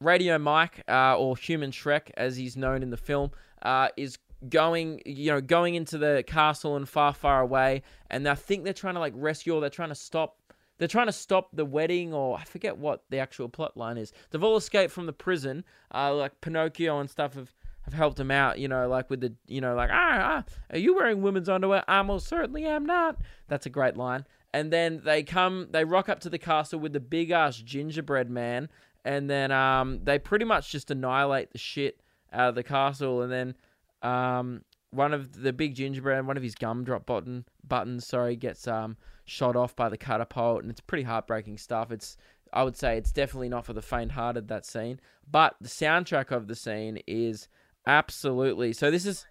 Radio 0.00 0.38
Mike 0.38 0.82
uh, 0.88 1.16
or 1.16 1.36
Human 1.36 1.70
Shrek, 1.70 2.10
as 2.16 2.36
he's 2.36 2.56
known 2.56 2.82
in 2.82 2.90
the 2.90 2.96
film, 2.96 3.30
uh, 3.62 3.88
is 3.96 4.18
going, 4.48 5.00
you 5.06 5.30
know, 5.30 5.40
going 5.40 5.74
into 5.74 5.98
the 5.98 6.24
castle 6.26 6.76
and 6.76 6.88
far, 6.88 7.14
far 7.14 7.40
away, 7.40 7.82
and 8.10 8.28
I 8.28 8.34
think 8.34 8.64
they're 8.64 8.72
trying 8.72 8.94
to 8.94 9.00
like 9.00 9.14
rescue 9.16 9.54
or 9.54 9.60
they're 9.60 9.70
trying 9.70 9.90
to 9.90 9.94
stop. 9.94 10.38
They're 10.78 10.88
trying 10.88 11.06
to 11.06 11.12
stop 11.12 11.50
the 11.52 11.64
wedding, 11.64 12.12
or 12.12 12.36
I 12.36 12.44
forget 12.44 12.76
what 12.76 13.04
the 13.08 13.18
actual 13.18 13.48
plot 13.48 13.76
line 13.76 13.98
is. 13.98 14.12
They've 14.30 14.42
all 14.42 14.56
escaped 14.56 14.92
from 14.92 15.06
the 15.06 15.12
prison. 15.12 15.64
Uh, 15.94 16.12
like 16.14 16.40
Pinocchio 16.40 16.98
and 16.98 17.08
stuff 17.08 17.34
have 17.34 17.54
have 17.82 17.94
helped 17.94 18.18
him 18.18 18.30
out, 18.30 18.58
you 18.58 18.68
know, 18.68 18.88
like 18.88 19.10
with 19.10 19.20
the, 19.20 19.34
you 19.46 19.60
know, 19.60 19.74
like, 19.74 19.90
ah, 19.92 20.18
ah, 20.20 20.44
are 20.70 20.78
you 20.78 20.94
wearing 20.94 21.22
women's 21.22 21.48
underwear? 21.48 21.84
I 21.88 22.02
most 22.02 22.28
certainly 22.28 22.64
am 22.64 22.86
not. 22.86 23.20
That's 23.48 23.66
a 23.66 23.70
great 23.70 23.96
line. 23.96 24.24
And 24.54 24.72
then 24.72 25.00
they 25.04 25.22
come, 25.22 25.68
they 25.70 25.84
rock 25.84 26.08
up 26.08 26.20
to 26.20 26.30
the 26.30 26.38
castle 26.38 26.78
with 26.78 26.92
the 26.92 27.00
big 27.00 27.30
ass 27.30 27.56
gingerbread 27.56 28.30
man, 28.30 28.68
and 29.04 29.28
then 29.28 29.50
um, 29.50 30.00
they 30.04 30.18
pretty 30.18 30.44
much 30.44 30.70
just 30.70 30.90
annihilate 30.90 31.50
the 31.50 31.58
shit 31.58 32.00
out 32.32 32.50
of 32.50 32.54
the 32.54 32.62
castle. 32.62 33.22
And 33.22 33.32
then 33.32 33.54
um, 34.02 34.62
one 34.90 35.14
of 35.14 35.42
the 35.42 35.52
big 35.52 35.74
gingerbread, 35.74 36.26
one 36.26 36.36
of 36.36 36.42
his 36.42 36.54
gumdrop 36.54 37.06
button 37.06 37.46
buttons, 37.66 38.06
sorry, 38.06 38.36
gets 38.36 38.68
um 38.68 38.96
shot 39.24 39.56
off 39.56 39.74
by 39.74 39.88
the 39.88 39.96
catapult, 39.96 40.62
and 40.62 40.70
it's 40.70 40.80
pretty 40.80 41.04
heartbreaking 41.04 41.56
stuff. 41.58 41.90
It's 41.90 42.16
I 42.52 42.62
would 42.62 42.76
say 42.76 42.98
it's 42.98 43.12
definitely 43.12 43.48
not 43.48 43.64
for 43.64 43.72
the 43.72 43.80
faint-hearted 43.80 44.48
that 44.48 44.66
scene, 44.66 45.00
but 45.30 45.56
the 45.60 45.68
soundtrack 45.68 46.30
of 46.30 46.46
the 46.46 46.54
scene 46.54 46.98
is 47.06 47.48
absolutely. 47.86 48.72
So 48.72 48.90
this 48.90 49.06
is 49.06 49.26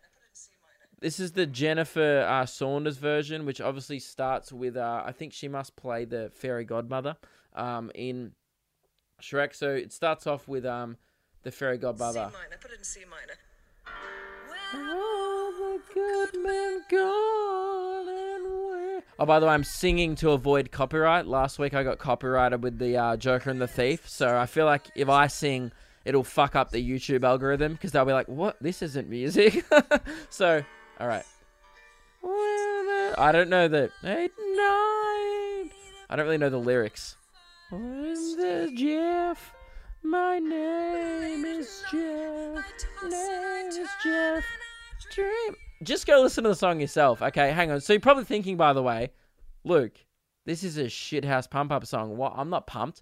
this 0.99 1.19
is 1.19 1.31
the 1.31 1.45
Jennifer 1.45 2.25
uh, 2.27 2.45
Saunders 2.45 2.97
version, 2.97 3.45
which 3.45 3.59
obviously 3.59 3.99
starts 3.99 4.51
with 4.51 4.77
uh, 4.77 5.03
I 5.05 5.11
think 5.11 5.33
she 5.33 5.47
must 5.47 5.75
play 5.75 6.05
the 6.05 6.31
fairy 6.33 6.63
godmother 6.63 7.17
um, 7.55 7.91
in 7.95 8.33
Shrek. 9.21 9.55
So 9.55 9.69
it 9.69 9.91
starts 9.91 10.27
off 10.27 10.47
with 10.47 10.65
um, 10.65 10.97
the 11.43 11.51
fairy 11.51 11.77
C 11.77 11.81
godmother. 11.81 12.31
minor. 12.31 12.57
Put 12.59 12.71
it 12.71 12.79
in 12.79 12.83
C 12.83 13.01
minor. 13.09 13.33
Oh, 19.19 19.25
by 19.25 19.39
the 19.39 19.45
way, 19.45 19.53
I'm 19.53 19.63
singing 19.63 20.15
to 20.15 20.31
avoid 20.31 20.71
copyright. 20.71 21.27
Last 21.27 21.59
week 21.59 21.73
I 21.75 21.83
got 21.83 21.99
copyrighted 21.99 22.63
with 22.63 22.79
the 22.79 22.97
uh, 22.97 23.17
Joker 23.17 23.51
and 23.51 23.61
the 23.61 23.67
Thief, 23.67 24.09
so 24.09 24.37
I 24.37 24.47
feel 24.47 24.65
like 24.65 24.89
if 24.95 25.09
I 25.09 25.27
sing, 25.27 25.71
it'll 26.05 26.23
fuck 26.23 26.55
up 26.55 26.71
the 26.71 26.87
YouTube 26.87 27.23
algorithm 27.23 27.73
because 27.73 27.91
they'll 27.91 28.05
be 28.05 28.13
like, 28.13 28.27
"What? 28.27 28.57
This 28.61 28.81
isn't 28.81 29.09
music." 29.09 29.65
so, 30.29 30.63
all 30.99 31.07
right. 31.07 31.25
I 33.17 33.31
don't 33.31 33.49
know 33.49 33.67
the 33.67 33.91
eight 34.03 34.31
nine. 34.37 35.71
I 36.09 36.15
don't 36.15 36.25
really 36.25 36.37
know 36.37 36.49
the 36.49 36.57
lyrics. 36.57 37.17
When's 37.71 38.35
the 38.35 38.71
Jeff? 38.75 39.53
My 40.03 40.39
name 40.39 41.45
is 41.45 41.83
Jeff. 41.91 42.65
Name 43.03 43.67
is 43.67 43.89
Jeff. 44.03 44.43
Dream. 45.13 45.55
Just 45.83 46.07
go 46.07 46.21
listen 46.21 46.43
to 46.43 46.49
the 46.49 46.55
song 46.55 46.79
yourself. 46.79 47.21
Okay, 47.21 47.51
hang 47.51 47.71
on. 47.71 47.81
So 47.81 47.93
you're 47.93 47.99
probably 47.99 48.23
thinking, 48.23 48.57
by 48.57 48.73
the 48.73 48.83
way, 48.83 49.11
Luke, 49.63 49.93
this 50.45 50.63
is 50.63 50.77
a 50.77 50.85
shithouse 50.85 51.49
pump 51.49 51.71
up 51.71 51.85
song. 51.85 52.17
What? 52.17 52.33
I'm 52.35 52.49
not 52.49 52.67
pumped. 52.67 53.01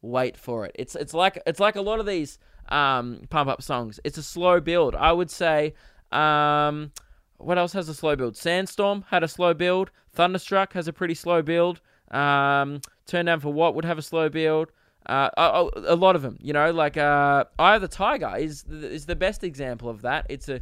Wait 0.00 0.36
for 0.36 0.64
it. 0.66 0.72
It's 0.76 0.94
it's 0.94 1.12
like 1.14 1.42
it's 1.46 1.60
like 1.60 1.76
a 1.76 1.80
lot 1.80 1.98
of 2.00 2.06
these 2.06 2.38
um 2.68 3.22
pump 3.30 3.48
up 3.50 3.62
songs. 3.62 3.98
It's 4.04 4.18
a 4.18 4.22
slow 4.22 4.60
build. 4.60 4.94
I 4.94 5.12
would 5.12 5.30
say 5.30 5.74
um 6.12 6.92
what 7.38 7.58
else 7.58 7.72
has 7.72 7.88
a 7.88 7.94
slow 7.94 8.16
build? 8.16 8.36
Sandstorm 8.36 9.04
had 9.10 9.22
a 9.22 9.28
slow 9.28 9.54
build. 9.54 9.90
Thunderstruck 10.12 10.72
has 10.72 10.88
a 10.88 10.92
pretty 10.92 11.14
slow 11.14 11.40
build. 11.42 11.80
Um, 12.10 12.80
Turn 13.06 13.26
Down 13.26 13.38
for 13.40 13.52
What 13.52 13.74
would 13.76 13.84
have 13.84 13.98
a 13.98 14.02
slow 14.02 14.28
build. 14.28 14.72
Uh, 15.06 15.30
a, 15.38 15.42
a- 15.42 15.94
a 15.94 15.96
lot 15.96 16.16
of 16.16 16.22
them, 16.22 16.36
you 16.42 16.52
know, 16.52 16.70
like 16.72 16.96
uh, 16.96 17.44
Eye 17.58 17.76
of 17.76 17.80
the 17.82 17.88
Tiger 17.88 18.34
is 18.36 18.64
is 18.64 19.06
the 19.06 19.14
best 19.16 19.42
example 19.44 19.88
of 19.88 20.02
that. 20.02 20.26
It's 20.28 20.48
a 20.48 20.60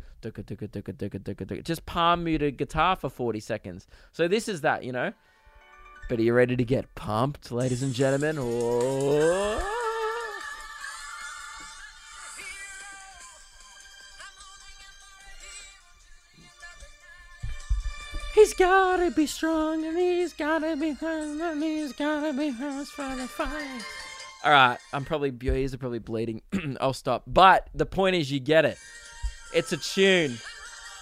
just 1.64 1.86
palm 1.86 2.24
muted 2.24 2.56
guitar 2.56 2.96
for 2.96 3.08
forty 3.10 3.40
seconds. 3.40 3.86
So 4.12 4.28
this 4.28 4.48
is 4.48 4.60
that, 4.60 4.84
you 4.84 4.92
know. 4.92 5.12
But 6.08 6.20
are 6.20 6.22
you 6.22 6.34
ready 6.34 6.56
to 6.56 6.64
get 6.64 6.94
pumped, 6.94 7.50
ladies 7.50 7.82
and 7.82 7.92
gentlemen? 7.92 8.36
Oh. 8.38 9.72
He's 18.34 18.54
gotta 18.54 19.10
be 19.10 19.26
strong 19.26 19.84
and 19.84 19.96
he's 19.96 20.32
gotta 20.34 20.76
be 20.76 20.92
hurt 20.92 21.40
and 21.40 21.62
he's 21.62 21.92
gotta 21.94 22.32
be 22.32 22.50
hurt 22.50 22.86
for 22.86 23.16
the 23.16 23.26
fight. 23.26 23.82
All 24.44 24.52
right, 24.52 24.78
I'm 24.92 25.04
probably 25.04 25.32
your 25.40 25.56
ears 25.56 25.74
are 25.74 25.78
probably 25.78 25.98
bleeding. 25.98 26.42
I'll 26.80 26.92
stop. 26.92 27.24
But 27.26 27.68
the 27.74 27.86
point 27.86 28.14
is, 28.14 28.30
you 28.30 28.38
get 28.38 28.64
it. 28.64 28.78
It's 29.54 29.72
a 29.72 29.76
tune, 29.78 30.38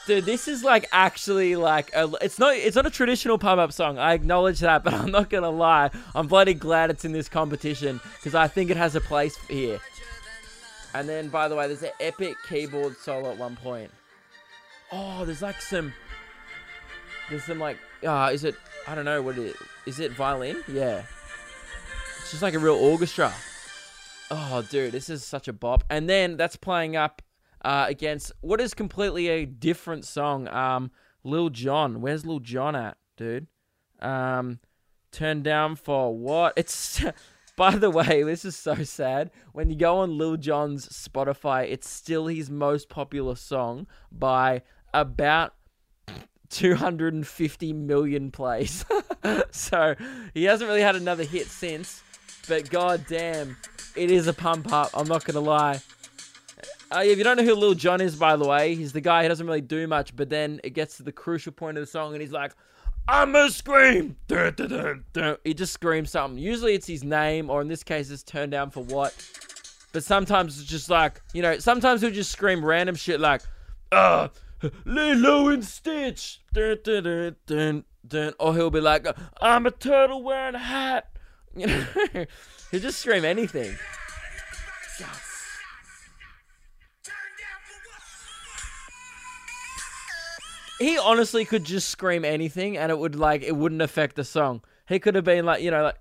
dude. 0.07 0.24
This 0.24 0.48
is 0.48 0.64
like 0.64 0.88
actually 0.92 1.57
like 1.57 1.94
a, 1.94 2.11
it's 2.20 2.38
not 2.38 2.55
it's 2.55 2.76
not 2.76 2.86
a 2.86 2.90
traditional 2.90 3.38
pump 3.38 3.61
up 3.61 3.72
song. 3.72 3.98
I 3.98 4.14
acknowledge 4.14 4.61
that, 4.61 4.84
but 4.84 4.94
I'm 4.94 5.11
not 5.11 5.30
gonna 5.30 5.50
lie. 5.50 5.90
I'm 6.14 6.26
bloody 6.26 6.55
glad 6.55 6.90
it's 6.90 7.05
in 7.05 7.12
this 7.12 7.28
competition 7.28 8.00
because 8.16 8.34
I 8.34 8.48
think 8.48 8.70
it 8.70 8.76
has 8.76 8.96
a 8.96 9.00
place 9.00 9.36
here. 9.48 9.80
And 10.94 11.09
then, 11.09 11.28
by 11.28 11.48
the 11.48 11.57
way, 11.57 11.66
there's 11.66 11.82
an 11.82 11.90
epic 11.98 12.36
keyboard 12.48 12.96
solo 12.98 13.32
at 13.32 13.38
one 13.38 13.57
point. 13.57 13.90
Oh, 14.92 15.24
there's 15.24 15.42
like 15.42 15.61
some 15.61 15.92
there's 17.30 17.44
some 17.44 17.59
like, 17.59 17.78
uh, 18.07 18.30
is 18.32 18.44
it? 18.44 18.55
I 18.86 18.94
don't 18.94 19.05
know 19.05 19.22
what 19.22 19.38
it 19.38 19.46
is. 19.46 19.57
Is 19.86 20.00
it 20.00 20.12
violin? 20.12 20.62
Yeah. 20.68 21.02
It's 22.20 22.30
just 22.30 22.42
like 22.42 22.55
a 22.55 22.59
real 22.59 22.74
orchestra. 22.74 23.32
Oh, 24.30 24.64
dude, 24.68 24.92
this 24.92 25.09
is 25.11 25.24
such 25.24 25.48
a 25.48 25.52
bop. 25.52 25.84
And 25.90 26.09
then 26.09 26.36
that's 26.36 26.57
playing 26.57 26.96
up 26.96 27.22
uh, 27.64 27.86
against 27.88 28.32
what 28.40 28.60
is 28.60 28.74
completely 28.74 29.28
a 29.28 29.46
different 29.46 30.04
song. 30.04 30.48
Um, 30.48 30.90
Lil 31.24 31.48
Jon. 31.48 32.00
Where's 32.00 32.26
Lil 32.26 32.40
Jon 32.40 32.76
at, 32.76 32.98
dude? 33.16 33.46
Um, 34.00 34.60
turned 35.10 35.44
down 35.44 35.76
for 35.76 36.16
what? 36.16 36.52
It's. 36.56 37.02
By 37.56 37.76
the 37.76 37.88
way, 37.88 38.24
this 38.24 38.44
is 38.44 38.56
so 38.56 38.74
sad. 38.82 39.30
When 39.52 39.70
you 39.70 39.76
go 39.76 39.98
on 39.98 40.18
Lil 40.18 40.36
Jon's 40.36 40.88
Spotify, 40.88 41.70
it's 41.70 41.88
still 41.88 42.26
his 42.26 42.50
most 42.50 42.88
popular 42.88 43.36
song 43.36 43.86
by 44.10 44.62
about 44.92 45.54
250 46.50 47.72
million 47.72 48.32
plays. 48.32 48.84
so 49.52 49.94
he 50.34 50.42
hasn't 50.42 50.66
really 50.66 50.80
had 50.80 50.96
another 50.96 51.22
hit 51.22 51.46
since. 51.46 52.02
But 52.48 52.70
god 52.70 53.04
damn, 53.08 53.56
it 53.94 54.10
is 54.10 54.26
a 54.26 54.32
pump 54.32 54.72
up. 54.72 54.90
I'm 54.92 55.06
not 55.06 55.24
gonna 55.24 55.38
lie. 55.38 55.80
Uh, 56.91 57.03
if 57.05 57.18
you 57.18 57.24
don't 57.24 57.37
know 57.37 57.45
who 57.45 57.55
Lil 57.55 57.74
Jon 57.74 58.01
is, 58.01 58.16
by 58.16 58.37
the 58.37 58.47
way, 58.47 58.74
he's 58.74 58.93
the 58.93 59.01
guy 59.01 59.22
who 59.22 59.28
doesn't 59.28 59.47
really 59.47 59.61
do 59.61 59.87
much, 59.87 60.14
but 60.14 60.28
then 60.30 60.61
it 60.62 60.70
gets 60.70 60.97
to 60.99 61.03
the 61.03 61.12
crucial 61.12 61.53
point 61.53 61.76
of 61.76 61.82
the 61.82 61.87
song 61.91 62.12
and 62.12 62.20
he's 62.20 62.32
like, 62.32 62.53
I'ma 63.07 63.49
scream! 63.49 64.16
Dun, 64.28 64.55
dun, 64.55 65.05
dun. 65.12 65.37
He 65.45 65.53
just 65.53 65.74
screams 65.74 66.11
something. 66.11 66.39
Usually 66.43 66.74
it's 66.74 66.87
his 66.87 67.05
name, 67.05 67.51
or 67.51 67.61
in 67.61 67.68
this 67.68 67.82
case, 67.82 68.11
it's 68.11 68.22
turned 68.22 68.53
down 68.53 68.70
for 68.70 68.82
what. 68.82 69.14
But 69.93 70.05
sometimes 70.05 70.59
it's 70.59 70.68
just 70.68 70.89
like, 70.89 71.20
you 71.35 71.43
know, 71.43 71.59
sometimes 71.59 72.01
he'll 72.01 72.11
just 72.11 72.32
scream 72.32 72.64
random 72.64 72.95
shit 72.95 73.20
like, 73.20 73.43
uh, 73.93 74.28
Lilo 74.87 75.49
and 75.49 75.64
Stitch. 75.64 76.41
Dun, 76.55 76.78
dun, 76.82 77.05
dun, 77.05 77.37
dun, 77.47 77.85
dun. 78.07 78.32
Or 78.41 78.55
he'll 78.55 78.70
be 78.70 78.80
like, 78.80 79.07
I'm 79.41 79.66
a 79.66 79.70
turtle 79.70 80.22
wearing 80.22 80.55
a 80.55 80.59
hat. 80.59 81.11
You 81.57 81.68
know, 81.68 81.85
he'll 82.72 82.80
just 82.80 82.99
scream 82.99 83.24
anything. 83.24 83.76
he 90.85 90.99
honestly 90.99 91.45
could 91.45 91.64
just 91.64 91.89
scream 91.89 92.24
anything, 92.24 92.76
and 92.76 92.93
it 92.93 92.99
would 92.99 93.16
like 93.16 93.43
it 93.43 93.57
wouldn't 93.57 93.82
affect 93.82 94.16
the 94.16 94.24
song. 94.24 94.62
He 94.87 94.99
could 94.99 95.14
have 95.14 95.24
been 95.24 95.47
like, 95.47 95.62
you 95.62 95.70
know, 95.70 95.85
like. 95.85 95.97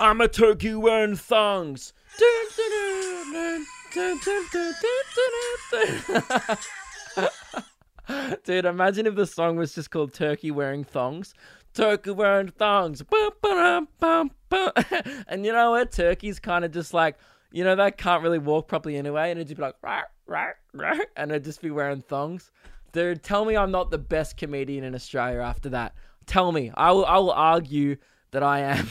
I'm 0.00 0.20
a 0.20 0.28
turkey 0.28 0.74
wearing 0.74 1.16
thongs. 1.16 1.92
Dude, 8.44 8.64
imagine 8.64 9.06
if 9.06 9.14
the 9.14 9.26
song 9.26 9.56
was 9.56 9.74
just 9.74 9.90
called 9.90 10.14
Turkey 10.14 10.50
Wearing 10.50 10.84
Thongs. 10.84 11.34
Turkey 11.74 12.10
wearing 12.10 12.48
thongs. 12.48 13.02
And 15.28 15.46
you 15.46 15.52
know 15.52 15.70
what? 15.70 15.92
Turkey's 15.92 16.40
kind 16.40 16.64
of 16.64 16.72
just 16.72 16.92
like, 16.92 17.16
you 17.52 17.62
know, 17.62 17.76
they 17.76 17.90
can't 17.92 18.22
really 18.22 18.38
walk 18.38 18.68
properly 18.68 18.96
anyway. 18.96 19.30
And 19.30 19.38
it'd 19.38 19.48
just 19.48 19.58
be 19.58 19.62
like, 19.62 19.76
and 21.16 21.30
it'd 21.30 21.44
just 21.44 21.62
be 21.62 21.70
wearing 21.70 22.02
thongs. 22.02 22.50
Dude, 22.92 23.22
tell 23.22 23.44
me 23.44 23.56
I'm 23.56 23.70
not 23.70 23.90
the 23.90 23.98
best 23.98 24.36
comedian 24.36 24.82
in 24.82 24.94
Australia 24.94 25.40
after 25.40 25.68
that. 25.70 25.94
Tell 26.26 26.50
me. 26.50 26.72
I 26.74 26.90
will, 26.90 27.06
I 27.06 27.18
will 27.18 27.32
argue 27.32 27.96
that 28.32 28.42
I 28.42 28.60
am. 28.60 28.88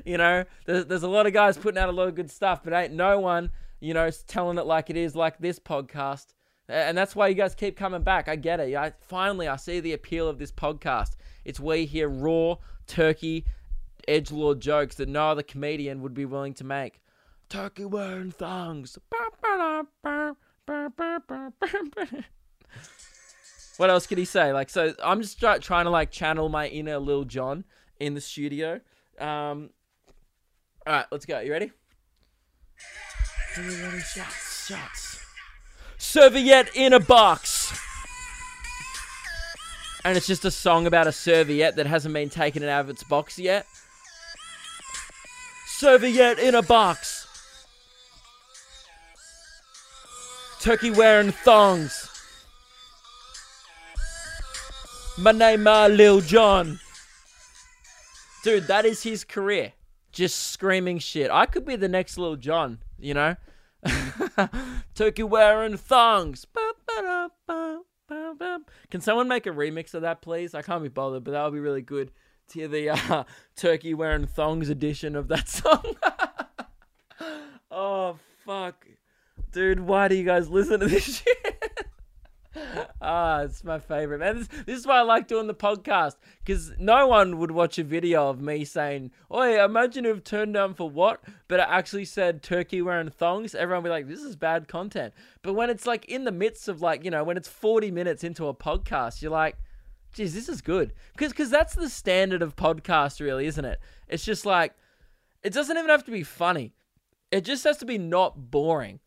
you 0.04 0.18
know, 0.18 0.44
there's, 0.66 0.86
there's 0.86 1.02
a 1.02 1.08
lot 1.08 1.26
of 1.26 1.32
guys 1.32 1.56
putting 1.56 1.78
out 1.78 1.88
a 1.88 1.92
lot 1.92 2.08
of 2.08 2.14
good 2.14 2.30
stuff, 2.30 2.62
but 2.62 2.72
ain't 2.72 2.92
no 2.92 3.18
one, 3.18 3.50
you 3.80 3.94
know, 3.94 4.08
telling 4.28 4.58
it 4.58 4.66
like 4.66 4.90
it 4.90 4.96
is, 4.96 5.16
like 5.16 5.38
this 5.38 5.58
podcast. 5.58 6.26
And 6.72 6.96
that's 6.96 7.14
why 7.14 7.28
you 7.28 7.34
guys 7.34 7.54
keep 7.54 7.76
coming 7.76 8.02
back. 8.02 8.28
I 8.28 8.36
get 8.36 8.58
it. 8.58 8.74
I, 8.74 8.92
finally, 9.00 9.46
I 9.46 9.56
see 9.56 9.80
the 9.80 9.92
appeal 9.92 10.26
of 10.26 10.38
this 10.38 10.50
podcast. 10.50 11.16
It's 11.44 11.60
where 11.60 11.76
we 11.76 11.84
hear 11.84 12.08
raw, 12.08 12.56
turkey, 12.86 13.44
edge 14.08 14.32
lord 14.32 14.60
jokes 14.60 14.96
that 14.96 15.08
no 15.08 15.28
other 15.28 15.42
comedian 15.42 16.00
would 16.00 16.14
be 16.14 16.24
willing 16.24 16.54
to 16.54 16.64
make. 16.64 17.00
Turkey 17.48 17.84
wearing 17.84 18.30
thongs. 18.30 18.98
What 23.76 23.90
else 23.90 24.06
could 24.06 24.18
he 24.18 24.24
say? 24.24 24.52
Like, 24.52 24.70
so 24.70 24.94
I'm 25.02 25.20
just 25.20 25.38
try- 25.38 25.58
trying 25.58 25.84
to 25.84 25.90
like 25.90 26.10
channel 26.10 26.48
my 26.48 26.68
inner 26.68 26.98
Lil 26.98 27.24
Jon 27.24 27.64
in 28.00 28.14
the 28.14 28.20
studio. 28.20 28.80
Um, 29.18 29.70
all 30.86 30.94
right, 30.94 31.06
let's 31.10 31.26
go. 31.26 31.40
You 31.40 31.52
ready? 31.52 31.70
Shots, 33.54 34.66
shots. 34.66 35.21
Serviette 36.02 36.74
in 36.74 36.92
a 36.92 37.00
box. 37.00 37.72
And 40.04 40.16
it's 40.16 40.26
just 40.26 40.44
a 40.44 40.50
song 40.50 40.88
about 40.88 41.06
a 41.06 41.12
serviette 41.12 41.76
that 41.76 41.86
hasn't 41.86 42.12
been 42.12 42.28
taken 42.28 42.64
out 42.64 42.80
of 42.80 42.90
its 42.90 43.04
box 43.04 43.38
yet. 43.38 43.66
Serviette 45.68 46.40
in 46.40 46.56
a 46.56 46.60
box. 46.60 47.26
Turkey 50.60 50.90
wearing 50.90 51.30
thongs. 51.30 52.10
My 55.16 55.30
name 55.30 55.68
uh, 55.68 55.86
Lil 55.86 56.20
Jon. 56.20 56.80
Dude, 58.42 58.66
that 58.66 58.84
is 58.84 59.04
his 59.04 59.22
career. 59.22 59.72
Just 60.10 60.50
screaming 60.50 60.98
shit. 60.98 61.30
I 61.30 61.46
could 61.46 61.64
be 61.64 61.76
the 61.76 61.88
next 61.88 62.18
Lil 62.18 62.34
Jon, 62.36 62.80
you 62.98 63.14
know? 63.14 63.36
Turkey 64.94 65.22
wearing 65.22 65.76
thongs. 65.76 66.46
Can 68.90 69.00
someone 69.00 69.28
make 69.28 69.46
a 69.46 69.50
remix 69.50 69.94
of 69.94 70.02
that, 70.02 70.22
please? 70.22 70.54
I 70.54 70.62
can't 70.62 70.82
be 70.82 70.88
bothered, 70.88 71.24
but 71.24 71.30
that 71.32 71.44
would 71.44 71.52
be 71.54 71.60
really 71.60 71.82
good 71.82 72.10
to 72.48 72.58
hear 72.58 72.68
the 72.68 72.90
uh, 72.90 73.24
turkey 73.56 73.94
wearing 73.94 74.26
thongs 74.26 74.68
edition 74.68 75.16
of 75.16 75.28
that 75.28 75.48
song. 75.48 75.96
oh, 77.70 78.18
fuck. 78.44 78.86
Dude, 79.50 79.80
why 79.80 80.08
do 80.08 80.14
you 80.14 80.24
guys 80.24 80.48
listen 80.48 80.80
to 80.80 80.86
this 80.86 81.22
shit? 81.22 81.61
Ah, 83.00 83.40
it's 83.40 83.64
my 83.64 83.78
favorite, 83.80 84.18
man. 84.18 84.38
This, 84.38 84.48
this 84.64 84.78
is 84.78 84.86
why 84.86 84.98
I 84.98 85.02
like 85.02 85.26
doing 85.26 85.48
the 85.48 85.54
podcast 85.54 86.14
because 86.44 86.72
no 86.78 87.08
one 87.08 87.38
would 87.38 87.50
watch 87.50 87.78
a 87.78 87.84
video 87.84 88.28
of 88.28 88.40
me 88.40 88.64
saying, 88.64 89.10
"Oi, 89.32 89.62
imagine 89.62 90.06
if 90.06 90.22
turned 90.22 90.54
down 90.54 90.74
for 90.74 90.88
what?" 90.88 91.20
But 91.48 91.58
it 91.60 91.66
actually 91.68 92.04
said 92.04 92.42
turkey 92.42 92.80
wearing 92.80 93.10
thongs. 93.10 93.54
Everyone 93.54 93.82
would 93.82 93.88
be 93.88 93.92
like, 93.92 94.08
"This 94.08 94.22
is 94.22 94.36
bad 94.36 94.68
content." 94.68 95.14
But 95.42 95.54
when 95.54 95.68
it's 95.68 95.86
like 95.86 96.04
in 96.04 96.24
the 96.24 96.32
midst 96.32 96.68
of 96.68 96.80
like 96.80 97.04
you 97.04 97.10
know 97.10 97.24
when 97.24 97.36
it's 97.36 97.48
forty 97.48 97.90
minutes 97.90 98.22
into 98.22 98.46
a 98.46 98.54
podcast, 98.54 99.20
you're 99.20 99.32
like, 99.32 99.56
"Geez, 100.12 100.32
this 100.32 100.48
is 100.48 100.62
good," 100.62 100.92
because 101.12 101.32
because 101.32 101.50
that's 101.50 101.74
the 101.74 101.88
standard 101.88 102.42
of 102.42 102.54
podcast, 102.54 103.20
really, 103.20 103.46
isn't 103.46 103.64
it? 103.64 103.80
It's 104.08 104.24
just 104.24 104.46
like 104.46 104.74
it 105.42 105.52
doesn't 105.52 105.76
even 105.76 105.90
have 105.90 106.04
to 106.04 106.12
be 106.12 106.22
funny. 106.22 106.72
It 107.32 107.44
just 107.44 107.64
has 107.64 107.78
to 107.78 107.86
be 107.86 107.98
not 107.98 108.50
boring. 108.50 109.00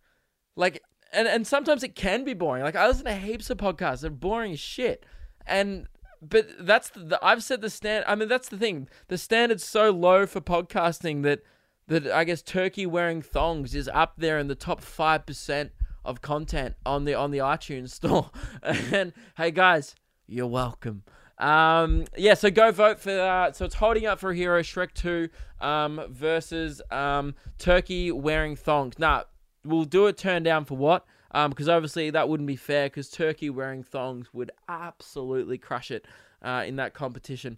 Like 0.57 0.83
and 1.15 1.27
and 1.27 1.47
sometimes 1.47 1.83
it 1.83 1.95
can 1.95 2.23
be 2.23 2.33
boring. 2.33 2.63
Like 2.63 2.75
I 2.75 2.87
listen 2.87 3.05
to 3.05 3.15
heaps 3.15 3.49
of 3.49 3.57
podcasts, 3.57 4.01
they're 4.01 4.09
boring 4.09 4.53
as 4.53 4.59
shit. 4.59 5.05
And 5.47 5.87
but 6.21 6.47
that's 6.59 6.89
the, 6.89 6.99
the 7.01 7.19
I've 7.25 7.43
said 7.43 7.61
the 7.61 7.69
stand. 7.69 8.05
I 8.07 8.15
mean, 8.15 8.27
that's 8.27 8.49
the 8.49 8.57
thing. 8.57 8.87
The 9.07 9.17
standard's 9.17 9.65
so 9.65 9.91
low 9.91 10.25
for 10.25 10.41
podcasting 10.41 11.23
that 11.23 11.41
that 11.87 12.07
I 12.07 12.23
guess 12.23 12.41
turkey 12.41 12.85
wearing 12.85 13.21
thongs 13.21 13.75
is 13.75 13.89
up 13.93 14.13
there 14.17 14.39
in 14.39 14.47
the 14.47 14.55
top 14.55 14.81
five 14.81 15.25
percent 15.25 15.71
of 16.03 16.21
content 16.21 16.75
on 16.85 17.05
the 17.05 17.15
on 17.15 17.31
the 17.31 17.39
iTunes 17.39 17.91
store. 17.91 18.31
and 18.63 19.13
hey 19.37 19.51
guys, 19.51 19.95
you're 20.27 20.47
welcome. 20.47 21.03
Um, 21.37 22.05
yeah, 22.15 22.33
so 22.33 22.49
go 22.49 22.71
vote 22.71 22.99
for 22.99 23.11
uh, 23.11 23.51
so 23.51 23.65
it's 23.65 23.75
holding 23.75 24.05
up 24.05 24.19
for 24.19 24.31
a 24.31 24.35
Hero 24.35 24.61
Shrek 24.61 24.93
2 24.93 25.29
um, 25.59 26.01
versus 26.09 26.81
um, 26.91 27.35
Turkey 27.57 28.11
wearing 28.11 28.55
thongs. 28.55 28.97
Nah, 28.97 29.23
we'll 29.65 29.85
do 29.85 30.07
a 30.07 30.13
turn 30.13 30.43
down 30.43 30.65
for 30.65 30.77
what? 30.77 31.05
Um, 31.31 31.49
because 31.49 31.67
obviously 31.67 32.09
that 32.11 32.29
wouldn't 32.29 32.47
be 32.47 32.55
fair 32.55 32.87
because 32.87 33.09
Turkey 33.09 33.49
wearing 33.49 33.83
thongs 33.83 34.33
would 34.33 34.51
absolutely 34.69 35.57
crush 35.57 35.91
it 35.91 36.05
uh, 36.41 36.63
in 36.65 36.77
that 36.77 36.93
competition. 36.93 37.57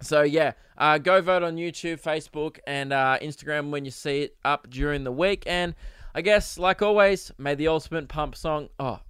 So 0.00 0.22
yeah, 0.22 0.52
uh, 0.76 0.98
go 0.98 1.20
vote 1.20 1.42
on 1.42 1.56
YouTube, 1.56 2.00
Facebook, 2.00 2.58
and 2.66 2.92
uh, 2.92 3.18
Instagram 3.20 3.70
when 3.70 3.84
you 3.84 3.90
see 3.90 4.22
it 4.22 4.36
up 4.44 4.68
during 4.70 5.04
the 5.04 5.12
week. 5.12 5.44
And 5.46 5.74
I 6.14 6.22
guess, 6.22 6.58
like 6.58 6.82
always, 6.82 7.30
may 7.38 7.54
the 7.54 7.68
ultimate 7.68 8.08
pump 8.08 8.34
song. 8.34 8.68
Oh, 8.78 9.00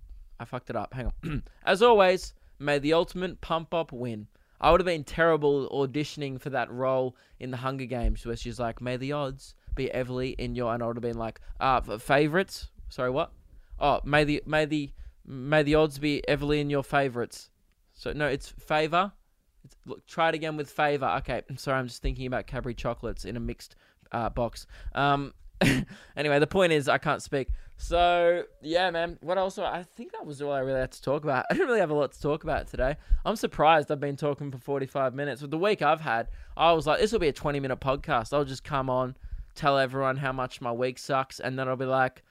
I 0.40 0.44
fucked 0.44 0.70
it 0.70 0.76
up. 0.76 0.94
Hang 0.94 1.12
on. 1.24 1.42
As 1.64 1.82
always, 1.82 2.34
may 2.58 2.78
the 2.78 2.94
ultimate 2.94 3.40
pump 3.40 3.74
up 3.74 3.92
win. 3.92 4.26
I 4.60 4.70
would 4.70 4.80
have 4.80 4.86
been 4.86 5.04
terrible 5.04 5.68
auditioning 5.70 6.40
for 6.40 6.50
that 6.50 6.70
role 6.70 7.16
in 7.38 7.50
the 7.50 7.58
Hunger 7.58 7.84
Games, 7.84 8.26
where 8.26 8.36
she's 8.36 8.58
like, 8.58 8.80
"May 8.80 8.96
the 8.96 9.12
odds 9.12 9.54
be 9.74 9.90
heavily 9.92 10.30
in 10.30 10.54
your," 10.54 10.72
and 10.72 10.82
I 10.82 10.86
would 10.86 10.96
have 10.96 11.02
been 11.02 11.18
like, 11.18 11.40
"Uh, 11.60 11.80
favorites." 11.98 12.68
Sorry, 12.88 13.10
what? 13.10 13.32
Oh, 13.80 14.00
may 14.04 14.24
the 14.24 14.42
may 14.46 14.64
the 14.64 14.92
may 15.24 15.62
the 15.62 15.74
odds 15.74 15.98
be 15.98 16.22
heavily 16.26 16.60
in 16.60 16.70
your 16.70 16.82
favorites. 16.82 17.50
So 17.92 18.12
no, 18.12 18.26
it's 18.26 18.48
favor. 18.48 19.12
Look, 19.86 20.06
try 20.06 20.30
it 20.30 20.34
again 20.34 20.56
with 20.56 20.70
favor. 20.70 21.06
Okay, 21.18 21.42
I'm 21.48 21.56
sorry, 21.56 21.78
I'm 21.78 21.88
just 21.88 22.02
thinking 22.02 22.26
about 22.26 22.46
Cadbury 22.46 22.74
chocolates 22.74 23.24
in 23.24 23.36
a 23.36 23.40
mixed 23.40 23.76
uh, 24.12 24.30
box. 24.30 24.66
Um, 24.94 25.34
anyway, 26.16 26.38
the 26.38 26.46
point 26.46 26.72
is 26.72 26.88
I 26.88 26.98
can't 26.98 27.22
speak. 27.22 27.48
So 27.76 28.44
yeah, 28.62 28.90
man. 28.90 29.18
What 29.20 29.38
else? 29.38 29.58
I 29.58 29.84
think 29.96 30.12
that 30.12 30.26
was 30.26 30.42
all 30.42 30.52
I 30.52 30.60
really 30.60 30.80
had 30.80 30.92
to 30.92 31.02
talk 31.02 31.24
about. 31.24 31.46
I 31.50 31.54
didn't 31.54 31.68
really 31.68 31.80
have 31.80 31.90
a 31.90 31.94
lot 31.94 32.12
to 32.12 32.20
talk 32.20 32.44
about 32.44 32.68
today. 32.68 32.96
I'm 33.24 33.36
surprised 33.36 33.90
I've 33.90 34.00
been 34.00 34.16
talking 34.16 34.50
for 34.50 34.58
45 34.58 35.14
minutes. 35.14 35.42
With 35.42 35.50
the 35.50 35.58
week 35.58 35.82
I've 35.82 36.00
had, 36.00 36.28
I 36.56 36.72
was 36.72 36.86
like, 36.86 37.00
this 37.00 37.12
will 37.12 37.18
be 37.18 37.28
a 37.28 37.32
20 37.32 37.60
minute 37.60 37.80
podcast. 37.80 38.32
I'll 38.32 38.44
just 38.44 38.64
come 38.64 38.90
on, 38.90 39.16
tell 39.58 39.78
everyone 39.78 40.16
how 40.16 40.32
much 40.32 40.60
my 40.60 40.72
week 40.72 40.98
sucks, 40.98 41.40
and 41.40 41.58
then 41.58 41.68
I'll 41.68 41.76
be 41.76 41.84
like, 41.84 42.22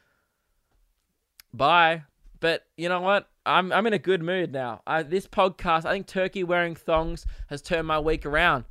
bye. 1.54 2.04
But 2.40 2.66
you 2.78 2.88
know 2.90 3.02
what? 3.02 3.30
I'm 3.46 3.72
I'm 3.72 3.88
in 3.88 3.94
a 3.94 4.00
good 4.00 4.22
mood 4.22 4.52
now. 4.52 4.82
I, 4.86 5.04
this 5.04 5.28
podcast, 5.28 5.86
I 5.86 5.94
think 5.94 6.08
Turkey 6.08 6.44
wearing 6.44 6.76
thongs 6.76 7.26
has 7.48 7.62
turned 7.62 7.88
my 7.88 8.00
week 8.00 8.26
around. 8.26 8.66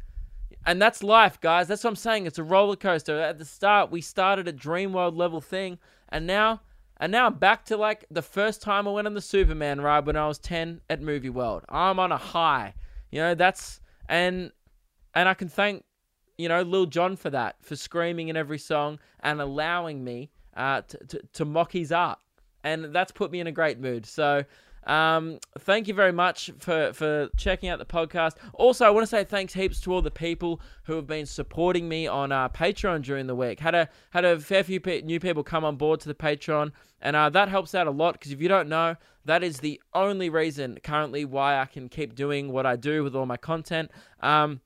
And 0.64 0.82
that's 0.82 1.02
life, 1.02 1.40
guys. 1.40 1.68
That's 1.68 1.84
what 1.84 1.90
I'm 1.90 1.96
saying. 1.96 2.26
It's 2.26 2.38
a 2.38 2.44
roller 2.44 2.76
coaster. 2.76 3.20
At 3.20 3.38
the 3.38 3.44
start, 3.44 3.90
we 3.90 4.00
started 4.00 4.48
a 4.48 4.52
Dreamworld 4.52 5.16
level 5.16 5.40
thing, 5.40 5.78
and 6.09 6.26
now 6.26 6.61
and 6.98 7.12
now 7.12 7.26
I'm 7.26 7.34
back 7.34 7.64
to 7.66 7.76
like 7.76 8.04
the 8.11 8.22
first 8.22 8.62
time 8.62 8.88
I 8.88 8.90
went 8.92 9.07
on 9.07 9.14
the 9.14 9.20
Superman 9.20 9.80
ride 9.80 10.07
when 10.07 10.16
I 10.16 10.26
was 10.26 10.38
10 10.38 10.80
at 10.88 11.02
Movie 11.02 11.30
World. 11.30 11.64
I'm 11.68 11.98
on 11.98 12.11
a 12.11 12.16
high. 12.16 12.74
You 13.11 13.20
know, 13.20 13.34
that's 13.34 13.80
and 14.09 14.50
and 15.14 15.28
I 15.28 15.34
can 15.34 15.48
thank 15.48 15.84
you 16.39 16.49
know 16.49 16.62
Lil 16.62 16.87
Jon 16.87 17.16
for 17.16 17.30
that, 17.30 17.57
for 17.62 17.76
screaming 17.76 18.28
in 18.28 18.37
every 18.37 18.59
song 18.59 18.99
and 19.20 19.41
allowing 19.41 20.05
me 20.05 20.30
uh, 20.57 20.82
to, 20.82 20.99
to 20.99 21.20
to 21.34 21.45
mock 21.45 21.72
his 21.72 21.93
art, 21.93 22.18
and 22.64 22.95
that's 22.95 23.12
put 23.12 23.30
me 23.30 23.41
in 23.41 23.47
a 23.47 23.53
great 23.53 23.78
mood. 23.78 24.07
So. 24.07 24.45
Um, 24.87 25.41
thank 25.59 25.89
you 25.89 25.95
very 25.95 26.12
much 26.12 26.49
for, 26.61 26.93
for 26.93 27.28
checking 27.37 27.68
out 27.68 27.80
the 27.80 27.84
podcast. 27.84 28.34
Also, 28.55 28.87
I 28.87 28.91
want 28.91 29.03
to 29.03 29.09
say 29.09 29.24
thanks 29.24 29.53
heaps 29.53 29.80
to 29.80 29.93
all 29.93 30.01
the 30.01 30.12
people 30.12 30.61
who 30.84 30.95
have 30.95 31.09
been 31.09 31.26
supporting 31.26 31.89
me 31.89 32.07
on 32.07 32.30
uh, 32.30 32.49
Patreon 32.51 33.03
during 33.03 33.26
the 33.26 33.34
week. 33.34 33.59
Had 33.59 33.74
a 33.74 33.89
had 34.11 34.24
a 34.24 34.39
fair 34.39 34.62
few 34.62 34.78
pe- 34.78 35.03
new 35.03 35.18
people 35.18 35.43
come 35.43 35.64
on 35.64 35.74
board 35.74 35.99
to 36.03 36.09
the 36.09 36.14
Patreon, 36.14 36.70
and 37.03 37.16
uh, 37.16 37.28
that 37.30 37.49
helps 37.49 37.74
out 37.74 37.89
a 37.89 37.91
lot. 37.91 38.12
Because 38.12 38.30
if 38.30 38.41
you 38.41 38.47
don't 38.47 38.68
know, 38.68 38.95
that 39.24 39.43
is 39.43 39.59
the 39.59 39.80
only 39.93 40.30
reason 40.30 40.78
currently 40.84 41.24
why 41.24 41.59
I 41.59 41.64
can 41.64 41.89
keep 41.89 42.14
doing 42.14 42.53
what 42.53 42.64
I 42.64 42.76
do 42.76 43.03
with 43.03 43.16
all 43.16 43.26
my 43.26 43.37
content. 43.37 43.91
Um, 44.20 44.61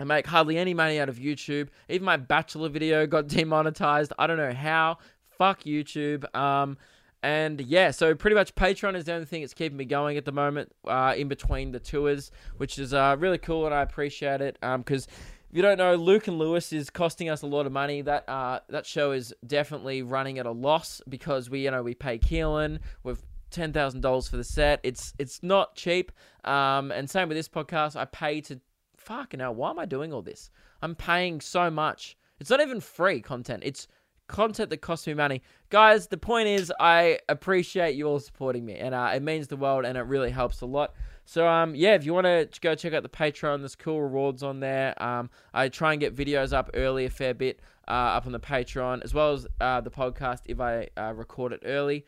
I 0.00 0.04
make 0.04 0.26
hardly 0.26 0.58
any 0.58 0.74
money 0.74 0.98
out 0.98 1.08
of 1.08 1.16
YouTube. 1.16 1.68
Even 1.88 2.04
my 2.04 2.16
bachelor 2.16 2.68
video 2.68 3.06
got 3.14 3.28
demonetized. 3.28 4.12
I 4.18 4.26
don't 4.26 4.36
know 4.36 4.52
how. 4.52 4.98
Fuck 5.38 5.62
YouTube. 5.62 6.24
Um, 6.34 6.76
and 7.22 7.60
yeah, 7.60 7.92
so 7.92 8.14
pretty 8.14 8.34
much 8.34 8.54
Patreon 8.56 8.96
is 8.96 9.04
the 9.04 9.12
only 9.12 9.26
thing 9.26 9.42
that's 9.42 9.54
keeping 9.54 9.78
me 9.78 9.84
going 9.84 10.16
at 10.16 10.24
the 10.24 10.32
moment, 10.32 10.72
uh, 10.86 11.14
in 11.16 11.28
between 11.28 11.70
the 11.70 11.78
tours, 11.78 12.32
which 12.56 12.78
is 12.78 12.92
uh, 12.92 13.16
really 13.18 13.38
cool 13.38 13.64
and 13.64 13.74
I 13.74 13.82
appreciate 13.82 14.40
it. 14.40 14.58
Because 14.60 15.06
If 15.06 15.56
you 15.56 15.62
don't 15.62 15.78
know, 15.78 15.94
Luke 15.94 16.26
and 16.26 16.38
Lewis 16.38 16.72
is 16.72 16.90
costing 16.90 17.28
us 17.28 17.42
a 17.42 17.46
lot 17.46 17.66
of 17.66 17.72
money. 17.72 18.02
That 18.02 18.28
uh, 18.28 18.60
that 18.70 18.86
show 18.86 19.12
is 19.12 19.32
definitely 19.46 20.02
running 20.02 20.38
at 20.38 20.46
a 20.46 20.50
loss 20.50 21.00
because 21.08 21.48
we, 21.48 21.60
you 21.64 21.70
know, 21.70 21.82
we 21.82 21.94
pay 21.94 22.18
Keelan. 22.18 22.80
We've 23.04 23.22
ten 23.50 23.72
thousand 23.72 24.00
dollars 24.00 24.28
for 24.28 24.36
the 24.36 24.44
set. 24.44 24.80
It's 24.82 25.12
it's 25.18 25.42
not 25.44 25.76
cheap. 25.76 26.10
Um, 26.44 26.90
and 26.90 27.08
same 27.08 27.28
with 27.28 27.36
this 27.36 27.48
podcast. 27.48 27.94
I 27.94 28.06
pay 28.06 28.40
to 28.40 28.60
fucking 29.04 29.40
hell. 29.40 29.54
Why 29.54 29.70
am 29.70 29.78
I 29.78 29.84
doing 29.84 30.12
all 30.12 30.22
this? 30.22 30.50
I'm 30.80 30.94
paying 30.94 31.40
so 31.40 31.70
much. 31.70 32.16
It's 32.40 32.50
not 32.50 32.60
even 32.60 32.80
free 32.80 33.20
content. 33.20 33.62
It's 33.64 33.86
content 34.28 34.70
that 34.70 34.78
costs 34.78 35.06
me 35.06 35.14
money. 35.14 35.42
Guys, 35.70 36.06
the 36.08 36.16
point 36.16 36.48
is, 36.48 36.72
I 36.80 37.18
appreciate 37.28 37.94
you 37.94 38.08
all 38.08 38.20
supporting 38.20 38.64
me, 38.64 38.76
and 38.76 38.94
uh, 38.94 39.12
it 39.14 39.22
means 39.22 39.48
the 39.48 39.56
world, 39.56 39.84
and 39.84 39.96
it 39.96 40.02
really 40.02 40.30
helps 40.30 40.60
a 40.60 40.66
lot. 40.66 40.94
So, 41.24 41.46
um, 41.46 41.74
yeah, 41.74 41.94
if 41.94 42.04
you 42.04 42.14
want 42.14 42.26
to 42.26 42.48
go 42.60 42.74
check 42.74 42.94
out 42.94 43.02
the 43.02 43.08
Patreon, 43.08 43.60
there's 43.60 43.76
cool 43.76 44.02
rewards 44.02 44.42
on 44.42 44.60
there. 44.60 45.00
Um, 45.02 45.30
I 45.54 45.68
try 45.68 45.92
and 45.92 46.00
get 46.00 46.16
videos 46.16 46.52
up 46.52 46.70
early 46.74 47.04
a 47.04 47.10
fair 47.10 47.34
bit 47.34 47.60
uh, 47.86 48.16
up 48.16 48.26
on 48.26 48.32
the 48.32 48.40
Patreon, 48.40 49.04
as 49.04 49.14
well 49.14 49.32
as 49.32 49.46
uh, 49.60 49.80
the 49.80 49.90
podcast 49.90 50.40
if 50.46 50.60
I 50.60 50.88
uh, 50.96 51.12
record 51.14 51.52
it 51.52 51.60
early. 51.64 52.06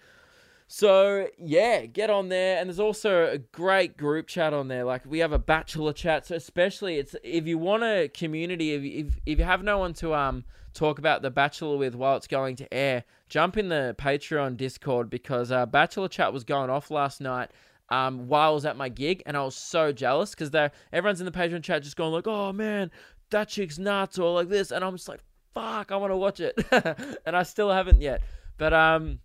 So 0.67 1.29
yeah, 1.39 1.87
get 1.87 2.11
on 2.11 2.29
there, 2.31 2.59
and 2.59 2.69
there's 2.69 2.81
also 2.81 3.27
a 3.27 3.39
great 3.39 3.97
group 3.97 4.27
chat 4.27 4.55
on 4.55 4.69
there. 4.69 4.85
Like 4.85 5.03
we 5.07 5.19
have 5.19 5.33
a 5.33 5.39
bachelor 5.39 5.93
chat, 5.93 6.27
so 6.27 6.37
especially 6.37 6.97
it's 6.97 7.15
if 7.23 7.47
you 7.47 7.59
want 7.59 7.85
a 7.85 8.09
community, 8.09 8.73
if 8.73 9.07
if, 9.07 9.19
if 9.27 9.39
you 9.39 9.45
have 9.45 9.63
no 9.63 9.79
one 9.79 9.93
to 9.95 10.15
um 10.15 10.45
talk 10.73 10.99
about 10.99 11.23
the 11.23 11.31
bachelor 11.31 11.77
with 11.77 11.95
while 11.95 12.17
it's 12.17 12.27
going 12.27 12.57
to 12.57 12.75
air, 12.75 13.05
jump 13.29 13.57
in 13.57 13.69
the 13.69 13.95
Patreon 13.99 14.57
Discord 14.57 15.09
because 15.11 15.53
uh, 15.53 15.67
bachelor 15.67 16.09
chat 16.09 16.33
was 16.33 16.45
going 16.45 16.71
off 16.71 16.91
last 16.91 17.21
night. 17.21 17.51
Um, 17.91 18.29
while 18.29 18.51
I 18.51 18.55
was 18.55 18.65
at 18.65 18.79
my 18.79 18.89
gig, 18.89 19.23
and 19.27 19.37
I 19.37 19.45
was 19.45 19.55
so 19.55 19.93
jealous 19.93 20.31
because 20.31 20.51
they 20.51 20.71
everyone's 20.93 21.21
in 21.21 21.27
the 21.27 21.33
Patreon 21.33 21.63
chat 21.63 21.83
just 21.83 21.97
going 21.97 22.13
like, 22.13 22.27
"Oh 22.27 22.53
man, 22.53 22.91
that 23.31 23.49
chick's 23.49 23.79
nuts," 23.79 24.19
or 24.19 24.33
like 24.33 24.49
this, 24.49 24.71
and 24.71 24.83
I'm 24.83 24.97
just 24.97 25.09
like, 25.09 25.21
"Fuck, 25.53 25.93
I 25.93 25.97
want 25.97 26.11
to 26.11 26.17
watch 26.17 26.41
it," 26.41 26.59
and 27.27 27.37
I 27.37 27.43
still 27.43 27.71
haven't 27.71 28.01
yet. 28.01 28.23
But 28.57 28.73
um, 28.73 29.19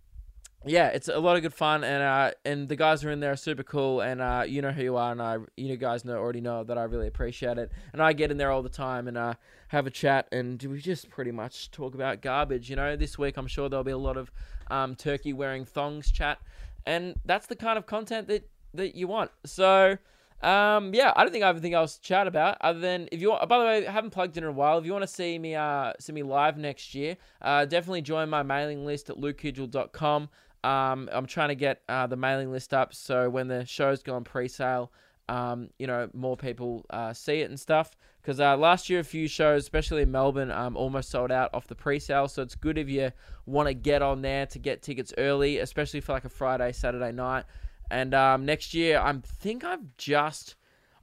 yeah, 0.66 0.88
it's 0.88 1.08
a 1.08 1.20
lot 1.20 1.38
of 1.38 1.42
good 1.42 1.54
fun, 1.54 1.86
and 1.86 2.04
uh, 2.04 2.32
and 2.44 2.68
the 2.68 2.76
guys 2.76 3.06
are 3.06 3.12
in 3.12 3.22
there 3.22 3.32
are 3.32 3.38
super 3.38 3.64
cool, 3.64 4.02
and 4.02 4.20
uh, 4.20 4.44
you 4.46 4.62
know 4.62 4.72
who 4.72 4.84
you 4.84 4.98
are, 4.98 5.14
and 5.14 5.22
I, 5.22 5.38
you 5.56 5.70
know, 5.70 5.78
guys 5.78 6.04
know 6.04 6.18
already 6.18 6.42
know 6.42 6.66
that 6.66 6.78
I 6.78 6.84
really 6.84 7.08
appreciate 7.08 7.58
it, 7.58 7.72
and 7.94 8.02
I 8.02 8.12
get 8.12 8.30
in 8.30 8.38
there 8.38 8.52
all 8.52 8.62
the 8.62 8.68
time 8.68 9.08
and 9.08 9.18
uh, 9.18 9.36
have 9.70 9.88
a 9.88 9.90
chat, 9.90 10.28
and 10.34 10.62
we 10.64 10.82
just 10.82 11.10
pretty 11.10 11.32
much 11.32 11.72
talk 11.72 11.96
about 11.96 12.22
garbage. 12.22 12.70
You 12.70 12.76
know, 12.76 12.98
this 12.98 13.18
week 13.18 13.38
I'm 13.38 13.48
sure 13.48 13.70
there'll 13.70 13.86
be 13.86 13.92
a 13.92 13.98
lot 13.98 14.18
of 14.18 14.32
um, 14.70 14.96
turkey 14.96 15.32
wearing 15.32 15.64
thongs 15.64 16.12
chat, 16.12 16.40
and 16.86 17.16
that's 17.24 17.48
the 17.48 17.56
kind 17.56 17.78
of 17.78 17.86
content 17.86 18.28
that 18.28 18.50
that 18.74 18.96
you 18.96 19.08
want. 19.08 19.32
So. 19.46 19.98
Um, 20.42 20.94
yeah, 20.94 21.12
I 21.18 21.24
don't 21.24 21.34
think 21.34 21.44
I 21.44 21.48
have 21.48 21.58
anything 21.58 21.74
else 21.74 21.98
to 21.98 22.02
chat 22.02 22.26
about 22.26 22.56
other 22.62 22.80
than 22.80 23.10
if 23.12 23.20
you 23.20 23.32
want. 23.32 23.50
By 23.50 23.60
the 23.60 23.66
way, 23.66 23.86
I 23.86 23.92
haven't 23.92 24.12
plugged 24.12 24.38
in 24.38 24.46
in 24.46 24.50
a 24.50 24.54
while. 24.54 24.78
If 24.78 24.86
you 24.86 24.94
want 24.94 25.04
to 25.04 25.08
see 25.08 25.38
me, 25.38 25.54
uh, 25.54 25.92
see 26.00 26.14
me 26.14 26.24
live 26.24 26.58
next 26.58 26.96
year, 26.96 27.18
uh, 27.42 27.66
definitely 27.66 28.04
join 28.04 28.30
my 28.30 28.42
mailing 28.42 28.86
list 28.86 29.10
at 29.10 29.18
lukekidgell.com. 29.18 30.30
Um, 30.64 31.10
I'm 31.12 31.26
trying 31.26 31.50
to 31.50 31.56
get 31.56 31.82
uh, 31.88 32.08
the 32.08 32.18
mailing 32.18 32.52
list 32.52 32.74
up 32.74 32.94
so 32.94 33.30
when 33.30 33.48
the 33.48 33.66
shows 33.66 34.04
go 34.04 34.16
on 34.16 34.24
pre-sale, 34.24 34.92
um, 35.30 35.70
you 35.78 35.88
know, 35.88 36.10
more 36.14 36.36
people 36.36 36.86
uh, 36.90 37.14
see 37.14 37.40
it 37.42 37.50
and 37.50 37.60
stuff. 37.60 37.92
Because 38.22 38.40
uh, 38.40 38.58
last 38.58 38.90
year, 38.90 39.00
a 39.00 39.04
few 39.04 39.28
shows, 39.28 39.62
especially 39.64 40.02
in 40.02 40.12
Melbourne, 40.12 40.52
um, 40.52 40.76
almost 40.76 41.10
sold 41.10 41.32
out 41.32 41.54
off 41.54 41.68
the 41.68 41.76
pre-sale. 41.76 42.28
So 42.28 42.42
it's 42.42 42.56
good 42.56 42.78
if 42.78 42.90
you 42.90 43.12
want 43.46 43.68
to 43.68 43.74
get 43.74 44.02
on 44.02 44.22
there 44.22 44.46
to 44.48 44.60
get 44.60 44.82
tickets 44.82 45.14
early, 45.18 45.60
especially 45.60 46.02
for 46.02 46.12
like 46.12 46.26
a 46.26 46.30
Friday, 46.30 46.72
Saturday 46.74 47.12
night. 47.12 47.46
And 47.90 48.14
um, 48.14 48.46
next 48.46 48.74
year, 48.74 49.00
I 49.00 49.14
think 49.24 49.64
I've 49.64 49.96
just, 49.98 50.56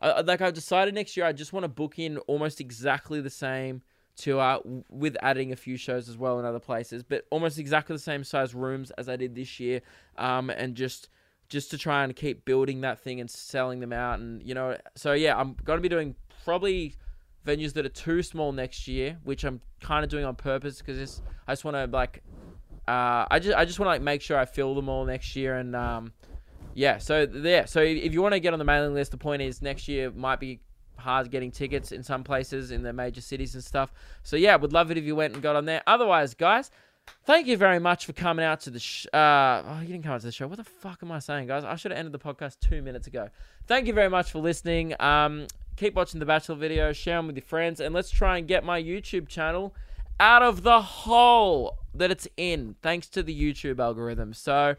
like, 0.03 0.41
I've 0.41 0.55
decided 0.55 0.95
next 0.95 1.17
year 1.17 1.27
I 1.27 1.33
just 1.33 1.53
want 1.53 1.65
to 1.65 1.69
book 1.69 1.99
in 1.99 2.19
almost 2.19 2.61
exactly 2.61 3.21
the 3.21 3.31
same 3.31 3.83
to 4.17 4.41
uh, 4.41 4.61
with 4.91 5.17
adding 5.21 5.53
a 5.53 5.57
few 5.57 5.77
shows 5.77 6.09
as 6.09 6.17
well 6.17 6.39
in 6.39 6.45
other 6.45 6.59
places, 6.59 7.03
but 7.03 7.27
almost 7.31 7.59
exactly 7.59 7.95
the 7.95 8.01
same 8.01 8.25
size 8.25 8.55
rooms 8.55 8.91
as 8.93 9.09
I 9.09 9.17
did 9.17 9.35
this 9.35 9.61
year, 9.61 9.83
um, 10.17 10.51
and 10.51 10.75
just 10.75 11.09
just 11.49 11.71
to 11.71 11.79
try 11.79 12.03
and 12.03 12.17
keep 12.17 12.45
building 12.45 12.81
that 12.81 12.99
thing 13.01 13.21
and 13.21 13.31
selling 13.31 13.81
them 13.81 13.93
out, 13.93 14.19
and 14.19 14.43
you 14.43 14.55
know, 14.55 14.77
so 14.95 15.12
yeah, 15.12 15.37
I'm 15.37 15.57
gonna 15.64 15.81
be 15.81 15.89
doing 15.89 16.14
probably 16.45 16.95
venues 17.47 17.73
that 17.75 17.87
are 17.87 17.91
too 17.91 18.23
small 18.23 18.53
next 18.53 18.89
year, 18.89 19.19
which 19.23 19.45
I'm 19.45 19.61
kind 19.81 20.05
of 20.05 20.11
doing 20.11 20.25
on 20.25 20.35
purpose 20.35 20.79
because 20.79 21.23
I 21.47 21.53
just 21.53 21.64
want 21.64 21.77
to 21.77 21.87
like, 21.87 22.23
uh, 22.89 23.27
I 23.31 23.39
just 23.39 23.57
I 23.57 23.64
just 23.64 23.79
want 23.79 23.87
to 23.87 23.91
like 23.93 24.03
make 24.03 24.23
sure 24.23 24.39
I 24.39 24.45
fill 24.45 24.75
them 24.75 24.89
all 24.89 25.05
next 25.05 25.37
year, 25.37 25.57
and 25.57 25.77
um, 25.77 26.12
yeah, 26.75 26.99
so 26.99 27.27
yeah, 27.33 27.64
so 27.64 27.81
if 27.81 28.12
you 28.12 28.23
want 28.23 28.33
to 28.35 28.41
get 28.41 28.53
on 28.53 28.59
the 28.59 28.64
mailing 28.64 28.95
list, 28.95 29.11
the 29.11 29.17
point 29.17 29.43
is 29.43 29.62
next 29.62 29.89
year 29.89 30.11
might 30.11 30.41
be 30.41 30.61
hard 30.97 31.30
getting 31.30 31.51
tickets 31.51 31.92
in 31.92 32.03
some 32.03 32.24
places 32.24 32.70
in 32.70 32.82
the 32.82 32.92
major 32.92 33.20
cities 33.20 33.55
and 33.55 33.62
stuff. 33.62 33.92
So 34.22 34.36
yeah, 34.36 34.57
would 34.57 34.72
love 34.72 34.90
it 34.90 34.99
if 34.99 35.05
you 35.05 35.16
went 35.16 35.34
and 35.34 35.42
got 35.42 35.57
on 35.57 35.64
there. 35.64 35.82
Otherwise, 35.86 36.34
guys, 36.34 36.70
thank 37.24 37.47
you 37.47 37.57
very 37.57 37.78
much 37.78 38.07
for 38.07 38.12
coming 38.12 38.44
out 38.44 38.61
to 38.61 38.70
the. 38.70 38.78
Sh- 38.78 39.07
uh, 39.12 39.62
oh, 39.66 39.80
you 39.80 39.88
didn't 39.88 40.05
come 40.05 40.12
out 40.12 40.20
to 40.20 40.26
the 40.26 40.32
show. 40.32 40.47
What 40.47 40.59
the 40.59 40.64
fuck 40.64 41.03
am 41.03 41.12
I 41.12 41.18
saying, 41.18 41.49
guys? 41.49 41.64
I 41.64 41.76
should 41.76 41.90
have 41.90 41.99
ended 41.99 42.12
the 42.12 42.18
podcast 42.18 42.59
two 42.61 42.82
minutes 42.82 43.07
ago. 43.07 43.28
Thank 43.66 43.86
you 43.86 43.92
very 43.92 44.11
much 44.11 44.30
for 44.30 44.38
listening. 44.38 44.94
Um, 45.01 45.47
keep 45.76 45.94
watching 45.94 46.20
the 46.20 46.26
Bachelor 46.26 46.57
videos, 46.57 46.97
share 46.97 47.18
them 47.18 47.26
with 47.26 47.36
your 47.36 47.44
friends, 47.44 47.80
and 47.80 47.94
let's 47.94 48.11
try 48.11 48.38
and 48.38 48.49
get 48.49 48.64
my 48.64 48.82
YouTube 48.82 49.28
channel 49.28 49.74
out 50.18 50.42
of 50.42 50.62
the 50.62 50.80
hole 50.80 51.78
that 51.94 52.11
it's 52.11 52.26
in, 52.36 52.74
thanks 52.82 53.09
to 53.09 53.22
the 53.22 53.38
YouTube 53.38 53.78
algorithm. 53.78 54.32
So, 54.32 54.76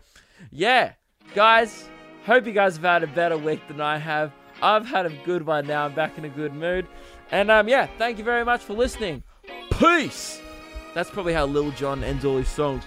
yeah, 0.51 0.93
guys, 1.35 1.87
hope 2.25 2.45
you 2.45 2.53
guys 2.53 2.75
have 2.75 2.83
had 2.83 3.03
a 3.03 3.07
better 3.07 3.37
week 3.37 3.67
than 3.67 3.81
I 3.81 3.97
have. 3.97 4.31
I've 4.61 4.85
had 4.85 5.05
a 5.05 5.09
good 5.23 5.45
one 5.45 5.67
now. 5.67 5.85
I'm 5.85 5.93
back 5.93 6.17
in 6.17 6.25
a 6.25 6.29
good 6.29 6.53
mood. 6.53 6.87
And 7.31 7.51
um, 7.51 7.67
yeah, 7.67 7.87
thank 7.97 8.17
you 8.17 8.23
very 8.23 8.45
much 8.45 8.61
for 8.61 8.73
listening. 8.73 9.23
Peace! 9.71 10.41
That's 10.93 11.09
probably 11.09 11.33
how 11.33 11.45
Lil 11.45 11.71
Jon 11.71 12.03
ends 12.03 12.25
all 12.25 12.37
his 12.37 12.49
songs. 12.49 12.83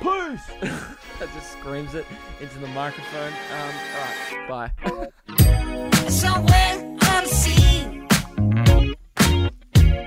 Peace! 0.00 0.46
that 0.60 1.28
just 1.34 1.52
screams 1.52 1.94
it 1.94 2.06
into 2.40 2.58
the 2.58 2.66
microphone. 2.68 3.32
Um, 3.52 3.74
alright, 4.48 4.72
bye. 4.88 6.08
Somewhere. 6.08 6.92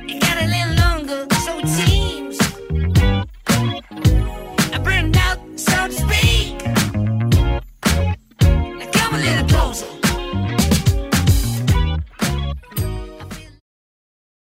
It 0.08 0.22
got 0.22 0.38
a 0.38 0.48
little 0.48 0.76
longer, 0.76 1.28
so 1.46 2.05